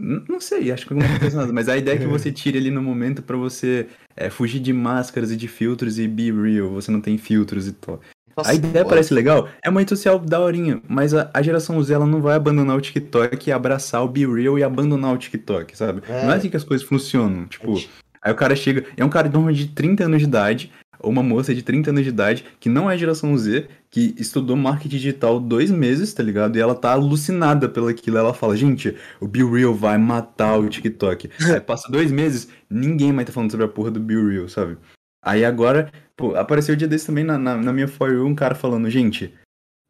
[0.00, 2.70] Não sei, acho que não acontece nada, mas a ideia é que você tire ali
[2.70, 3.86] no momento pra você
[4.16, 7.72] é, fugir de máscaras e de filtros e be real, você não tem filtros e
[7.72, 8.00] tal.
[8.36, 11.92] Nossa, A ideia parece legal, é uma rede social daorinha, mas a, a geração Z
[11.92, 15.76] ela não vai abandonar o TikTok e abraçar o be real e abandonar o TikTok,
[15.76, 16.02] sabe?
[16.08, 16.24] É.
[16.24, 17.74] Não é assim que as coisas funcionam, tipo,
[18.22, 20.72] aí o cara chega, é um cara de 30 anos de idade,
[21.02, 24.96] uma moça de 30 anos de idade, que não é geração Z, que estudou marketing
[24.96, 26.56] digital dois meses, tá ligado?
[26.56, 28.18] E ela tá alucinada pelo aquilo.
[28.18, 31.30] Ela fala, gente, o Be Real vai matar o TikTok.
[31.52, 34.76] Aí passa dois meses, ninguém mais tá falando sobre a porra do Be Real, sabe?
[35.22, 38.34] Aí agora, pô, apareceu um dia desse também na, na, na minha For You um
[38.34, 39.34] cara falando, gente,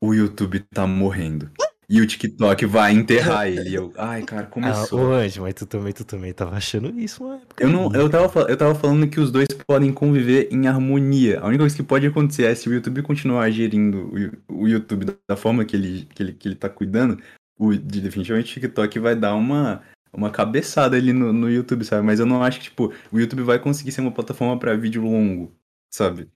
[0.02, 1.50] o YouTube tá morrendo.
[1.90, 3.70] E o TikTok vai enterrar ele.
[3.70, 5.00] E eu, ai, cara, Ah, começou.
[5.08, 7.40] ô Anjo, mas tu também, tu também tava achando isso, mano.
[7.58, 11.40] Eu, não, eu, tava, eu tava falando que os dois podem conviver em harmonia.
[11.40, 14.12] A única coisa que pode acontecer é se o YouTube continuar gerindo
[14.48, 17.18] o, o YouTube da, forma que ele, que, ele, que ele tá cuidando,
[17.58, 19.82] o, de- definitivamente o TikTok vai dar uma,
[20.12, 22.04] uma cabeçada ali no, no YouTube, sabe?
[22.04, 25.02] Mas eu não acho que, tipo, o YouTube vai conseguir ser uma plataforma pra vídeo
[25.02, 25.54] longo,
[25.90, 26.28] sabe?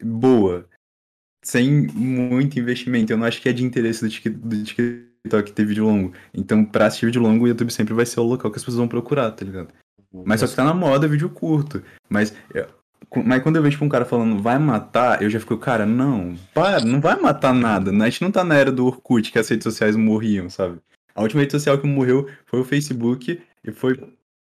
[0.00, 0.68] Boa.
[1.44, 3.12] Sem muito investimento.
[3.12, 6.12] Eu não acho que é de interesse do Tik- do TikTok ter vídeo longo.
[6.32, 8.78] Então, pra assistir vídeo longo, o YouTube sempre vai ser o local que as pessoas
[8.78, 9.68] vão procurar, tá ligado?
[10.24, 11.82] Mas só que tá na moda vídeo curto.
[12.08, 12.34] Mas,
[13.08, 15.84] cu- mas quando eu vejo tipo, um cara falando vai matar, eu já fico, cara,
[15.86, 17.90] não, para, não vai matar nada.
[17.90, 20.78] A gente não tá na era do Orkut que as redes sociais morriam, sabe?
[21.14, 23.98] A última rede social que morreu foi o Facebook e foi,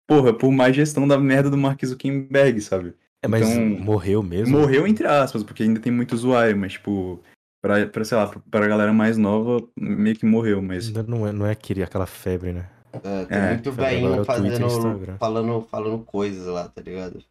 [0.08, 2.94] porra, por má gestão da merda do Mark Zuckerberg, sabe?
[3.26, 4.56] É, mas Então, morreu mesmo.
[4.58, 7.20] Morreu entre aspas, porque ainda tem muito usuário, mas tipo,
[7.60, 10.86] pra, pra sei lá, pra, pra galera mais nova, meio que morreu, mas.
[10.86, 12.68] Ainda não é, não é aquele, aquela febre, né?
[12.92, 17.22] É, tem É, muito é velhinho Twitter e fazendo, falando, falando coisas lá, tá ligado?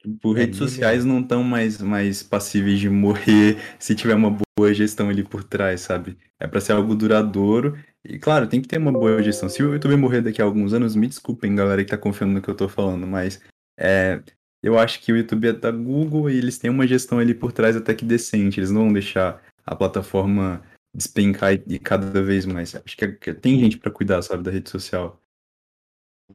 [0.00, 4.72] Tipo, É, redes sociais não estão mais, mais passíveis de morrer se tiver uma boa
[4.72, 6.16] gestão ali por trás, sabe?
[6.38, 7.76] É pra ser algo duradouro.
[8.04, 9.48] E claro, tem que ter uma boa gestão.
[9.48, 12.40] Se o YouTube morrer daqui a alguns anos, me desculpem, galera que tá confiando no
[12.42, 13.40] que eu tô falando, mas
[13.78, 14.22] é,
[14.62, 17.52] eu acho que o YouTube é da Google e eles têm uma gestão ali por
[17.52, 18.58] trás até que decente.
[18.60, 20.62] Eles não vão deixar a plataforma
[20.94, 22.74] despencar e, cada vez mais.
[22.74, 25.20] Acho que, que tem gente pra cuidar, sabe, da rede social.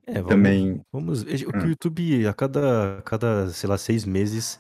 [0.08, 0.82] É, vamos, Também.
[0.92, 1.22] vamos.
[1.22, 1.64] O que Ah.
[1.64, 4.60] o YouTube, a cada, cada, sei lá, seis meses,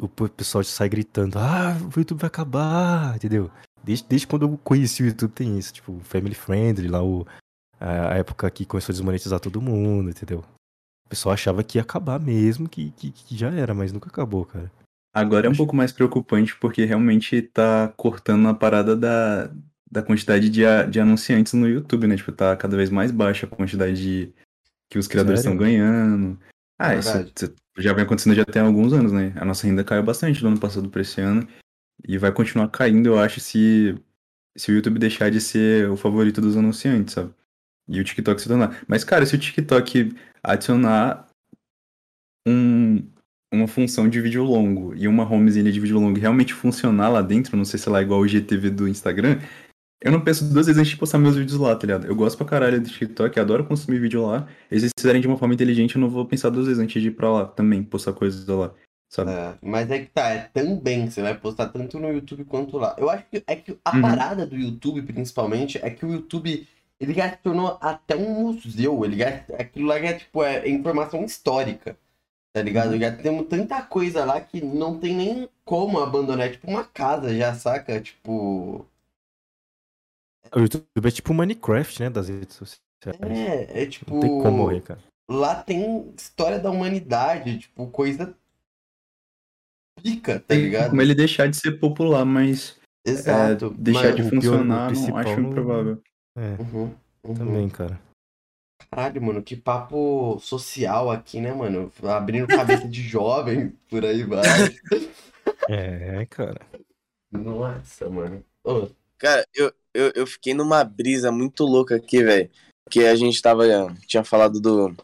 [0.00, 3.50] o pessoal sai gritando: Ah, o YouTube vai acabar, entendeu?
[3.82, 7.26] Desde, desde quando eu conheci o YouTube tem isso, tipo, Family Friendly, lá o,
[7.80, 10.44] a época que começou a desmonetizar todo mundo, entendeu?
[11.12, 14.46] O pessoal achava que ia acabar mesmo, que, que, que já era, mas nunca acabou,
[14.46, 14.72] cara.
[15.14, 19.50] Agora é um pouco mais preocupante porque realmente tá cortando a parada da,
[19.90, 22.16] da quantidade de, a- de anunciantes no YouTube, né?
[22.16, 24.32] Tipo, tá cada vez mais baixa a quantidade de,
[24.90, 26.38] que os criadores estão ganhando.
[26.78, 27.32] Ah, isso, Verdade.
[27.36, 29.34] isso já vem acontecendo já tem alguns anos, né?
[29.36, 31.46] A nossa renda caiu bastante do ano passado para esse ano
[32.08, 33.94] e vai continuar caindo, eu acho, se,
[34.56, 37.34] se o YouTube deixar de ser o favorito dos anunciantes, sabe?
[37.86, 38.82] E o TikTok se tornar.
[38.88, 40.14] Mas, cara, se o TikTok
[40.44, 41.28] adicionar
[42.46, 43.02] um,
[43.52, 47.56] uma função de vídeo longo e uma homezinha de vídeo longo realmente funcionar lá dentro,
[47.56, 49.38] não sei se lá igual o GTV do Instagram,
[50.02, 52.06] eu não penso duas vezes antes de postar meus vídeos lá, tá ligado?
[52.06, 54.48] Eu gosto pra caralho do TikTok, adoro consumir vídeo lá.
[54.68, 57.00] E se eles fizerem de uma forma inteligente, eu não vou pensar duas vezes antes
[57.00, 58.74] de ir pra lá também, postar coisas lá,
[59.08, 59.30] sabe?
[59.30, 62.96] É, mas é que tá, é também, você vai postar tanto no YouTube quanto lá.
[62.98, 64.02] Eu acho que é que a Uhum.
[64.02, 66.66] parada do YouTube, principalmente, é que o YouTube,
[67.02, 71.24] ele já se tornou até um museu, ele já, aquilo lá é tipo, é informação
[71.24, 71.98] histórica,
[72.54, 72.96] tá ligado?
[72.98, 77.34] Já temos tanta coisa lá que não tem nem como abandonar, é tipo uma casa
[77.36, 78.00] já, saca?
[78.00, 78.86] Tipo,
[80.54, 82.80] O YouTube é tipo Minecraft, né, das redes sociais.
[83.20, 84.14] é, é tipo...
[84.14, 85.00] Não tem como morrer, cara.
[85.30, 88.36] Lá tem história da humanidade, tipo, coisa
[90.02, 90.90] pica, tá Tem ligado?
[90.90, 92.76] como ele deixar de ser popular, mas
[93.06, 93.70] é, Exato.
[93.70, 96.02] deixar mas- de pior- funcionar, não acho improvável.
[96.36, 96.94] É, Uhum,
[97.24, 97.34] uhum.
[97.34, 98.00] também, cara.
[98.90, 101.92] Caralho, mano, que papo social aqui, né, mano?
[102.02, 104.42] Abrindo cabeça de jovem, por aí vai.
[105.68, 106.60] É, cara.
[107.30, 108.44] Nossa, mano.
[108.64, 108.88] Ô,
[109.18, 112.50] Cara, eu, eu, eu fiquei numa brisa muito louca aqui, velho.
[112.84, 113.64] Porque a gente tava.
[114.06, 114.94] Tinha falado do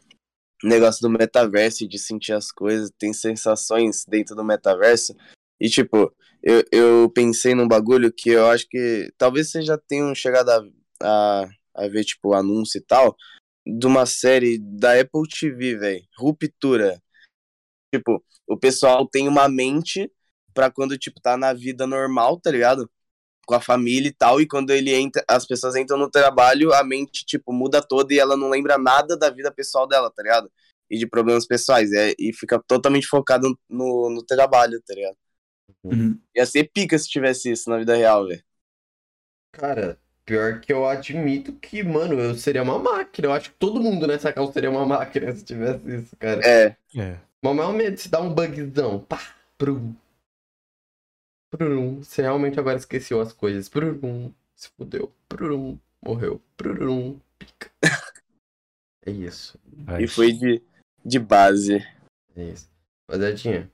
[0.62, 5.14] negócio do metaverso, de sentir as coisas, tem sensações dentro do metaverso.
[5.60, 10.14] E, tipo, eu, eu pensei num bagulho que eu acho que talvez vocês já tenham
[10.14, 10.64] chegado a,
[11.02, 13.16] a, a ver, tipo, anúncio e tal,
[13.66, 16.04] de uma série da Apple TV, velho.
[16.18, 17.02] Ruptura.
[17.94, 20.10] Tipo, o pessoal tem uma mente
[20.54, 22.90] pra quando, tipo, tá na vida normal, tá ligado?
[23.48, 26.84] com a família e tal, e quando ele entra, as pessoas entram no trabalho, a
[26.84, 30.52] mente, tipo, muda toda e ela não lembra nada da vida pessoal dela, tá ligado?
[30.90, 35.16] E de problemas pessoais, é, e fica totalmente focado no, no trabalho, tá ligado?
[35.82, 36.20] Uhum.
[36.36, 38.44] Ia ser pica se tivesse isso na vida real, velho.
[39.50, 39.98] cara,
[40.28, 43.28] pior que eu admito que, mano, eu seria uma máquina.
[43.28, 46.42] Eu acho que todo mundo nessa casa seria uma máquina se tivesse isso, cara.
[46.46, 47.18] É, É.
[47.42, 49.00] Mas o maior medo de se dar um bugzão.
[49.00, 49.18] Pá,
[49.56, 49.94] prum.
[51.50, 52.02] Prum.
[52.02, 53.70] Você realmente agora esqueceu as coisas.
[53.70, 54.30] Prum.
[54.54, 55.10] Se fudeu.
[55.26, 55.78] Prum.
[56.04, 56.42] Morreu.
[56.56, 57.18] Prum.
[57.38, 57.70] Pica.
[59.06, 59.58] É isso.
[59.98, 60.60] e foi de,
[61.02, 61.76] de base.
[62.36, 62.68] É isso.
[63.08, 63.70] Rapaziadinha.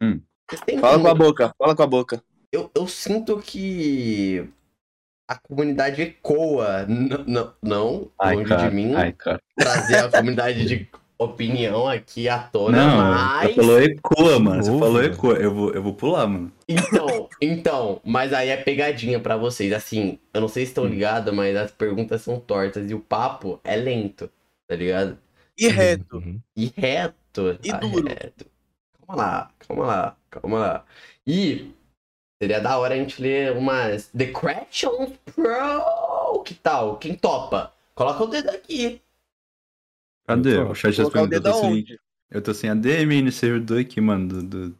[0.00, 0.20] Hum.
[0.48, 2.22] Vocês têm Fala com a boca, fala com a boca.
[2.52, 4.48] eu, eu sinto que
[5.28, 9.14] a comunidade ecoa, n- n- não longe de mim, ai,
[9.56, 10.88] trazer a comunidade de
[11.18, 13.48] opinião aqui à tona, Não, mas...
[13.48, 14.62] você falou ecoa, mano.
[14.64, 15.14] Você falou velho.
[15.14, 15.34] ecoa.
[15.36, 16.52] Eu vou, eu vou pular, mano.
[16.68, 20.72] Então, então, mas aí é pegadinha pra vocês, assim, eu não sei se Hum.
[20.72, 24.30] estão ligados, mas as perguntas são tortas e o papo é lento,
[24.66, 25.18] tá ligado?
[25.56, 26.16] E reto.
[26.16, 26.40] Uhum.
[26.56, 27.58] E reto.
[27.62, 28.08] E tá duro.
[28.08, 28.46] reto.
[29.06, 30.84] Calma lá, calma lá, calma lá.
[31.26, 31.70] E
[32.44, 36.42] seria da hora a gente ler umas The Questions Pro.
[36.44, 36.98] Que tal?
[36.98, 37.72] Quem topa?
[37.94, 39.00] Coloca o dedo aqui.
[40.26, 40.58] Cadê?
[40.58, 41.22] Eu tô- O chat o respondeu.
[41.22, 42.00] Eu dedo tô sem, aonde?
[42.30, 44.28] eu tô sem ADM no servidor aqui, mano.
[44.28, 44.78] Do, do-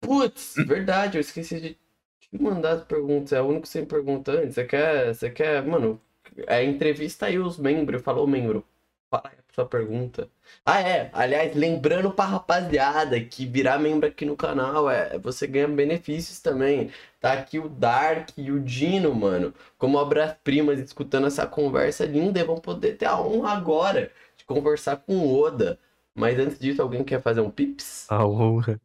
[0.00, 1.74] Putz, verdade, eu esqueci de
[2.20, 3.32] te mandar as perguntas.
[3.32, 4.54] É o único sem pergunta antes.
[4.54, 6.00] Você quer, você quer, mano,
[6.46, 8.00] é, entrevista aí os membros.
[8.02, 8.64] Falou membro.
[9.10, 10.28] Fala aí a sua pergunta.
[10.66, 11.08] Ah, é.
[11.14, 16.90] Aliás, lembrando pra rapaziada que virar membro aqui no canal é você ganha benefícios também.
[17.18, 22.44] Tá aqui o Dark e o Dino, mano, como obras-primas, escutando essa conversa linda e
[22.44, 25.80] vão poder ter a honra agora de conversar com o Oda.
[26.14, 28.04] Mas antes disso, alguém quer fazer um pips?
[28.10, 28.78] A honra.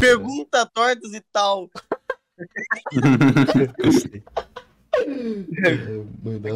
[0.00, 1.68] Pergunta tortas e tal.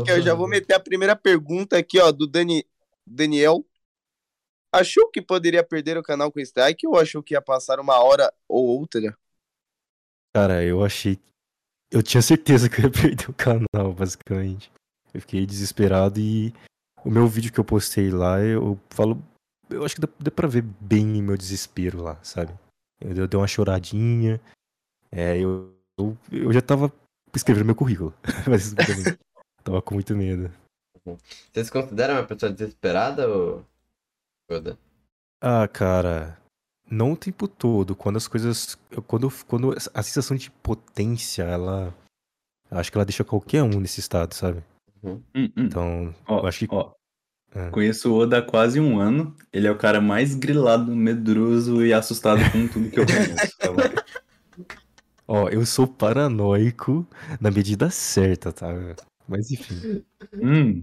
[0.00, 2.64] Aqui, eu já vou meter a primeira pergunta aqui, ó, do Dani...
[3.06, 3.64] Daniel.
[4.72, 8.32] Achou que poderia perder o canal com strike ou achou que ia passar uma hora
[8.48, 9.16] ou outra?
[10.34, 11.18] Cara, eu achei.
[11.90, 14.70] Eu tinha certeza que eu ia perder o canal, basicamente.
[15.12, 16.54] Eu fiquei desesperado e
[17.04, 19.20] o meu vídeo que eu postei lá, eu falo.
[19.68, 22.52] Eu acho que dá, dá pra ver bem meu desespero lá, sabe?
[23.00, 24.40] Eu, eu dei uma choradinha.
[25.10, 26.92] É, eu, eu, eu já tava
[27.34, 28.14] escrevendo meu currículo.
[28.48, 29.18] basicamente.
[29.64, 30.50] tava com muito medo.
[31.52, 33.64] Você se considera uma pessoa desesperada ou.
[34.50, 34.78] Foda.
[35.42, 36.38] Ah, cara,
[36.90, 37.94] não o tempo todo.
[37.96, 38.76] Quando as coisas.
[39.06, 41.94] Quando, quando a sensação de potência, ela.
[42.70, 44.62] Acho que ela deixa qualquer um nesse estado, sabe?
[45.02, 45.50] Hum, hum.
[45.56, 46.74] Então, Ó, acho que.
[46.74, 46.92] ó,
[47.52, 47.70] É.
[47.70, 49.34] conheço o Oda há quase um ano.
[49.52, 53.56] Ele é o cara mais grilado, medroso e assustado com tudo que eu conheço.
[53.58, 53.80] tá bom?
[55.30, 57.06] Ó, eu sou paranoico
[57.40, 58.66] na medida certa, tá?
[59.28, 60.02] Mas enfim,
[60.34, 60.82] Hum,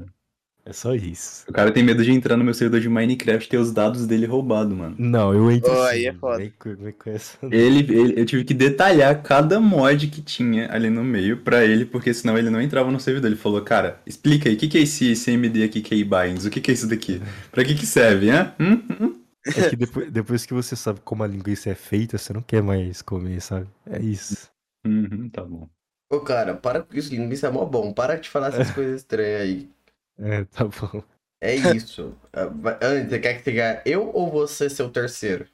[0.65, 1.45] é só isso.
[1.49, 4.07] o cara tem medo de entrar no meu servidor de Minecraft e ter os dados
[4.07, 4.95] dele roubados, mano.
[4.98, 5.72] Não, eu entro.
[5.72, 6.38] Ó, sim, aí é foda.
[6.38, 10.72] vem com- vem com essa- Ele, ele- eu tive que detalhar cada mod que tinha
[10.72, 13.28] ali no meio pra ele, porque senão ele não entrava no servidor.
[13.28, 16.45] Ele falou, cara, explica aí, o que, que é esse CMD aqui, Keybinds?
[16.45, 17.22] O que, que é isso daqui?
[17.52, 18.53] Pra que que serve, hã?
[18.60, 18.82] Hum?
[19.02, 19.15] Hum?
[19.56, 22.61] É que depois, depois que você sabe como a linguiça é feita, você não quer
[22.61, 23.68] mais comer, sabe?
[23.86, 24.49] É isso.
[24.86, 25.69] Uhum, tá bom.
[26.11, 27.94] Ô, cara, para com isso, linguiça é mó bom.
[27.94, 29.69] Para de falar essas coisas estranhas aí.
[30.18, 31.03] É, tá bom.
[31.41, 32.15] É isso.
[32.34, 32.49] Ah,
[32.82, 35.48] Antes, você quer que seja eu ou você ser o terceiro?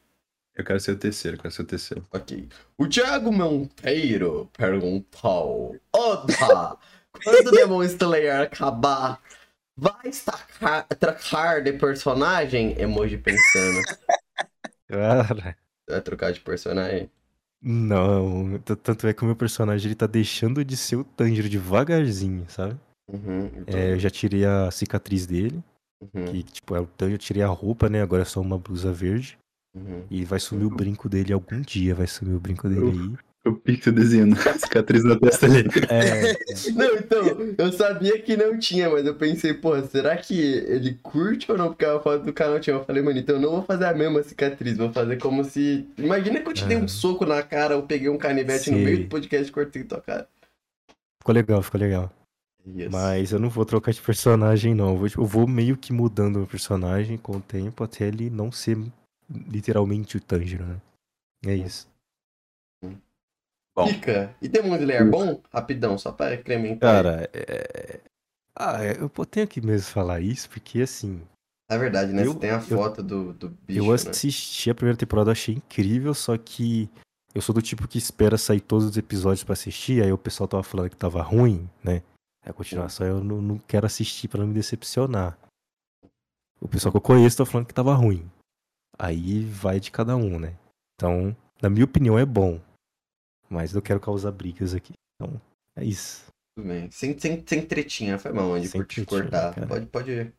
[0.55, 2.05] Eu quero ser o terceiro, eu quero ser o terceiro.
[2.11, 2.47] Ok.
[2.77, 6.77] O Thiago Monteiro perguntou: Oda,
[7.23, 9.19] quando Demon Slayer acabar,
[9.77, 10.11] vai
[10.99, 12.79] trocar de personagem?
[12.79, 13.79] Emoji pensando.
[14.87, 15.55] Cara,
[15.89, 17.09] Vai trocar de personagem?
[17.61, 18.59] não.
[18.59, 22.79] Tanto é que o meu personagem ele tá deixando de ser o Tanjiro devagarzinho, sabe?
[23.07, 25.61] Uhum, então, É, eu já tirei a cicatriz dele,
[26.01, 28.01] uhum, que tipo, é o Tanjiro, eu tirei a roupa, né?
[28.01, 29.37] Agora é só uma blusa verde.
[29.75, 30.05] uhum.
[30.09, 33.32] E vai sumir o brinco dele algum dia, vai sumir o brinco dele aí.
[33.45, 35.65] O Pixel desenhando a cicatriz na testa ali.
[35.89, 36.31] É,
[36.71, 37.21] Não, então,
[37.57, 41.67] eu sabia que não tinha, mas eu pensei, pô, será que ele curte ou não?
[41.67, 42.75] Porque a foto do canal tinha.
[42.77, 45.85] Eu falei, mano, então eu não vou fazer a mesma cicatriz, vou fazer como se.
[45.97, 46.87] Imagina que eu te dei um É.
[46.87, 48.85] soco na cara, eu peguei um canivete no Sei.
[48.85, 50.25] meio do podcast e cortei tua cara.
[51.19, 52.09] ficou legal, ficou legal.
[52.65, 52.89] Yes.
[52.89, 54.91] Mas eu não vou trocar de personagem, não.
[54.91, 58.53] Eu vou, eu vou meio que mudando o personagem com o tempo até ele não
[58.53, 58.77] ser
[59.49, 60.77] literalmente o Tanjiro, né?
[61.45, 61.91] É isso.
[63.75, 63.87] Bom.
[63.87, 64.35] Fica.
[64.41, 65.41] E Demon Slayer bom?
[65.51, 67.03] Rapidão, só pra incrementar.
[67.03, 67.99] Cara, é...
[68.55, 71.21] Ah, é, eu tenho que mesmo falar isso, porque assim,
[71.69, 72.23] É verdade, né?
[72.23, 74.11] eu- Você tem a eu- foto do, do bicho, eu né?
[74.11, 76.87] assisti a primeira temporada, achei incrível, só que
[77.33, 80.47] eu sou do tipo que espera sair todos os episódios pra assistir, aí o pessoal
[80.47, 82.03] tava falando que tava ruim, né?
[82.45, 85.35] A continuação eu não, não quero assistir pra não me decepcionar.
[86.61, 88.29] O pessoal que eu conheço tá falando que tava ruim.
[88.99, 90.53] Aí vai de cada um, né?
[90.95, 92.61] Então, na minha opinião, é bom.
[93.49, 94.93] Mas eu quero causar brigas aqui.
[95.15, 95.39] Então,
[95.77, 96.25] é isso.
[96.55, 96.89] Tudo bem.
[96.91, 99.53] Sem, sem, sem tretinha, foi mal, Andy, Sem por te cortar.
[99.53, 99.67] cara.
[99.67, 100.33] Pode, pode ir.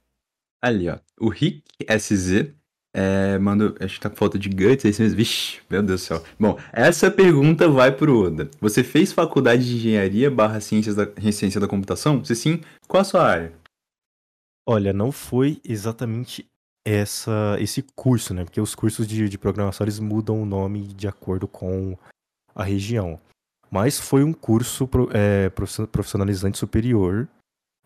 [0.63, 0.99] Ali, ó.
[1.21, 1.63] O Rick
[1.99, 2.53] SZ
[2.95, 3.75] é, mandou.
[3.81, 5.17] Acho que tá com falta de guts, é isso mesmo.
[5.17, 6.25] Vixe, meu Deus do céu.
[6.39, 8.49] Bom, essa pergunta vai pro Oda.
[8.61, 12.25] Você fez faculdade de engenharia barra ciências da, ciência da computação?
[12.25, 13.53] Se sim, qual a sua área?
[14.67, 16.49] Olha, não foi exatamente
[16.87, 18.45] essa, esse curso, né?
[18.45, 21.99] Porque os cursos de, de programação eles mudam o nome de acordo com
[22.55, 23.19] a região.
[23.71, 27.29] Mas foi um curso é, profi- profissionalizante superior,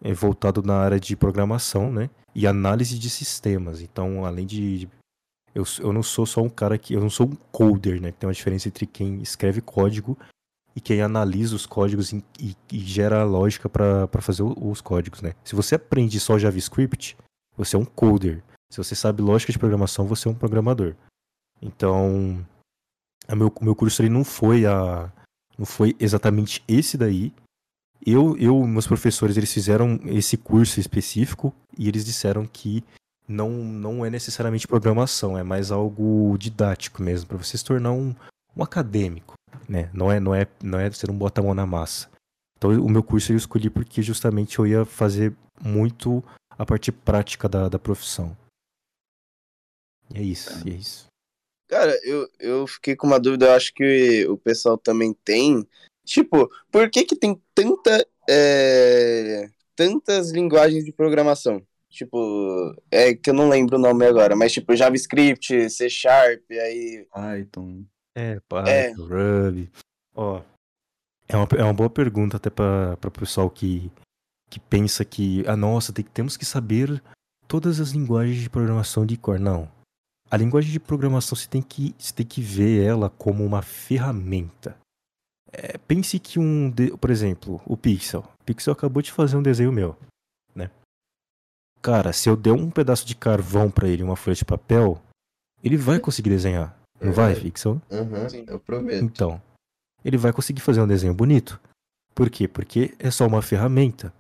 [0.03, 2.11] é, voltado na área de programação, né?
[2.35, 3.81] E análise de sistemas.
[3.81, 4.89] Então, além de.
[5.55, 6.93] Eu, eu não sou só um cara que.
[6.95, 8.13] Eu não sou um coder, né?
[8.13, 10.17] Tem uma diferença entre quem escreve código
[10.77, 15.23] e quem analisa os códigos e, e- e gera a lógica para fazer os códigos,
[15.23, 15.33] né?
[15.43, 17.17] Se você aprende só JavaScript,
[17.57, 18.45] você é um coder.
[18.71, 20.95] Se você sabe lógica de programação, você é um programador.
[21.61, 22.47] Então,
[23.35, 25.13] meu, meu curso ele não foi a
[25.59, 27.33] não foi exatamente esse daí.
[28.07, 32.85] Eu, eu, meus professores, eles fizeram esse curso específico e eles disseram que
[33.27, 38.15] não, não é necessariamente programação, é mais algo didático mesmo, para você se tornar um,
[38.57, 39.35] um acadêmico,
[39.69, 39.91] né?
[39.93, 42.09] Não é, não é, não é você não bota mão na massa.
[42.57, 47.49] Então, o meu curso eu escolhi porque justamente eu ia fazer muito a parte prática
[47.49, 48.37] da, da profissão.
[50.15, 51.07] E é isso, e é isso.
[51.69, 55.67] Cara, eu, eu fiquei com uma dúvida, eu acho que o pessoal também tem.
[56.05, 58.07] Tipo, por que que tem tanta.
[58.29, 61.63] é, tantas linguagens de programação.
[61.91, 67.07] Tipo, é que eu não lembro o nome agora, mas tipo JavaScript, C Sharp, aí.
[67.13, 67.85] Python.
[68.17, 68.93] É, Python, É.
[68.93, 69.71] Ruby.
[70.15, 70.43] Ó,
[71.29, 73.91] é uma, é uma boa pergunta até para o pessoal que,
[74.51, 77.03] que pensa que, ah, nossa, tem, que- temos que saber
[77.47, 79.39] todas as linguagens de programação de cor.
[79.39, 79.71] Não.
[80.31, 84.77] A linguagem de programação você tem que, você tem que ver ela como uma ferramenta.
[85.51, 88.21] É, pense que um, de- por exemplo, o Pixel.
[88.41, 89.97] O Pixel acabou de fazer um desenho meu,
[90.55, 90.71] né?
[91.81, 95.01] Cara, se eu der um pedaço de carvão para ele, uma folha de papel,
[95.65, 96.79] ele vai conseguir desenhar.
[97.01, 97.47] Não vai, Verdade.
[97.51, 97.81] Pixel?
[97.91, 98.45] Aham, Sim.
[98.47, 99.03] eu prometo.
[99.05, 99.41] Então,
[100.05, 101.59] ele vai conseguir fazer um desenho bonito.
[102.15, 102.47] Por quê?
[102.47, 104.13] Porque é só uma ferramenta.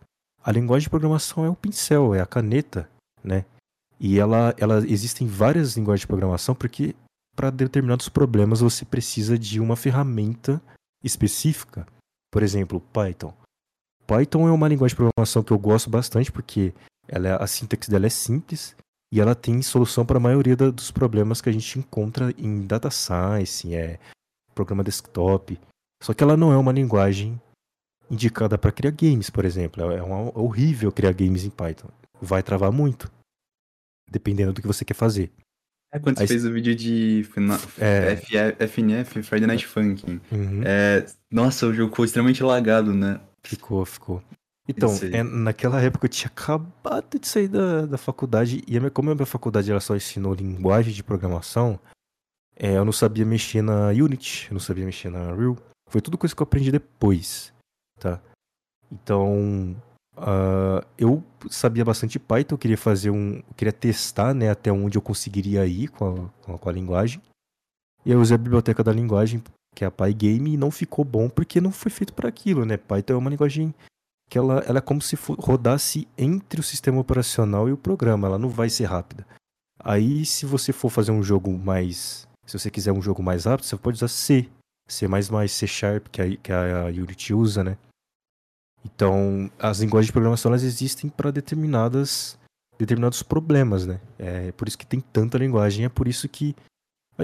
[0.42, 2.88] A linguagem de programação é o pincel, é a caneta,
[3.22, 3.44] né?
[4.00, 6.94] E ela, ela existem várias linguagens de programação porque
[7.34, 10.60] para determinados problemas você precisa de uma ferramenta
[11.04, 11.86] específica.
[12.32, 13.32] Por exemplo, Python.
[14.06, 16.72] Python é uma linguagem de programação que eu gosto bastante porque
[17.06, 18.76] ela é- a sintaxe dela é simples
[19.12, 22.66] e ela tem solução para a maioria da- dos problemas que a gente encontra em
[22.66, 23.98] data science, é
[24.54, 25.58] programa desktop.
[26.02, 27.40] Só que ela não é uma linguagem
[28.10, 29.82] indicada para criar games, por exemplo.
[29.90, 31.88] É, uma- é horrível criar games em Python.
[32.20, 33.10] Vai travar muito,
[34.10, 35.30] dependendo do que você quer fazer.
[35.92, 37.26] É quando você Aí- fez o vídeo de
[37.78, 38.20] É.
[38.58, 40.20] FNF, Friday Night Funkin'.
[40.30, 40.62] Uhum.
[40.64, 43.20] É, nossa, o jogo ficou extremamente lagado, né?
[43.42, 44.22] Ficou, ficou.
[44.68, 49.10] Então, é, naquela época eu tinha acabado de sair da, da faculdade, e a como
[49.10, 51.80] a minha faculdade ela só ensinou linguagem de programação,
[52.54, 55.56] é, eu não sabia mexer na Unity, eu não sabia mexer na Unreal.
[55.88, 57.50] Foi tudo coisa que eu aprendi depois,
[57.98, 58.20] tá?
[58.92, 59.74] Então,
[60.20, 63.42] ah, eu sabia bastante Python, eu queria fazer um.
[63.56, 67.20] queria testar né, até onde eu conseguiria ir com a, com a, com a linguagem.
[68.04, 69.42] E eu usei a biblioteca da linguagem,
[69.74, 72.76] que é a Pygame, e não ficou bom porque não foi feito para aquilo, né?
[72.76, 73.74] Python é uma linguagem
[74.30, 78.38] que ela, ela é como se rodasse entre o sistema operacional e o programa, ela
[78.38, 79.26] não vai ser rápida.
[79.78, 82.26] Aí, se você for fazer um jogo mais.
[82.44, 84.48] Se você quiser um jogo mais rápido, você pode usar C.
[84.88, 85.06] C,
[85.48, 87.76] C Sharp, que a, que a Unity usa, né?
[88.94, 92.38] Então, as linguagens de programação elas existem para determinadas
[92.78, 94.00] determinados problemas, né?
[94.18, 96.54] É por isso que tem tanta linguagem, é por isso que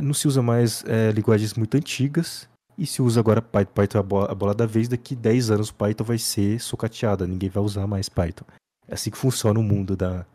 [0.03, 3.73] não se usa mais é, linguagens muito antigas e se usa agora Python.
[3.73, 7.25] Python é a bola, a bola da vez, daqui 10 anos Python vai ser sucateada,
[7.27, 8.45] ninguém vai usar mais Python.
[8.89, 10.27] É assim que funciona o mundo da,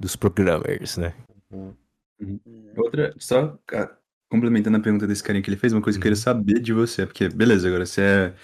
[0.00, 1.14] dos programmers, né?
[2.76, 3.96] Outra, só ca-
[4.30, 6.22] complementando a pergunta desse carinha que ele fez, uma coisa que eu queria Uhum.
[6.22, 8.34] saber de você, porque, beleza, agora você é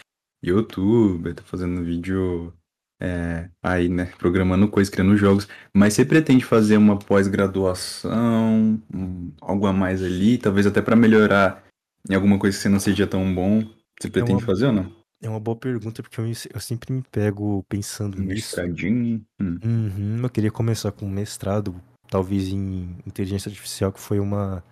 [0.51, 2.53] youtuber, tá fazendo vídeo
[3.01, 9.67] é, aí, né, programando coisas, criando jogos, mas você pretende fazer uma pós-graduação, um- algo
[9.67, 11.65] a mais ali, talvez até pra melhorar
[12.09, 13.63] em alguma coisa que você não seja tão bom?
[14.01, 14.93] Você pretende uma- fazer ou não?
[15.23, 18.57] É uma boa pergunta porque eu, eu sempre me pego pensando Um nisso.
[18.57, 19.25] mestradinho?
[19.41, 19.59] Hum.
[19.65, 21.75] Uhum, eu queria começar com um mestrado,
[22.09, 24.63] talvez em inteligência artificial, que foi uma,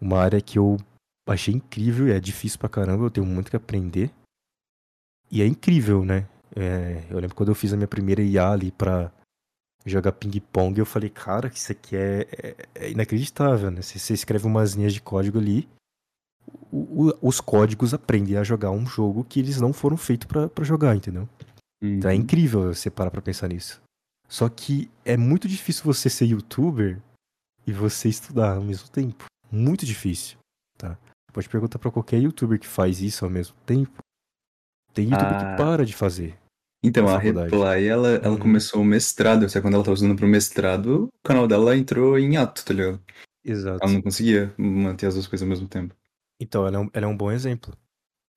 [0.00, 0.76] uma área que eu
[1.26, 4.10] achei incrível e é difícil pra caramba, eu tenho muito que aprender.
[5.32, 6.28] E é incrível, né?
[6.54, 9.10] É, eu lembro quando eu fiz a minha primeira IA ali pra
[9.86, 13.80] jogar ping-pong, eu falei, cara, que isso aqui é, é- é inacreditável, né?
[13.80, 15.66] Você, você escreve umas linhas de código ali,
[16.70, 20.48] o- o- os códigos aprendem a jogar um jogo que eles não foram feitos pra
[20.48, 21.28] pra jogar, entendeu?
[21.82, 22.20] Então é Uhum.
[22.20, 23.80] incrível você parar pra pensar nisso.
[24.28, 27.00] Só que é muito difícil você ser youtuber
[27.66, 29.24] e você estudar ao mesmo tempo.
[29.50, 30.38] Muito difícil,
[30.78, 30.96] tá?
[31.32, 33.98] Pode perguntar pra qualquer youtuber que faz isso ao mesmo tempo.
[34.92, 35.50] Tem youtuber Ah.
[35.52, 36.36] que para de fazer.
[36.84, 37.16] Então, a.
[37.18, 38.38] Reply, ela, ela Uhum.
[38.38, 42.18] começou o mestrado, só que quando ela tava usando pro mestrado, o canal dela entrou
[42.18, 43.00] em ato, tá ligado?
[43.44, 43.78] Exato.
[43.82, 45.94] Ela não conseguia manter as duas coisas ao mesmo tempo.
[46.40, 47.72] Então, ela é um, ela é um bom exemplo.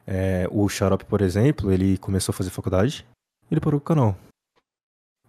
[0.06, 3.06] É, o Xarope, por exemplo, ele começou a fazer faculdade,
[3.50, 4.18] ele parou com o canal.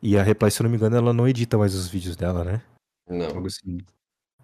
[0.03, 2.45] E a Reply, se eu não me engano, ela não edita mais os vídeos dela,
[2.45, 2.63] né?
[3.09, 3.27] Não.
[3.29, 3.79] Algo assim.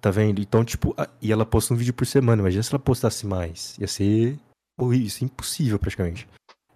[0.00, 0.40] Tá vendo?
[0.40, 2.40] Então, tipo, a- e ela posta um vídeo por semana.
[2.40, 3.76] Imagina se ela postasse mais.
[3.78, 4.38] Ia ser
[4.80, 6.26] horrível, isso é impossível praticamente.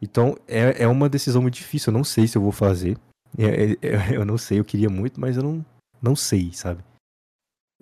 [0.01, 1.90] Então, é, é uma decisão muito difícil.
[1.93, 2.98] Eu não sei se eu vou fazer.
[3.39, 3.77] É- é-
[4.12, 5.64] é- eu não sei, eu queria muito, mas eu não,
[6.01, 6.82] não sei, sabe?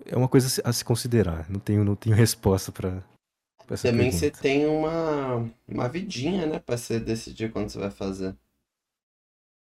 [0.05, 1.49] É uma coisa a se- considerar.
[1.49, 2.71] Não tenho, não tenho resposta
[3.69, 4.41] essa Também você pergunta.
[4.41, 6.59] tem uma, uma vidinha, né?
[6.59, 8.35] Pra você decidir quando você vai fazer.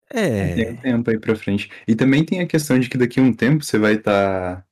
[0.10, 1.72] É, Tem um tempo aí pra frente.
[1.88, 4.66] E também tem a questão de que daqui a um tempo você vai estar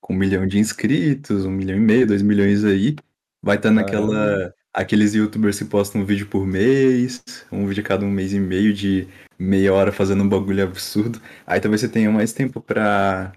[0.00, 2.96] com um milhão de inscritos, um milhão e meio, dois milhões aí.
[3.42, 4.54] Vai estar naquela.
[4.74, 7.22] Aqueles youtubers que postam um vídeo por mês,
[7.52, 9.06] um vídeo a cada um mês e meio de
[9.38, 11.20] meia hora fazendo um bagulho absurdo.
[11.46, 13.32] Aí talvez você tenha mais tempo pra,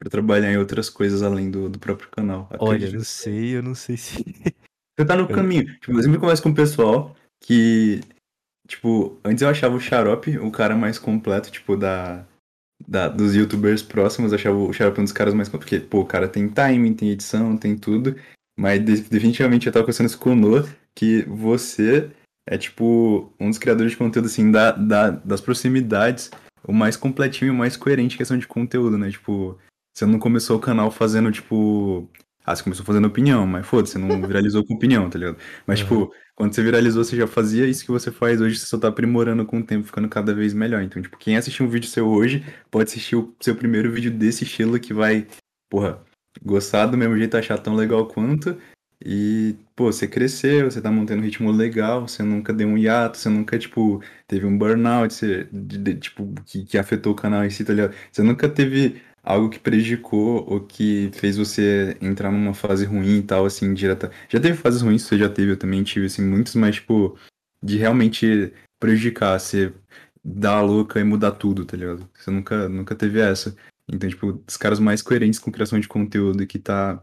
[0.00, 2.48] pra trabalhar em outras coisas além do, do próprio canal.
[2.58, 4.24] olha, eu não sei, eu não sei se.
[4.98, 5.64] Você tá no Eu- caminho.
[5.80, 8.00] Tipo, eu sempre converso com o pessoal que,
[8.68, 12.26] tipo, antes eu achava o Xarope o cara mais completo, tipo, da,
[12.86, 16.06] da, dos youtubers próximos, eu achava o Xarope um dos caras mais porque, pô, o
[16.06, 18.14] cara tem timing, tem edição, tem tudo,
[18.56, 22.10] mas de- definitivamente eu tava conversando isso com o Noah, que você
[22.48, 26.30] é, tipo, um dos criadores de conteúdo, assim, da, da, das proximidades,
[26.66, 29.10] o mais completinho e o mais coerente em questão de conteúdo, né?
[29.10, 29.56] Tipo,
[29.96, 32.08] você não começou o canal fazendo, tipo.
[32.44, 35.36] Ah, você começou fazendo opinião, mas foda-se, você não viralizou com opinião, tá ligado?
[35.64, 35.84] Mas, Uhum.
[35.86, 38.88] tipo, quando você viralizou, você já fazia isso que você faz hoje, você só tá
[38.88, 40.82] aprimorando com o tempo, ficando cada vez melhor.
[40.82, 44.42] Então, tipo, quem assistir um vídeo seu hoje, pode assistir o seu primeiro vídeo desse
[44.42, 45.28] estilo que vai,
[45.70, 46.00] porra,
[46.44, 48.56] gostar do mesmo jeito, achar tão legal quanto.
[49.04, 53.18] E, pô, você cresceu, você tá mantendo um ritmo legal, você nunca deu um hiato,
[53.18, 57.44] você nunca, tipo, teve um burnout, você, de- de- tipo, que, que afetou o canal
[57.44, 57.94] em si, tá ligado?
[58.12, 63.22] Você nunca teve algo que prejudicou ou que fez você entrar numa fase ruim e
[63.22, 64.10] tal, assim, direta.
[64.28, 67.16] Já teve fases ruins, você já teve, eu também tive, assim, muitos, mas, tipo,
[67.62, 69.72] de realmente prejudicar, você
[70.24, 72.08] dar a louca e mudar tudo, tá ligado?
[72.14, 73.56] Você nunca, nunca teve essa.
[73.90, 77.02] Então, tipo, os caras mais coerentes com criação de conteúdo e que tá.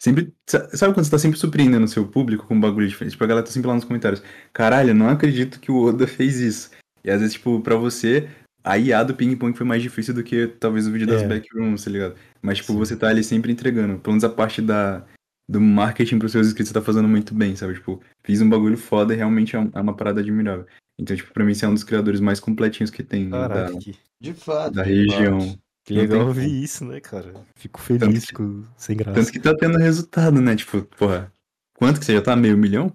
[0.00, 0.32] Sempre.
[0.48, 3.12] sa- Sabe quando você tá sempre surpreendendo o seu público com um bagulho diferente?
[3.12, 4.22] Tipo, a galera tá sempre lá nos comentários.
[4.52, 6.70] Caralho, não acredito que o Oda fez isso.
[7.04, 8.28] E às vezes, tipo, pra você,
[8.62, 11.26] a IA do ping-pong foi mais difícil do que talvez o vídeo das É.
[11.28, 12.14] backrooms, tá ligado?
[12.40, 12.78] Mas, tipo, Sim.
[12.78, 13.98] você tá ali sempre entregando.
[13.98, 15.04] Pelo menos a parte da,
[15.48, 17.74] do marketing pros seus inscritos você tá fazendo muito bem, sabe?
[17.74, 20.66] Tipo, fiz um bagulho foda e realmente é é uma parada admirável.
[20.98, 23.78] Então, tipo, pra mim, você é um dos criadores mais completinhos que tem Caraca, da,
[23.78, 24.74] que, De fato.
[24.74, 25.40] da de região.
[25.40, 25.58] fato.
[25.84, 27.32] que legal ouvir isso, né, cara?
[27.54, 29.18] Fico feliz, que- fico sem graça.
[29.20, 30.54] Tanto que tá tendo resultado, né?
[30.56, 31.32] Tipo, porra,
[31.74, 32.34] quanto que você já tá?
[32.36, 32.94] Meio milhão?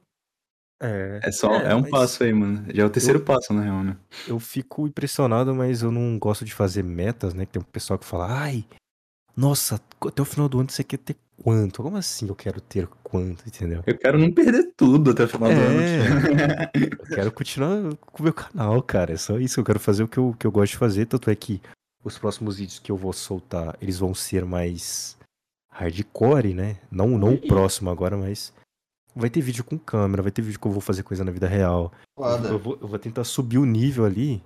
[0.82, 2.66] É, É só, é, um mas passo aí, mano.
[2.74, 3.96] Já é o terceiro passo, na real, né?
[4.28, 7.46] Eu fico impressionado, mas eu não gosto de fazer metas, né?
[7.46, 8.66] Que tem um pessoal que fala, ai,
[9.36, 11.84] nossa, até o final do ano você quer ter quanto?
[11.84, 13.84] Como assim eu quero ter quanto, entendeu?
[13.86, 15.82] Eu quero não perder tudo até o final do ano.
[15.82, 19.14] É, eu quero continuar com o meu canal, cara.
[19.14, 19.60] É só isso.
[19.60, 21.06] Eu quero fazer o que eu, que eu gosto de fazer.
[21.06, 21.62] Tanto é que
[22.04, 25.18] os próximos vídeos que eu vou soltar, eles vão ser mais
[25.72, 26.78] hardcore, né?
[26.92, 28.54] Não, não o próximo agora, mas
[29.16, 31.48] vai ter vídeo com câmera, vai ter vídeo que eu vou fazer coisa na vida
[31.48, 31.92] real.
[32.18, 34.44] Eu vou, eu vou tentar subir o nível ali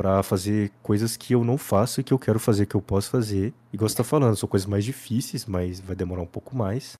[0.00, 3.10] pra fazer coisas que eu não faço e que eu quero fazer, que eu posso
[3.10, 3.52] fazer.
[3.70, 6.94] Igual você tá falando, são coisas mais difíceis, mas vai demorar um pouco mais,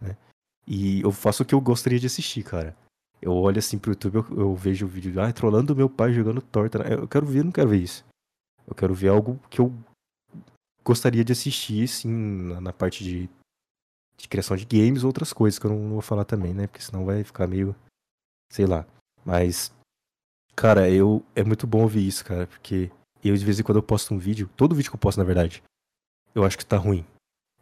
[0.00, 0.16] né?
[0.66, 2.76] E eu faço o que eu gostaria de assistir, cara.
[3.22, 6.42] Eu olho assim pro YouTube, eu, eu vejo o vídeo, ah, trolando meu pai jogando
[6.42, 6.78] torta.
[6.88, 8.04] Eu quero ver, eu não quero ver isso.
[8.66, 9.72] Eu quero ver algo que eu
[10.84, 13.30] gostaria de assistir, assim, na, na parte de,
[14.16, 16.66] de criação de games ou outras coisas que eu não, não vou falar também, né?
[16.66, 17.76] Porque senão vai ficar meio,
[18.50, 18.84] sei lá.
[19.24, 19.72] Mas,
[20.60, 22.90] cara, eu é muito bom ouvir isso, cara, porque
[23.24, 25.24] eu de vez em quando eu posto um vídeo, todo vídeo que eu posto, na
[25.24, 25.62] verdade,
[26.34, 27.04] eu acho que tá ruim.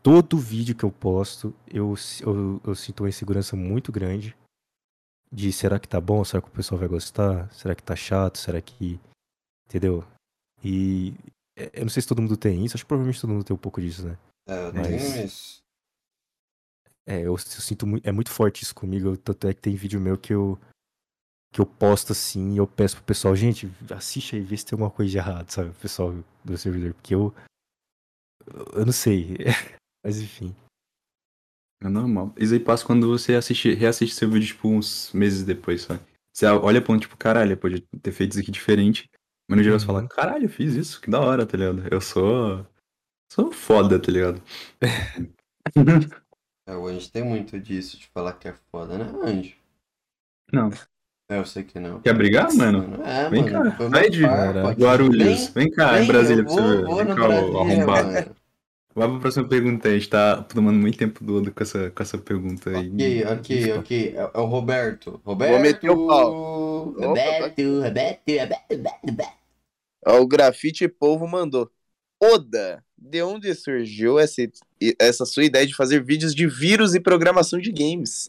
[0.02, 4.36] Todo vídeo que eu posto, eu, eu, eu sinto uma insegurança muito grande
[5.30, 6.24] de será que tá bom?
[6.24, 7.52] Será que o pessoal vai gostar?
[7.52, 8.38] Será que tá chato?
[8.38, 8.98] Será que.
[9.66, 10.04] Entendeu?
[10.64, 11.14] E
[11.56, 13.54] é, eu não sei se todo mundo tem isso, acho que provavelmente todo mundo tem
[13.54, 14.18] um pouco disso, né?
[14.48, 15.58] É, eu Mas- tenho isso.
[17.06, 20.00] É, eu, eu sinto muito, é muito forte isso comigo, tanto é que tem vídeo
[20.00, 20.58] meu que eu
[21.52, 24.76] que eu posto assim e eu peço pro pessoal, gente, assiste aí, vê se tem
[24.76, 25.70] alguma coisa de errado, sabe?
[25.70, 26.14] O pessoal
[26.44, 27.34] do servidor, porque eu
[28.74, 29.36] eu não sei.
[30.04, 30.54] Mas enfim.
[31.82, 32.32] É normal.
[32.36, 36.00] Isso aí passa quando você assiste, reassiste seu vídeo, tipo, uns meses depois, sabe?
[36.34, 39.08] Você olha pra um, tipo, caralho, pode ter feito isso aqui diferente.
[39.48, 40.08] Mas no geral você fala, Uhum.
[40.08, 41.82] caralho, eu fiz isso, que da hora, tá ligado?
[41.92, 42.66] Eu sou.
[43.32, 44.42] Sou foda, tá ligado?
[46.66, 49.56] É, o Anjo tem muito disso, de falar que é foda, né, Anjo?
[50.52, 50.68] Não.
[51.30, 52.00] É, eu sei que não.
[52.00, 53.04] Quer brigar, mano?
[53.04, 53.70] É, Vem mano.
[53.70, 54.22] cá, vai de.
[54.78, 55.48] Guarulhos.
[55.48, 56.84] Vem, cá, Vem, em Brasília eu pra você vou, ver.
[56.84, 58.36] vou Vem cá, arrombado.
[58.94, 59.94] Vai pra próxima pergunta aí.
[59.94, 62.88] A gente tá tomando muito tempo do Odo com essa, com essa pergunta aí.
[62.88, 64.14] Ok, ok, ok.
[64.16, 65.20] É, é o Roberto.
[65.22, 65.62] Roberto.
[65.62, 66.84] meter o pau.
[66.98, 68.22] Roberto, Roberto, Roberto,
[68.70, 69.38] Roberto, Roberto.
[70.06, 71.70] Ó, o grafite povo mandou.
[72.20, 74.42] Oda, de onde surgiu essa,
[74.98, 78.28] essa sua ideia de fazer vídeos de vírus e programação de games?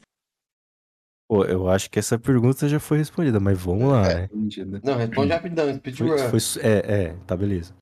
[1.30, 4.24] Pô, eu acho que essa pergunta já foi respondida, mas vamos lá, né?
[4.34, 4.82] Entendido.
[4.84, 6.18] Não, responde rapidão, speedrun.
[6.18, 7.74] Foi, foi, é, é, tá, beleza.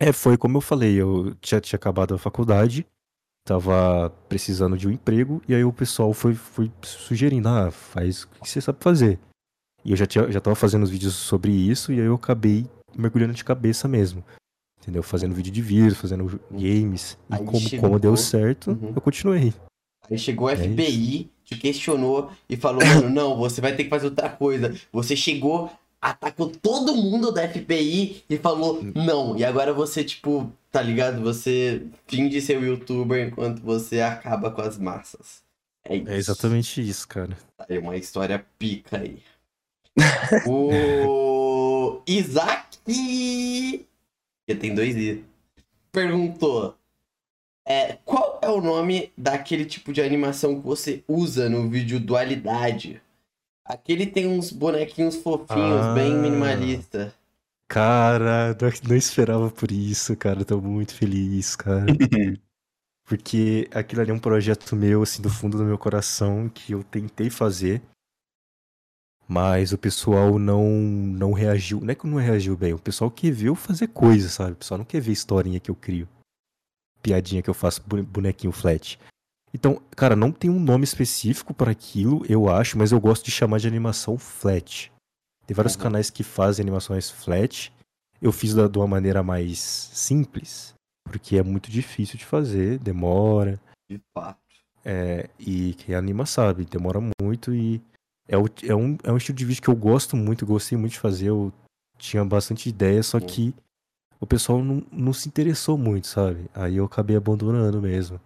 [0.00, 2.86] É, foi como eu falei, eu tinha, tinha acabado a faculdade,
[3.46, 8.28] tava precisando de um emprego, e aí o pessoal foi, foi sugerindo, ah, faz o
[8.28, 9.18] que você sabe fazer.
[9.84, 12.66] E eu já, tinha, já tava fazendo os vídeos sobre isso, e aí eu acabei
[12.96, 14.24] mergulhando de cabeça mesmo.
[14.80, 15.02] Entendeu?
[15.02, 17.18] Fazendo vídeo de vírus, fazendo games.
[17.30, 18.92] E Aí como, chegou- como deu certo, Uhum.
[18.96, 19.52] eu continuei.
[20.10, 23.90] Aí chegou o É FBI, te questionou e falou, mano, não, você vai ter que
[23.90, 24.74] fazer outra coisa.
[24.92, 25.70] Você chegou,
[26.00, 28.92] atacou todo mundo da FBI e falou, Hum.
[28.94, 29.36] não.
[29.36, 31.20] E agora você, tipo, tá ligado?
[31.22, 35.42] Você finge ser o youtuber enquanto você acaba com as massas.
[35.86, 36.08] É isso.
[36.10, 37.36] É exatamente isso, cara.
[37.68, 39.18] Aí uma história pica aí.
[40.46, 45.24] O Isaac, que tem dois I,
[45.92, 46.74] perguntou:
[47.66, 53.00] é, qual é o nome daquele tipo de animação que você usa no vídeo Dualidade?
[53.64, 55.94] Aquele tem uns bonequinhos fofinhos, Ah.
[55.94, 57.14] bem minimalista.
[57.66, 60.40] Cara, não, não esperava por isso, cara.
[60.40, 61.86] Eu tô muito feliz, cara.
[63.06, 66.82] Porque aquilo ali é um projeto meu, assim, do fundo do meu coração, que eu
[66.84, 67.82] tentei fazer.
[69.26, 71.80] Mas o pessoal não, não reagiu.
[71.80, 74.52] Não é que não reagiu bem, o pessoal quer ver eu fazer coisa, sabe?
[74.52, 76.06] O pessoal não quer ver historinha que eu crio.
[77.04, 78.98] Piadinha que eu faço, bone- bonequinho flat.
[79.52, 83.30] Então, cara, não tem um nome específico para aquilo, eu acho, mas eu gosto de
[83.30, 84.90] chamar de animação flat.
[85.46, 85.82] Tem vários Uhum.
[85.82, 87.70] canais que fazem animações flat.
[88.22, 89.58] Eu fiz da- de uma maneira mais
[89.92, 90.72] simples,
[91.04, 93.60] porque é muito difícil de fazer, demora.
[93.88, 94.38] De fato.
[94.82, 97.80] É, e quem anima sabe, demora muito e
[98.26, 100.92] é, o- é um, é um estilo de vídeo que eu gosto muito, gostei muito
[100.92, 101.52] de fazer, eu
[101.98, 103.54] tinha bastante ideia, só que
[104.24, 106.50] o pessoal não, não se interessou muito, sabe?
[106.54, 108.20] Aí eu acabei abandonando mesmo.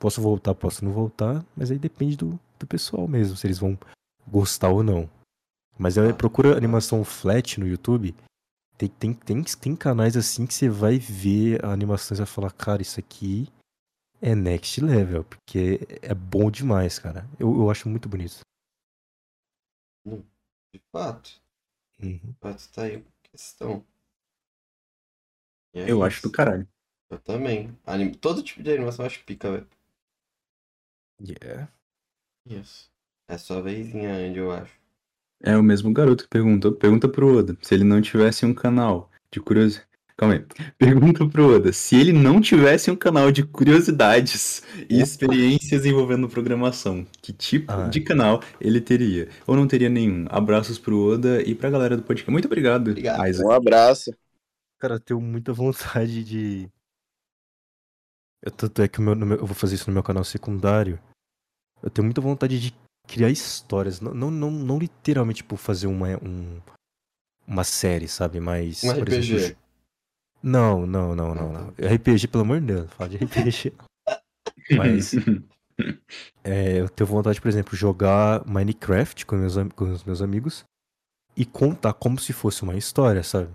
[0.00, 3.78] Posso voltar, posso não voltar, mas aí depende do, do pessoal mesmo, se eles vão
[4.26, 5.08] gostar ou não.
[5.78, 8.14] Mas aí Ah, procura animação flat no YouTube.
[8.76, 12.50] Tem, tem, tem, tem canais assim que você vai ver a animação e vai falar,
[12.50, 13.48] cara, isso aqui
[14.20, 17.28] é next level, porque é bom demais, cara.
[17.38, 18.40] Eu, eu acho muito bonito.
[20.74, 21.40] De fato.
[22.02, 22.18] Uhum.
[22.18, 23.84] De fato tá aí a questão.
[25.74, 26.28] É Eu acho isso.
[26.28, 26.66] do caralho.
[27.10, 27.76] Eu também.
[27.86, 29.66] Anim- Todo tipo de animação eu acho pica, velho.
[31.20, 31.68] Yeah.
[32.48, 32.90] Isso.
[33.28, 34.72] É sua vezinha, Andy, eu acho.
[35.42, 36.72] É o mesmo garoto que perguntou.
[36.72, 39.86] Pergunta pro Oda se ele não tivesse um canal de curiosidades.
[40.16, 40.44] Calma aí.
[40.78, 47.06] Pergunta pro Oda se ele não tivesse um canal de curiosidades e experiências envolvendo programação.
[47.20, 47.88] Que tipo Ah.
[47.88, 49.28] de canal ele teria?
[49.46, 50.26] Ou não teria nenhum?
[50.28, 52.30] Abraços pro Oda e pra galera do podcast.
[52.30, 53.26] Muito obrigado, Obrigado.
[53.26, 53.48] Isaac.
[53.48, 54.10] Um abraço.
[54.82, 56.68] Cara, eu tenho muita vontade de.
[58.44, 60.98] Eu, tanto é que meu- meu- eu vou fazer isso no meu canal secundário.
[61.80, 62.74] Eu tenho muita vontade de
[63.06, 64.00] criar histórias.
[64.00, 66.60] Não, não, não, não literalmente, tipo, fazer uma, um-
[67.46, 68.40] uma série, sabe?
[68.40, 68.82] Mas.
[68.82, 69.34] Um RPG.
[69.34, 69.62] exemplo,
[70.42, 71.68] Não, não, não, não, não.
[71.78, 73.72] RPG, pelo amor de Deus, fala de RPG.
[74.76, 75.12] Mas
[76.42, 80.64] é, eu tenho vontade, por exemplo, jogar Minecraft com, meus, com os meus amigos
[81.36, 83.48] e contar como se fosse uma história, sabe?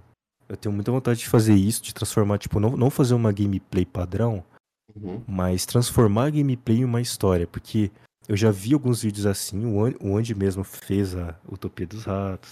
[0.49, 3.85] Eu tenho muita vontade de fazer isso, de transformar, tipo, não, não fazer uma gameplay
[3.85, 4.43] padrão,
[4.95, 5.21] Uhum.
[5.27, 7.91] mas transformar a gameplay em uma história, porque
[8.27, 12.05] eu já vi alguns vídeos assim, o An- o Andy mesmo fez a Utopia dos
[12.05, 12.51] Ratos.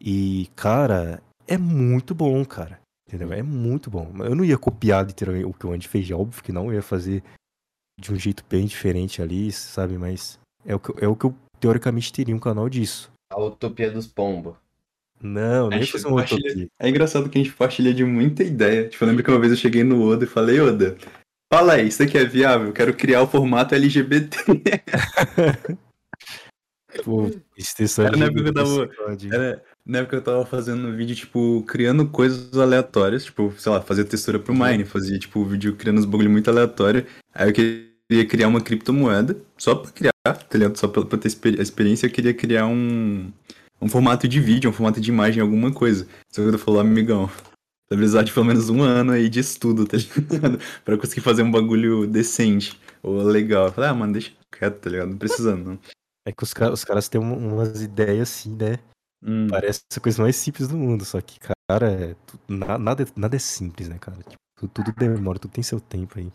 [0.00, 2.80] E, cara, é muito bom, cara.
[3.06, 3.32] Entendeu?
[3.32, 4.10] É muito bom.
[4.24, 6.82] Eu não ia copiar literalmente o que o Andy fez, óbvio que não, eu ia
[6.82, 7.22] fazer
[8.00, 9.98] de um jeito bem diferente ali, sabe?
[9.98, 13.10] Mas é o que, é o que eu teoricamente teria um canal disso.
[13.32, 14.54] A utopia dos pombos.
[15.22, 16.68] Não, nem fazer uma utopia.
[16.78, 18.88] É engraçado que a gente partilha de muita ideia.
[18.88, 20.96] Tipo, eu lembro que uma vez eu cheguei no Oda e falei, Oda,
[21.52, 22.68] fala aí, isso aqui é viável?
[22.68, 24.38] Eu quero criar o formato LGBT.
[27.04, 28.90] Pô, extensão Era na época que eu tava-
[29.32, 33.80] Era, na época eu tava fazendo um vídeo, tipo, criando coisas aleatórias, tipo, sei lá,
[33.80, 34.66] fazer textura pro Uhum.
[34.66, 37.06] Mine, fazia, tipo, vídeo criando uns bagulho muito aleatório.
[37.32, 40.76] Aí eu queria criar uma criptomoeda, só pra criar, tá ligado?
[40.76, 43.30] Só pra, pra ter experi- a experiência, eu queria criar um,
[43.80, 46.06] um formato de vídeo, um formato de imagem, alguma coisa.
[46.32, 47.26] Só que eu falou, amigão,
[47.88, 50.58] vai precisar de pelo menos um ano aí de estudo, tá ligado?
[50.84, 53.66] pra conseguir fazer um bagulho decente, ou legal.
[53.66, 55.10] Eu falei, ah, mano, deixa quieto, tá ligado?
[55.10, 55.78] Não precisando, não.
[56.26, 58.78] É que os, ca- os caras têm um- umas ideias assim, né?
[59.22, 59.46] Hum.
[59.48, 63.36] Parece a coisa mais simples do mundo, só que, cara, é tu- na- nada, nada
[63.36, 64.18] é simples, né, cara?
[64.18, 66.30] Tipo, tudo, tudo demora, tudo tem seu tempo aí.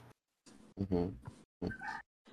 [0.77, 1.13] Uhum.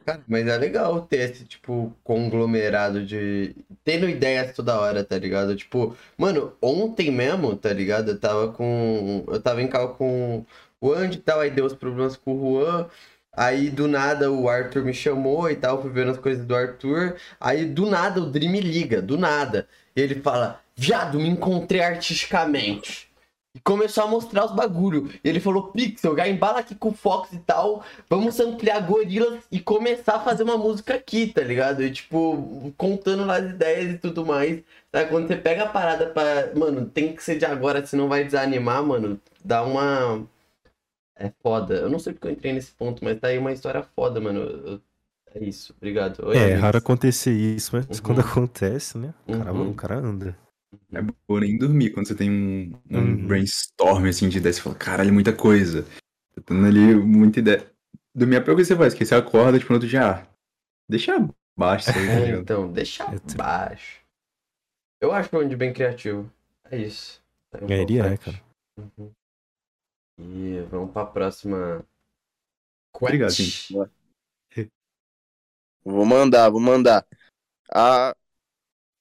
[0.05, 3.55] Cara, mas é legal ter esse, tipo, conglomerado de.
[3.85, 5.55] Tendo ideias toda hora, tá ligado?
[5.57, 8.11] Tipo, mano, ontem mesmo, tá ligado?
[8.11, 9.25] Eu tava com.
[9.29, 10.45] Eu tava em carro com
[10.81, 12.89] o Andy e tal, aí deu os problemas com o Juan.
[13.35, 17.17] Aí do nada o Arthur me chamou e tal, fui vendo as coisas do Arthur.
[17.41, 19.69] Aí do nada o Dream me liga, do nada.
[19.97, 23.12] E ele fala: Viado, me encontrei artisticamente.
[23.55, 25.11] E começou a mostrar os bagulho.
[25.23, 27.85] E ele falou: Pixel, embala aqui com o Fox e tal.
[28.09, 31.83] Vamos ampliar gorilas e começar a fazer uma música aqui, tá ligado?
[31.83, 34.63] E tipo, contando lá as ideias e tudo mais.
[34.91, 35.11] Sabe?
[35.11, 36.51] Quando você pega a parada pra.
[36.57, 39.21] Mano, tem que ser de agora, senão vai desanimar, mano.
[39.45, 40.25] Dá uma.
[41.15, 41.75] É foda.
[41.75, 44.41] Eu não sei porque eu entrei nesse ponto, mas tá aí uma história foda, mano.
[44.41, 44.81] Eu-
[45.35, 46.27] É isso, obrigado.
[46.27, 48.05] Oi, é, é raro acontecer isso, mas Uhum.
[48.05, 49.15] quando acontece, né?
[49.27, 49.71] O cara, Uhum.
[49.71, 50.37] o cara anda.
[50.95, 53.27] É bom nem dormir quando você tem um, um Uhum.
[53.27, 54.53] brainstorm assim de ideia.
[54.53, 55.85] Você fala, caralho, é muita coisa.
[56.35, 57.67] Tá tendo ali muita ideia.
[58.15, 60.07] Dormir é a pior coisa que você faz, que você acorda, tipo, no outro dia,
[60.07, 60.27] ah,
[60.89, 61.17] deixa
[61.59, 64.03] baixo isso aí, tá É, então, deixa Eu baixo.
[65.01, 66.31] Eu acho o Andy bem criativo.
[66.71, 67.23] É isso.
[67.61, 68.41] Um É, ele é, cara.
[68.79, 69.11] Uhum.
[70.19, 71.85] E vamos pra próxima.
[72.95, 73.75] Obrigado, gente.
[75.85, 77.05] Vou mandar, vou mandar.
[77.75, 78.15] A.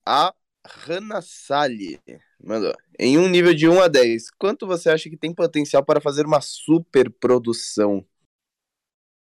[0.03, 0.33] A
[0.65, 1.99] Hannah Sally
[2.43, 2.73] mandou.
[2.99, 6.25] Em um nível de 1 a 10, quanto você acha que tem potencial para fazer
[6.25, 8.05] uma super produção?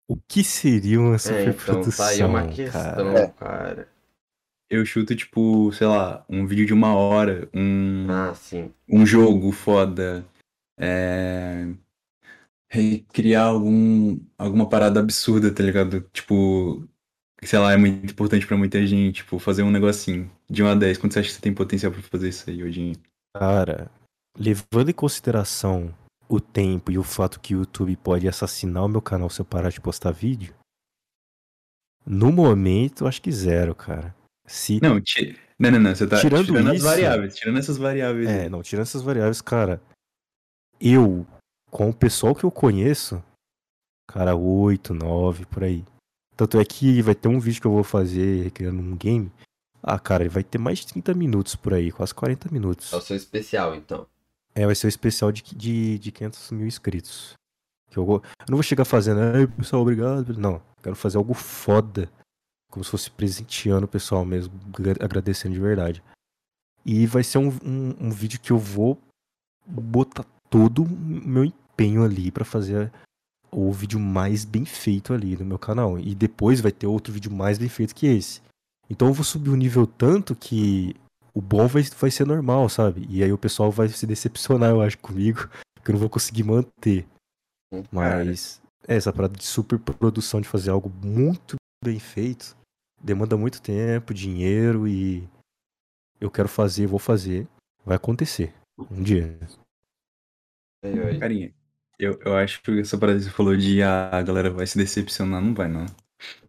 [0.08, 2.54] O que seria uma É, superprodução, então tá aí uma cara?
[2.54, 3.28] questão, É.
[3.28, 3.88] cara.
[4.70, 8.72] Eu chuto, tipo, sei lá, um vídeo de uma hora, um, Ah, sim.
[8.88, 10.26] um jogo foda,
[10.78, 11.66] é...
[13.12, 16.00] Criar algum, alguma parada absurda, tá ligado?
[16.12, 16.88] Tipo,
[17.42, 20.74] sei lá, é muito importante pra muita gente, tipo, fazer um negocinho de 1 a
[20.74, 20.98] 10.
[20.98, 22.92] Quanto você acha que você tem potencial pra fazer isso aí hoje?
[23.36, 23.90] Cara,
[24.38, 25.94] levando em consideração
[26.28, 29.44] o tempo e o fato que o YouTube pode assassinar o meu canal se eu
[29.44, 30.54] parar de postar vídeo,
[32.04, 34.14] no momento, acho que zero, cara.
[34.46, 35.38] Se, Não, ti...
[35.58, 38.28] não, não, não, você tá Tirando tirando as isso- variáveis, tirando essas variáveis.
[38.28, 38.48] É, aí.
[38.48, 39.80] não, tirando essas variáveis, cara,
[40.80, 41.24] eu,
[41.70, 43.22] com o pessoal que eu conheço,
[44.10, 45.84] cara, 8, 9, por aí.
[46.36, 49.30] Tanto é que vai ter um vídeo que eu vou fazer criando um game.
[49.82, 52.92] Ah, cara, ele vai ter mais de 30 minutos por aí, quase 40 minutos.
[52.92, 54.06] É o seu especial, então.
[54.54, 57.34] É, vai ser o especial de, de, de 500 mil inscritos.
[57.90, 60.36] Que eu, vou- eu não vou chegar fazendo, ai, pessoal, obrigado.
[60.38, 62.10] Não, quero fazer algo foda.
[62.70, 66.02] Como se fosse presenteando o pessoal mesmo, agra- agradecendo de verdade.
[66.86, 68.98] E vai ser um, um, um vídeo que eu vou
[69.66, 72.90] botar todo o meu empenho ali pra fazer
[73.54, 75.98] o vídeo mais bem feito ali no meu canal.
[75.98, 78.40] E depois vai ter outro vídeo mais bem feito que esse.
[78.88, 80.94] Então eu vou subir o nível tanto que
[81.34, 83.06] o bom vai, vai ser normal, sabe?
[83.08, 85.48] E aí o pessoal vai se decepcionar, eu acho, comigo,
[85.84, 87.06] que eu não vou conseguir manter.
[87.90, 92.56] Mas é, essa parada de super produção, de fazer algo muito bem feito,
[93.02, 95.26] demanda muito tempo, dinheiro e
[96.20, 97.48] eu quero fazer, vou fazer,
[97.84, 98.54] vai acontecer
[98.90, 99.38] um dia.
[101.18, 101.54] Carinha,
[102.04, 104.76] eu, eu acho que essa parada que você falou de ah, a galera vai se
[104.78, 105.84] decepcionar, não vai, não.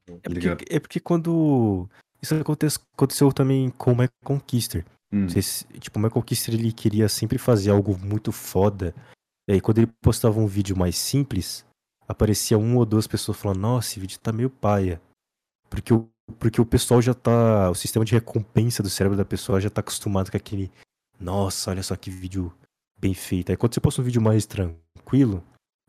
[0.08, 1.90] É Tá porque, é porque quando
[2.22, 4.86] isso acontece, aconteceu também com o Michael Conquister.
[5.12, 5.30] Hum.
[5.30, 8.94] Se- tipo, o Michael Kister ele queria sempre fazer algo muito foda.
[9.48, 11.66] E aí quando ele postava um vídeo mais simples,
[12.08, 15.02] aparecia uma ou duas pessoas falando, nossa, esse vídeo tá meio paia.
[15.70, 16.08] Porque o,
[16.40, 17.70] porque o pessoal já tá.
[17.70, 20.72] O sistema de recompensa do cérebro da pessoa já tá acostumado com aquele.
[21.20, 22.54] Nossa, olha só que vídeo
[23.00, 23.52] bem feito.
[23.52, 24.80] Aí quando você posta um vídeo mais tranquilo,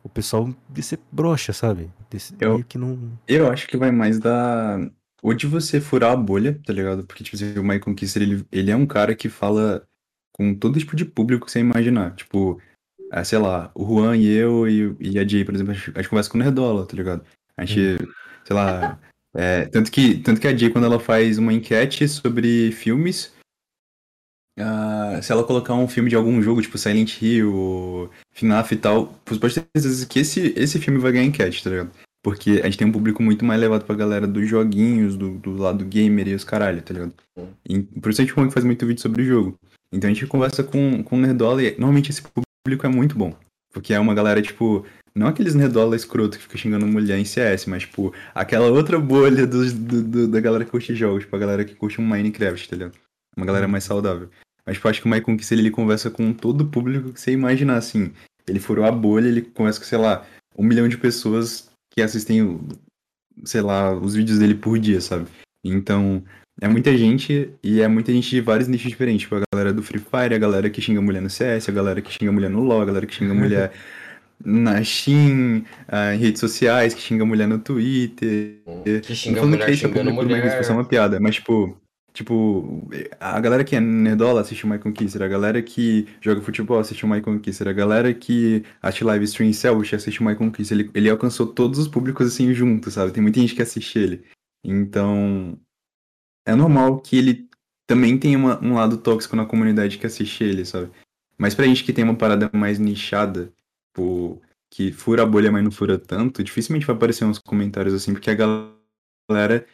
[0.04, 1.90] o pessoal desse brocha, sabe?
[2.10, 3.18] Desse, Eu- que não.
[3.26, 4.78] Eu acho que vai mais da.
[5.22, 7.04] Ou de você furar a bolha, tá ligado?
[7.06, 9.82] Porque, tipo, assim, o Michael Conquister, ele, ele é um cara que fala
[10.34, 12.14] com todo tipo de público que você imaginar.
[12.14, 12.60] Tipo,
[13.10, 15.90] ah, sei lá, o Juan e eu e, e a Jay, por exemplo, a gente,
[15.94, 17.24] a gente conversa com o Nerdola, tá ligado?
[17.56, 18.06] A gente,
[18.44, 18.98] sei lá.
[19.34, 23.33] é, tanto, que, tanto que a Jay, quando ela faz uma enquete sobre filmes,
[24.58, 29.14] ah, se ela colocar um filme de algum jogo, tipo Silent Hill, FNAF e tal,
[29.26, 31.90] você pode ter certeza que esse, esse filme vai ganhar enquete, tá ligado?
[32.22, 35.56] Porque a gente tem um público muito mais levado pra galera dos joguinhos, do, do
[35.56, 37.12] lado gamer e os caralho, tá ligado?
[37.68, 39.58] E por isso a gente faz muito vídeo sobre o jogo.
[39.92, 43.34] Então a gente conversa com, com Nerdola e normalmente esse público é muito bom.
[43.72, 47.66] Porque é uma galera, tipo, não aqueles Nerdola escroto que fica xingando mulher em CS,
[47.66, 51.38] mas, tipo, aquela outra bolha dos, do, do- da galera que curte jogos, tipo, a
[51.38, 52.94] galera que curte um Minecraft, tá ligado?
[53.36, 54.30] Uma galera mais saudável.
[54.66, 57.32] Mas, tipo, acho que o Michael Conquista, ele conversa com todo o público que você
[57.32, 58.12] imaginar, assim.
[58.46, 60.24] Ele furou a bolha, ele conversa com, sei lá,
[60.56, 62.60] um milhão de pessoas que assistem,
[63.44, 65.26] sei lá, os vídeos dele por dia, sabe?
[65.64, 66.22] Então,
[66.60, 69.22] é muita gente e é muita gente de vários nichos diferentes.
[69.22, 72.00] Tipo, a galera do Free Fire, a galera que xinga mulher no CS, a galera
[72.00, 73.72] que xinga mulher no LoL, a galera que xinga mulher
[74.44, 78.60] na Steam, ah, em redes sociais, que xinga mulher no Twitter.
[78.84, 80.60] Que Não xinga falando mulher que é o xingando público mulher.
[80.60, 81.76] Isso é uma piada, mas tipo,
[82.14, 82.88] tipo,
[83.20, 87.04] a galera que é nerdola assiste o My Conquistor, a galera que joga futebol assiste
[87.04, 90.90] o My Conquistor, a galera que assiste live stream Celsius assiste o My Conquistor, ele,
[90.94, 93.12] ele alcançou todos os públicos assim juntos, sabe?
[93.12, 94.24] Tem muita gente que assiste ele.
[94.64, 95.58] Então,
[96.46, 97.48] é normal que ele
[97.86, 100.90] também tenha uma- um lado tóxico na comunidade que assiste ele, sabe?
[101.36, 103.52] Mas pra gente que tem uma parada mais nichada,
[103.88, 104.40] tipo,
[104.72, 108.30] que fura a bolha, mas não fura tanto, dificilmente vai aparecer uns comentários assim, porque
[108.30, 109.66] a galera.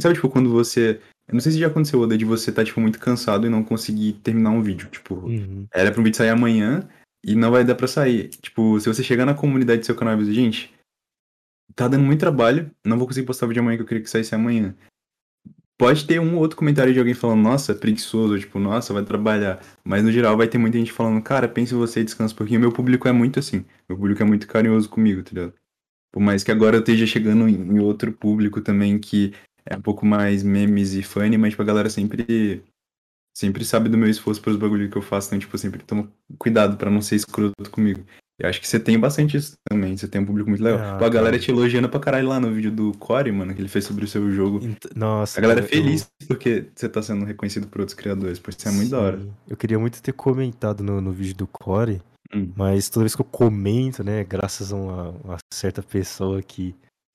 [0.00, 1.00] Sabe, tipo, quando você.
[1.28, 3.62] Eu não sei se já aconteceu, Oda, de você tá, tipo, muito cansado e não
[3.62, 4.88] conseguir terminar um vídeo.
[4.90, 5.66] Tipo, Uhum.
[5.72, 6.88] era pra um vídeo sair amanhã
[7.24, 8.28] e não vai dar pra sair.
[8.28, 10.74] Tipo, se você chegar na comunidade do seu canal e dizer, gente,
[11.74, 14.08] tá dando muito trabalho, não vou conseguir postar o vídeo amanhã que eu queria que
[14.10, 14.74] saísse amanhã.
[15.76, 19.60] Pode ter um ou outro comentário de alguém falando, nossa, preguiçoso, tipo, nossa, vai trabalhar.
[19.84, 22.36] Mas no geral vai ter muita gente falando, cara, pense em você e descansa um
[22.36, 22.58] pouquinho.
[22.58, 23.64] Meu público é muito assim.
[23.88, 25.54] Meu público é muito carinhoso comigo, tá ligado?
[26.12, 29.32] Por mais que agora eu esteja chegando em outro público também que
[29.70, 32.62] é um pouco mais memes e funny, mas tipo, a galera sempre
[33.36, 36.08] sempre sabe do meu esforço pros bagulhos que eu faço, então, tipo, sempre tomo
[36.38, 38.02] cuidado pra não ser escroto comigo.
[38.40, 40.78] Eu acho que você tem bastante isso também, você tem um público muito legal.
[40.80, 41.42] Ah, Pô, a galera cara.
[41.42, 44.08] te elogiando pra caralho lá no vídeo do Core, mano, que ele fez sobre o
[44.08, 44.64] seu jogo.
[44.64, 48.50] Ent- Nossa, A galera é feliz porque você tá sendo reconhecido por outros criadores, por
[48.50, 49.18] isso é muito da hora.
[49.20, 49.30] Sim.
[49.48, 52.00] Eu queria muito ter comentado no, no vídeo do Core,
[52.34, 52.52] Hum.
[52.56, 56.74] mas toda vez que eu comento, né, graças a uma, uma certa pessoa que,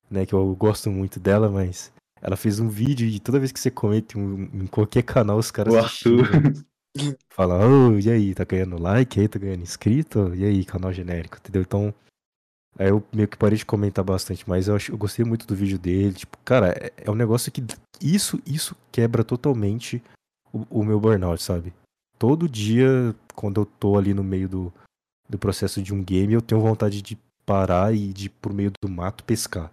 [0.10, 1.92] né, que eu gosto muito dela, mas
[2.24, 5.38] ela fez um vídeo e toda vez que você comenta em, um- em qualquer canal,
[5.38, 6.28] os caras O Arthur.
[7.34, 10.34] Falam, ô, e aí, tá ganhando like aí, tá ganhando inscrito?
[10.36, 11.64] E aí, canal genérico, entendeu?
[11.64, 11.94] Então,
[12.78, 15.56] aí eu meio que parei de comentar bastante, mas eu, acho, eu gostei muito do
[15.56, 16.14] vídeo dele.
[16.14, 17.64] Tipo, cara, é, é um negócio que
[18.00, 20.02] isso, isso quebra totalmente
[20.54, 21.74] o, o meu burnout, sabe?
[22.20, 24.74] Todo dia, quando eu tô ali no meio do,
[25.28, 28.72] do processo de um game, eu tenho vontade de parar e de ir por meio
[28.82, 29.72] do mato pescar.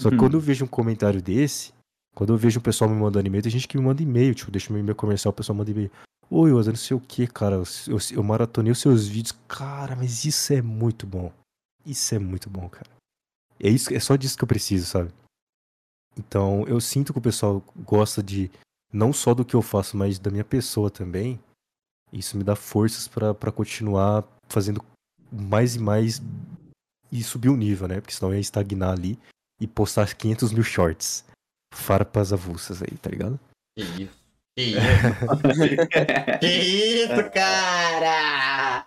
[0.00, 0.20] Só que Uhum.
[0.20, 1.74] quando eu vejo um comentário desse,
[2.14, 4.50] quando eu vejo um pessoal me mandando e-mail, tem gente que me manda e-mail, tipo,
[4.50, 5.90] deixa meu e-mail comercial, o pessoal manda e-mail.
[6.30, 7.56] Oi, Oza, não sei o que, cara.
[7.56, 9.36] Eu, eu, maratonei os seus vídeos.
[9.46, 11.30] Cara, mas isso é muito bom.
[11.84, 12.88] Isso é muito bom, cara.
[13.58, 15.12] É, isso, é só disso que eu preciso, sabe?
[16.16, 18.50] Então, eu sinto que o pessoal gosta de
[18.92, 21.38] não só do que eu faço, mas da minha pessoa também.
[22.12, 24.82] Isso me dá forças pra continuar fazendo
[25.30, 26.22] mais e mais
[27.12, 28.00] e subir o nível, né?
[28.00, 29.18] Porque senão eu ia estagnar ali
[29.60, 31.24] e postar 500 mil shorts.
[31.72, 33.38] Farpas avulsas aí, tá ligado?
[33.76, 34.20] Que isso?
[34.56, 34.80] Que isso?
[36.40, 38.86] que isso, cara?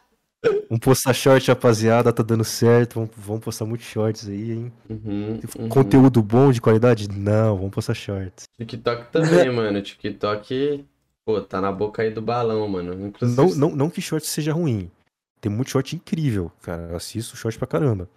[0.69, 2.95] Vamos postar short, rapaziada, tá dando certo.
[2.95, 4.73] Vamos, vamos postar muitos shorts aí, hein?
[4.89, 5.69] Uhum, uhum.
[5.69, 7.07] Conteúdo bom, de qualidade?
[7.09, 8.45] Não, vamos postar shorts.
[8.57, 9.81] TikTok também, mano.
[9.81, 10.83] TikTok,
[11.25, 13.07] pô, tá na boca aí do balão, mano.
[13.07, 14.91] Inclusive, Não, não, não que short seja ruim.
[15.39, 16.89] Tem muito short incrível, cara.
[16.89, 18.09] Eu assisto short pra caramba.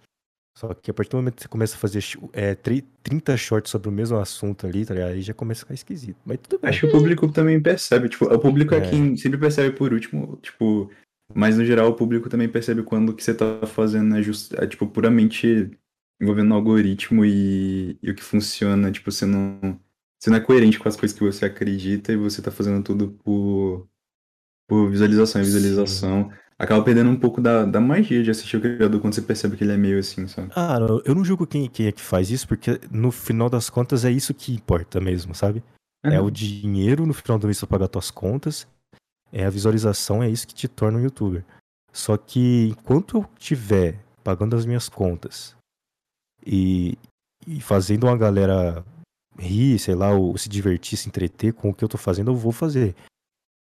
[0.57, 2.03] Só que a partir do momento que você começa a fazer
[2.33, 5.11] é, tri- 30 shorts sobre o mesmo assunto ali, tá ligado?
[5.11, 6.17] Aí já começa a ficar esquisito.
[6.25, 6.67] Mas tudo bem.
[6.71, 8.09] Acho que o público também percebe.
[8.09, 8.89] Tipo, o público é, É.
[8.89, 10.89] quem sempre percebe por último, tipo.
[11.35, 14.51] Mas no geral o público também percebe quando o que você tá fazendo é, just,
[14.53, 15.69] é tipo, puramente
[16.19, 18.91] envolvendo o algoritmo e, e o que funciona.
[18.91, 19.79] Tipo, você não.
[20.19, 23.11] Você não é coerente com as coisas que você acredita e você tá fazendo tudo
[23.23, 23.87] por,
[24.67, 26.31] por visualização e visualização.
[26.59, 29.63] Acaba perdendo um pouco da, da magia de assistir o criador quando você percebe que
[29.63, 30.51] ele é meio assim, sabe?
[30.55, 34.03] Ah, eu não julgo quem, quem é que faz isso, porque no final das contas
[34.03, 35.63] é isso que importa mesmo, sabe?
[36.03, 38.67] É o dinheiro no final do mês pra pagar tuas contas.
[39.31, 41.43] É a visualização, é isso que te torna um youtuber.
[41.91, 45.55] Só que enquanto eu estiver pagando as minhas contas
[46.45, 46.97] e,
[47.45, 48.85] e fazendo uma galera
[49.37, 52.35] rir, sei lá, ou se divertir, se entreter com o que eu tô fazendo, eu
[52.35, 52.95] vou fazer.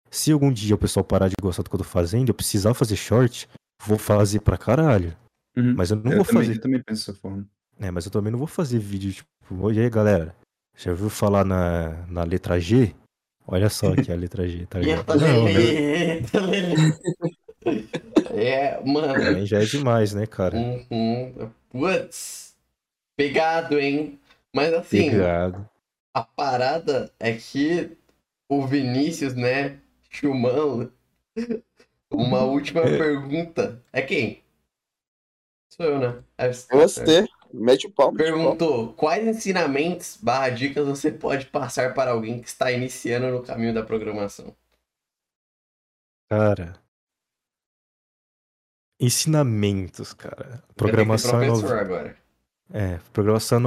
[0.10, 2.74] Se algum dia o pessoal parar de gostar do que eu tô fazendo, eu precisar
[2.74, 3.48] fazer short,
[3.86, 5.16] vou fazer pra caralho.
[5.56, 5.74] Uhum.
[5.76, 7.46] Mas eu não eu vou também, fazer Eu também penso dessa forma.
[7.80, 10.36] é, mas eu também não vou fazer vídeo tipo, e aí galera,
[10.76, 12.94] já ouviu falar na, na letra G?
[13.48, 15.16] Olha só aqui a letra G, tá ligado?
[15.16, 15.28] Né?
[15.44, 16.22] Lelê.
[18.32, 19.22] É, mano.
[19.38, 20.56] Aí já é demais, né, cara?
[20.56, 21.50] Uhum.
[21.70, 22.56] Putz,
[23.16, 24.20] pegado, hein?
[24.56, 25.68] Mas assim, Pegado.
[26.14, 27.98] a parada é que
[28.50, 29.80] o Vinícius, né,
[30.10, 30.92] Chumão,
[32.12, 32.98] uma última É.
[32.98, 33.84] pergunta.
[33.92, 34.44] É quem?
[35.70, 36.24] Sou eu, né?
[36.38, 38.56] É, Você, mete o pau, mete o pau.
[38.58, 43.74] Perguntou quais ensinamentos barra dicas você pode passar para alguém que está iniciando no caminho
[43.74, 44.56] da programação?
[46.30, 46.80] Cara.
[49.00, 50.64] Ensinamentos, cara.
[50.76, 51.80] Programação é, professor no...
[51.82, 52.18] agora.
[52.74, 53.62] é, programação é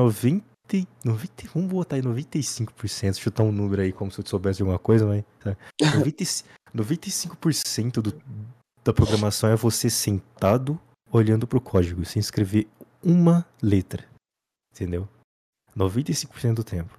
[0.79, 4.63] 90, 90, vamos botar aí 95%, chutar um número aí como se eu soubesse de
[4.63, 5.57] alguma coisa, mas tá.
[5.97, 6.25] 90,
[6.75, 8.23] 95% do,
[8.85, 10.81] da programação é você sentado
[11.13, 12.69] olhando pro código, sem escrever
[13.03, 14.05] uma letra.
[14.73, 15.09] Entendeu?
[15.77, 16.99] 95% do tempo.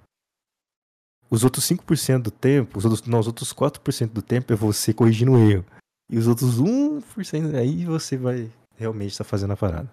[1.30, 4.92] Os outros 5% do tempo, os outros, não, os outros 4% do tempo é você
[4.92, 5.64] corrigindo o erro.
[6.10, 9.90] E os outros 1% aí você vai realmente estar fazendo a parada.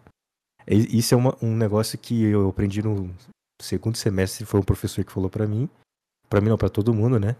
[0.68, 3.10] É, Isso é uma- um negócio que eu aprendi no
[3.61, 5.69] segundo semestre, foi um professor que falou pra mim.
[6.30, 7.36] Pra mim não, pra todo mundo, né?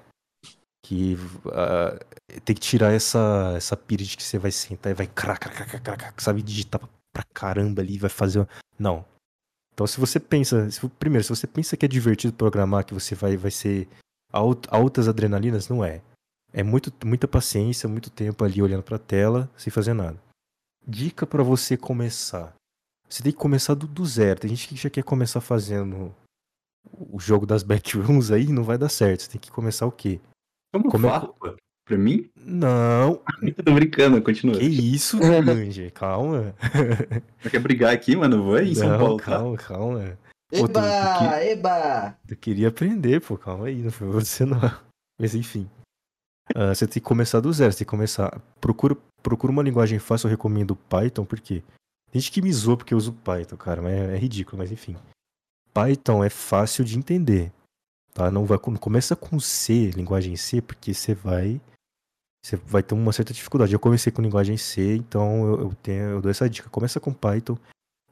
[0.86, 1.16] Que
[1.52, 2.00] ah,
[2.46, 5.56] tem que tirar essa, essa pira de que você vai sentar e vai crac, crac,
[5.56, 6.80] crac, crac, crac, sabe, digitar
[7.14, 8.40] pra, caramba ali, vai fazer.
[8.40, 9.06] uma- Não.
[9.74, 13.14] Então se você pensa, se- primeiro, se você pensa que é divertido programar, que você
[13.16, 13.88] vai, vai ser
[14.32, 16.02] alt- altas adrenalinas, não é.
[16.52, 20.18] É muito, muita paciência, muito tempo ali olhando pra tela, sem fazer nada.
[20.88, 22.56] Dica pra você começar.
[23.10, 24.40] Você tem que começar do, do zero.
[24.40, 26.14] Tem gente que já quer começar fazendo
[26.94, 29.22] o jogo das backrooms aí, não vai dar certo.
[29.24, 30.20] Você tem que começar o quê?
[30.74, 31.56] Como, Como é- farpa?
[31.86, 32.30] Pra mim?
[32.36, 34.60] Não, Eu tô brincando, continua.
[34.60, 35.90] que isso, Andy?
[35.90, 36.54] Calma.
[37.44, 38.44] Não quer brigar aqui, mano?
[38.44, 39.24] Vou aí em São não, Paulo, tá?
[39.26, 40.20] calma, calma.
[40.52, 42.18] Pô, tu- tu Eba, eba!
[42.28, 44.60] Eu queria aprender, pô, calma aí, não foi você não.
[45.20, 45.68] Mas enfim.
[46.56, 48.40] Ah, você tem que começar do zero, você tem que começar.
[48.62, 51.56] Procura, procura uma linguagem fácil, eu recomendo Python, porque.
[51.62, 51.64] Tem
[52.18, 54.96] gente que me zoa porque eu uso Python, cara, mas é, é ridículo, mas enfim.
[55.74, 57.52] Python é fácil de entender.
[58.14, 58.32] Tá?
[58.32, 61.62] Não, vai, começa com C, linguagem C, porque você vai.
[62.44, 63.74] Você vai ter uma certa dificuldade.
[63.74, 66.70] Eu comecei com linguagem C, então eu, eu tenho, eu dou essa dica.
[66.70, 67.58] Começa com Python.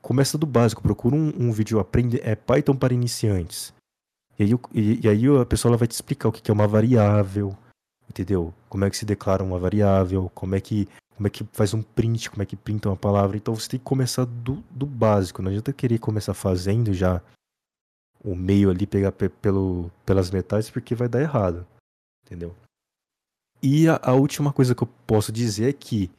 [0.01, 3.73] Começa do básico, procura um, um vídeo aprende é Python para iniciantes.
[4.37, 6.67] E aí, e, e aí a pessoa ela vai te explicar o que é uma
[6.67, 7.57] variável,
[8.09, 8.53] entendeu?
[8.69, 10.87] Como é que se declara uma variável, como é que
[11.17, 13.35] como é que faz um print, como é que printa uma palavra.
[13.35, 15.41] Então você tem que começar do, do básico.
[15.41, 17.21] Não adianta querer começar fazendo já
[18.23, 21.65] o meio ali, pegar pe- pelo, pelas metades, porque vai dar errado.
[22.25, 22.55] Entendeu?
[23.61, 26.09] E a, a última coisa que eu posso dizer é que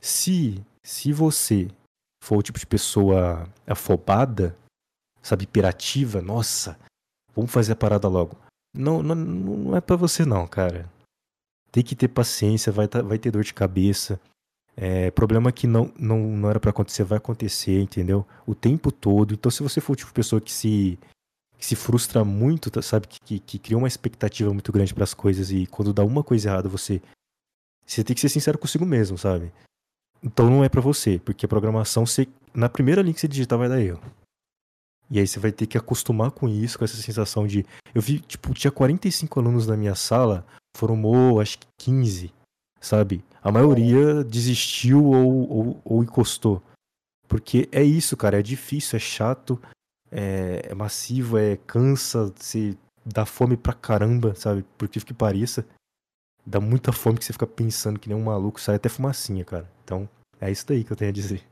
[0.00, 1.68] se, se você
[2.22, 4.56] for o tipo de pessoa afobada,
[5.22, 6.78] sabe, hiperativa, nossa,
[7.34, 8.36] vamos fazer a parada logo.
[8.74, 10.90] Não, não, não é pra você não, cara.
[11.70, 14.20] Tem que ter paciência, vai, tá- vai ter dor de cabeça.
[14.76, 18.26] É, problema que não, não, não era pra acontecer, vai acontecer, entendeu?
[18.46, 19.34] O tempo todo.
[19.34, 20.98] Então, se você for o tipo de pessoa que se,
[21.58, 23.06] que se frustra muito, tá- sabe?
[23.06, 26.48] Que, que, que cria uma expectativa muito grande pras coisas e quando dá uma coisa
[26.48, 27.02] errada, você.
[27.84, 29.52] Você tem que ser sincero consigo mesmo, sabe?
[30.22, 33.58] Então não é pra você, porque a programação, você, na primeira linha que você digitar,
[33.58, 34.00] vai dar erro.
[35.10, 37.66] E aí você vai ter que acostumar com isso, com essa sensação de.
[37.92, 42.32] Eu vi, tipo, tinha 45 alunos na minha sala, formou acho que 15,
[42.80, 43.22] sabe?
[43.42, 46.62] A maioria desistiu ou, ou, ou encostou.
[47.28, 49.60] Porque é isso, cara, é difícil, é chato,
[50.10, 54.64] é, é massivo, é cansa, se dá fome pra caramba, sabe?
[54.76, 55.64] Por que que pareça.
[56.44, 59.70] Dá muita fome que você fica pensando que nem um maluco, sai até fumacinha, cara.
[59.84, 60.08] Então,
[60.40, 61.44] é isso daí que eu tenho a dizer.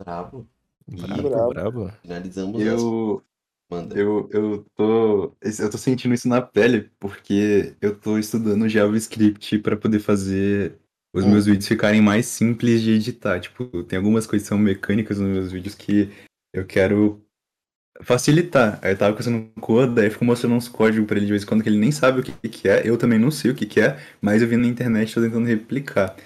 [0.00, 0.48] Bravo.
[0.88, 1.48] Brabo.
[1.48, 1.92] brabo.
[2.02, 2.66] Finalizamos as...
[2.66, 3.22] Eu,
[3.72, 3.96] Manda.
[3.98, 9.76] eu, eu, tô, eu tô sentindo isso na pele, porque eu tô estudando JavaScript para
[9.76, 10.78] poder fazer
[11.14, 11.30] os Hum.
[11.30, 13.40] meus vídeos ficarem mais simples de editar.
[13.40, 16.10] Tipo, tem algumas coisas que são mecânicas nos meus vídeos que
[16.54, 17.24] eu quero
[18.02, 18.78] facilitar.
[18.82, 21.32] Aí eu tava pensando no Code, aí eu fico mostrando uns códigos pra ele de
[21.32, 22.86] vez em quando que ele nem sabe o que, que é.
[22.88, 25.46] Eu também não sei o que, que é, mas eu vi na internet tô tentando
[25.46, 26.16] replicar.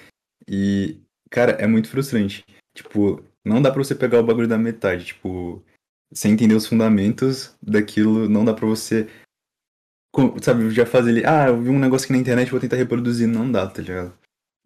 [0.48, 0.97] E,
[1.31, 2.44] cara, é muito frustrante.
[2.74, 5.06] Tipo, não dá pra você pegar o bagulho da metade.
[5.06, 5.62] Tipo,
[6.16, 9.06] sem entender os fundamentos daquilo, não dá pra você.
[10.43, 11.26] Sabe, já fazer ele.
[11.26, 13.28] Ah, eu vi um negócio aqui na internet, vou tentar reproduzir.
[13.28, 14.14] Não dá, tá ligado?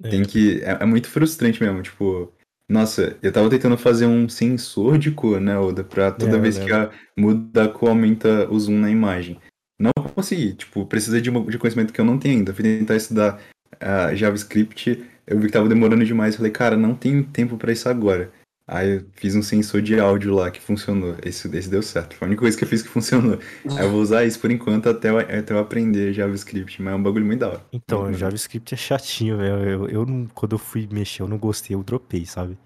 [0.01, 0.60] Tem que.
[0.62, 2.32] É, é muito frustrante mesmo, tipo.
[2.68, 5.82] Nossa, eu tava tentando fazer um sensor de cor, né, Oda?
[5.82, 9.40] Pra toda É, vez que a, muda a cor, aumenta o zoom na imagem.
[9.77, 12.55] Não consegui, tipo, precisa de, uma- de conhecimento que eu não tenho ainda.
[12.55, 13.40] Fui tentar estudar
[13.81, 16.36] ah, JavaScript, eu vi que tava demorando demais.
[16.36, 18.31] Falei, cara, não tenho tempo pra isso agora.
[18.73, 21.17] Aí eu fiz um sensor de áudio lá que funcionou.
[21.25, 22.15] Esse, esse deu certo.
[22.15, 23.37] Foi a única coisa que eu fiz que funcionou.
[23.77, 26.97] Aí eu vou usar isso por enquanto até eu, até eu aprender JavaScript, mas é
[26.97, 27.65] um bagulho muito da hora.
[27.73, 29.69] Então, Muito o JavaScript é chatinho, velho.
[29.69, 32.57] Eu, eu não, quando eu fui mexer, eu não gostei, eu dropei, sabe?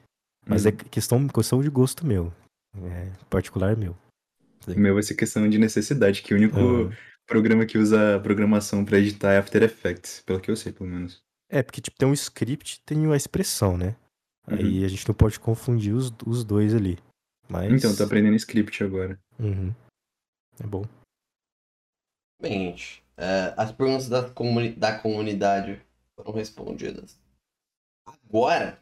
[0.46, 0.68] Mas Uhum.
[0.68, 2.30] é questão, questão de gosto meu.
[2.82, 3.96] É, particular meu.
[4.68, 6.92] O meu vai ser questão de necessidade, que o único Ah,
[7.26, 11.22] programa que usa programação pra editar é After Effects, pelo que eu sei, pelo menos.
[11.50, 13.96] é, porque tipo, tem um script e tem a expressão, né?
[14.48, 14.56] Uhum.
[14.58, 16.98] Aí a gente não pode confundir os, os dois ali.
[17.48, 17.72] Mas.
[17.72, 19.18] Então, tô aprendendo script agora.
[19.38, 19.74] Uhum.
[20.60, 20.84] É bom.
[22.40, 25.80] Bem, gente, é, as perguntas da, comuni- da comunidade
[26.14, 27.18] foram respondidas.
[28.06, 28.78] Agora,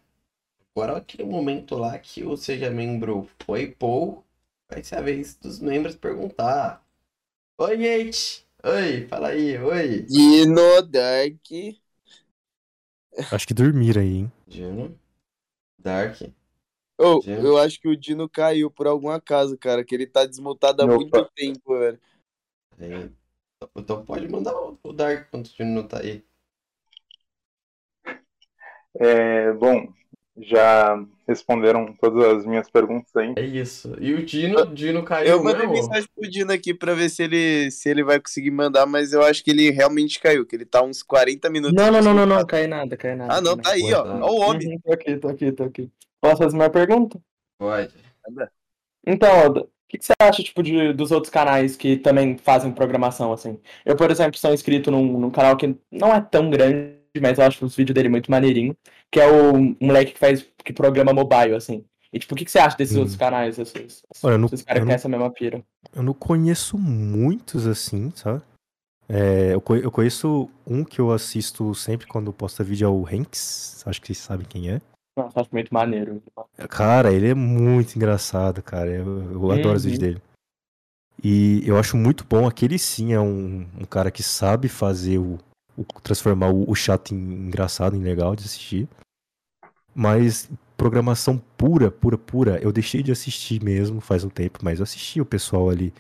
[0.74, 4.24] agora é aquele momento lá que o Seja Membro foi Paul,
[4.68, 6.84] vai ser a vez dos membros perguntar.
[7.58, 8.46] Oi, gente!
[8.64, 10.02] Oi, fala aí, oi!
[10.02, 11.46] Dino Dark.
[13.30, 14.32] Acho que dormiram aí, hein?
[14.46, 14.98] Dino,
[15.82, 16.16] Dark,
[16.98, 20.82] Oh, eu acho que o Dino caiu por algum acaso, cara, que ele tá desmutado
[20.82, 20.96] há Opa.
[20.96, 22.00] muito tempo, velho.
[23.74, 26.24] Então pode mandar o o Dark quando o Dino não tá aí.
[29.00, 29.92] É, bom,
[30.36, 30.98] já
[31.28, 33.34] responderam todas as minhas perguntas aí.
[33.36, 33.94] É isso.
[34.00, 35.88] E o Dino, o Dino caiu Eu mandei mesmo?
[35.88, 39.22] mensagem pro Dino aqui pra ver se ele, se ele vai conseguir mandar, mas eu
[39.22, 41.76] acho que ele realmente caiu, que ele tá uns 40 minutos.
[41.76, 43.34] Não, não, não, não, não, cai nada, cai nada.
[43.34, 44.04] Ah, não, tá aí, ó.
[44.22, 44.68] Ó o homem.
[44.68, 45.90] Uhum, tô aqui, tô aqui, tô aqui.
[46.20, 47.20] Posso fazer uma pergunta?
[47.58, 47.92] Pode.
[49.06, 53.32] Então, o que, que você acha, tipo, de, dos outros canais que também fazem programação,
[53.32, 53.60] assim?
[53.84, 57.44] Eu, por exemplo, sou inscrito num, num canal que não é tão grande, mas eu
[57.44, 58.76] acho os vídeos dele muito maneirinho,
[59.10, 61.84] que é o moleque que faz, que programa mobile, assim.
[62.12, 63.00] E, tipo, o que, que você acha desses Hum.
[63.00, 65.62] outros canais, esses, Olha, não- esses caras que não- têm essa mesma pira?
[65.94, 68.42] Eu não conheço muitos assim, sabe?
[69.08, 73.82] É, eu, eu conheço um que eu assisto sempre quando posta vídeo, é o Hanks.
[73.86, 74.80] Acho que vocês sabem quem é.
[75.16, 76.22] Nossa, acho muito maneiro.
[76.70, 78.90] Cara, ele é muito engraçado, cara.
[78.90, 79.90] Eu, eu adoro os Uhum.
[79.90, 80.22] vídeos dele.
[81.22, 82.46] E eu acho muito bom.
[82.46, 85.38] Aquele sim é um, um cara que sabe fazer o-
[86.02, 88.88] transformar o, o chato em engraçado, em legal de assistir.
[89.94, 94.84] Mas programação pura, pura, pura, eu deixei de assistir mesmo faz um tempo, mas eu
[94.84, 95.92] assisti o pessoal ali.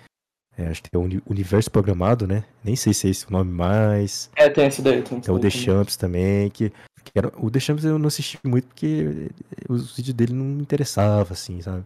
[0.56, 2.44] é, acho que é o Uni- Universo Programado, né?
[2.64, 4.30] Nem sei se é esse o nome mais.
[4.34, 5.02] É, tem esse daí.
[5.02, 5.58] Tem esse É o daí The.
[5.58, 9.30] Champs também, que, que era, o The Champs eu não assisti muito porque
[9.68, 11.84] os vídeos dele não me interessavam, assim, sabe?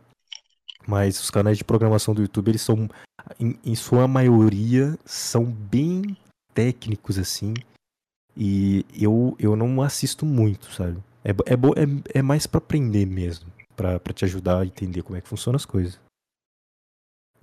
[0.87, 2.89] Mas os canais de programação do YouTube, eles são,
[3.41, 6.17] em, em sua maioria, são bem
[6.55, 7.53] técnicos, assim,
[8.37, 11.03] e eu, eu não assisto muito, sabe?
[11.25, 15.03] É, é, bo- é, é mais pra aprender mesmo, pra, pra te ajudar a entender
[15.03, 15.99] como é que funcionam as coisas.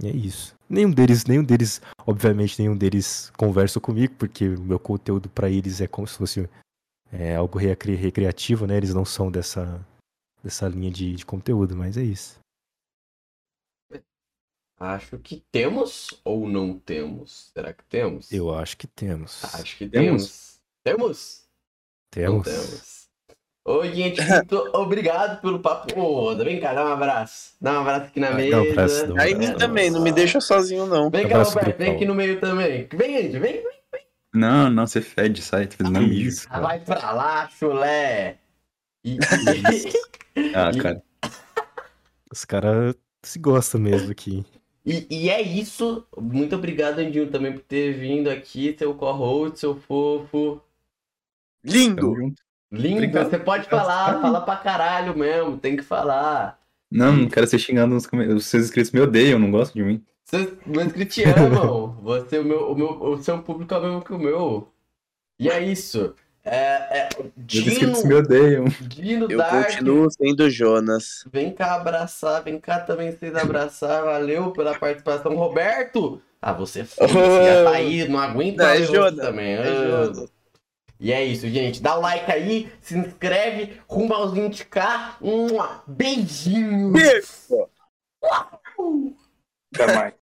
[0.01, 0.55] E é isso.
[0.69, 5.81] Nenhum deles, nenhum deles, obviamente, nenhum deles conversa comigo, porque o meu conteúdo pra eles
[5.81, 6.49] é como se fosse
[7.11, 8.75] é, algo recre- recreativo, né?
[8.77, 9.85] Eles não são dessa,
[10.43, 12.39] dessa linha de, de conteúdo, mas é isso.
[14.79, 17.51] Acho que temos ou não temos?
[17.53, 18.31] Será que temos?
[18.31, 19.43] Eu acho que temos.
[19.55, 20.23] Acho que Temos?
[20.23, 20.52] temos.
[20.83, 21.43] Temos?
[22.15, 22.43] Não Temos.
[22.47, 23.03] temos.
[23.65, 25.97] Oi, gente, muito obrigado pelo papo.
[25.99, 27.53] Ô, vem cá, dá um abraço.
[27.61, 28.61] Dá um abraço aqui na mesa.
[28.61, 31.09] abraço, dá um Aí abraço, mim também, não me deixa sozinho, não.
[31.09, 32.87] Vem cá, Abraço Roberto, vem aqui no meio também.
[32.93, 33.53] Vem, Andy, vem.
[33.63, 33.73] vem.
[34.33, 36.13] Não, não, você fede, sai, tá fazendo amigo.
[36.13, 36.61] isso, Ah, cara.
[36.63, 38.37] Vai pra lá, chulé.
[39.05, 39.17] E-
[40.55, 41.01] Ah, cara.
[42.31, 44.43] Os caras se gostam mesmo aqui.
[44.85, 46.05] E, e é isso.
[46.17, 50.59] Muito obrigado, Andinho, também por ter vindo aqui, seu co-host, seu fofo.
[51.63, 52.13] Lindo!
[52.71, 53.29] Lindo, Obrigado.
[53.29, 56.59] você pode falar, fala pra caralho mesmo, tem que falar.
[56.91, 58.43] Não, não quero ser xingado nos comentários.
[58.43, 60.03] Os seus inscritos me odeiam, não gostam de mim.
[60.65, 61.95] Meus inscritos te amam.
[62.01, 64.67] Você, o, meu, o, meu, o seu público é o mesmo que o meu.
[65.39, 66.15] E é isso.
[66.43, 66.57] É,
[67.01, 68.65] é, Meus inscritos me Dino, odeiam.
[68.81, 71.23] Dino Eu Dark, continuo sendo Jonas.
[71.31, 74.03] vem cá abraçar, vem cá também vocês abraçar.
[74.03, 75.35] Valeu pela participação.
[75.35, 76.19] Roberto!
[76.41, 79.53] Ah, você foi, você já tá aí, não aguento Não, é Jonas, também.
[79.53, 80.03] é Ah.
[80.05, 80.33] Jonas.
[81.03, 81.81] E é isso, gente.
[81.81, 85.17] Dá o like aí, se inscreve, rumo aos 20k.
[85.21, 85.47] Um
[85.85, 86.93] beijinho!
[86.93, 87.67] Beijo!
[89.75, 90.13] Até mais.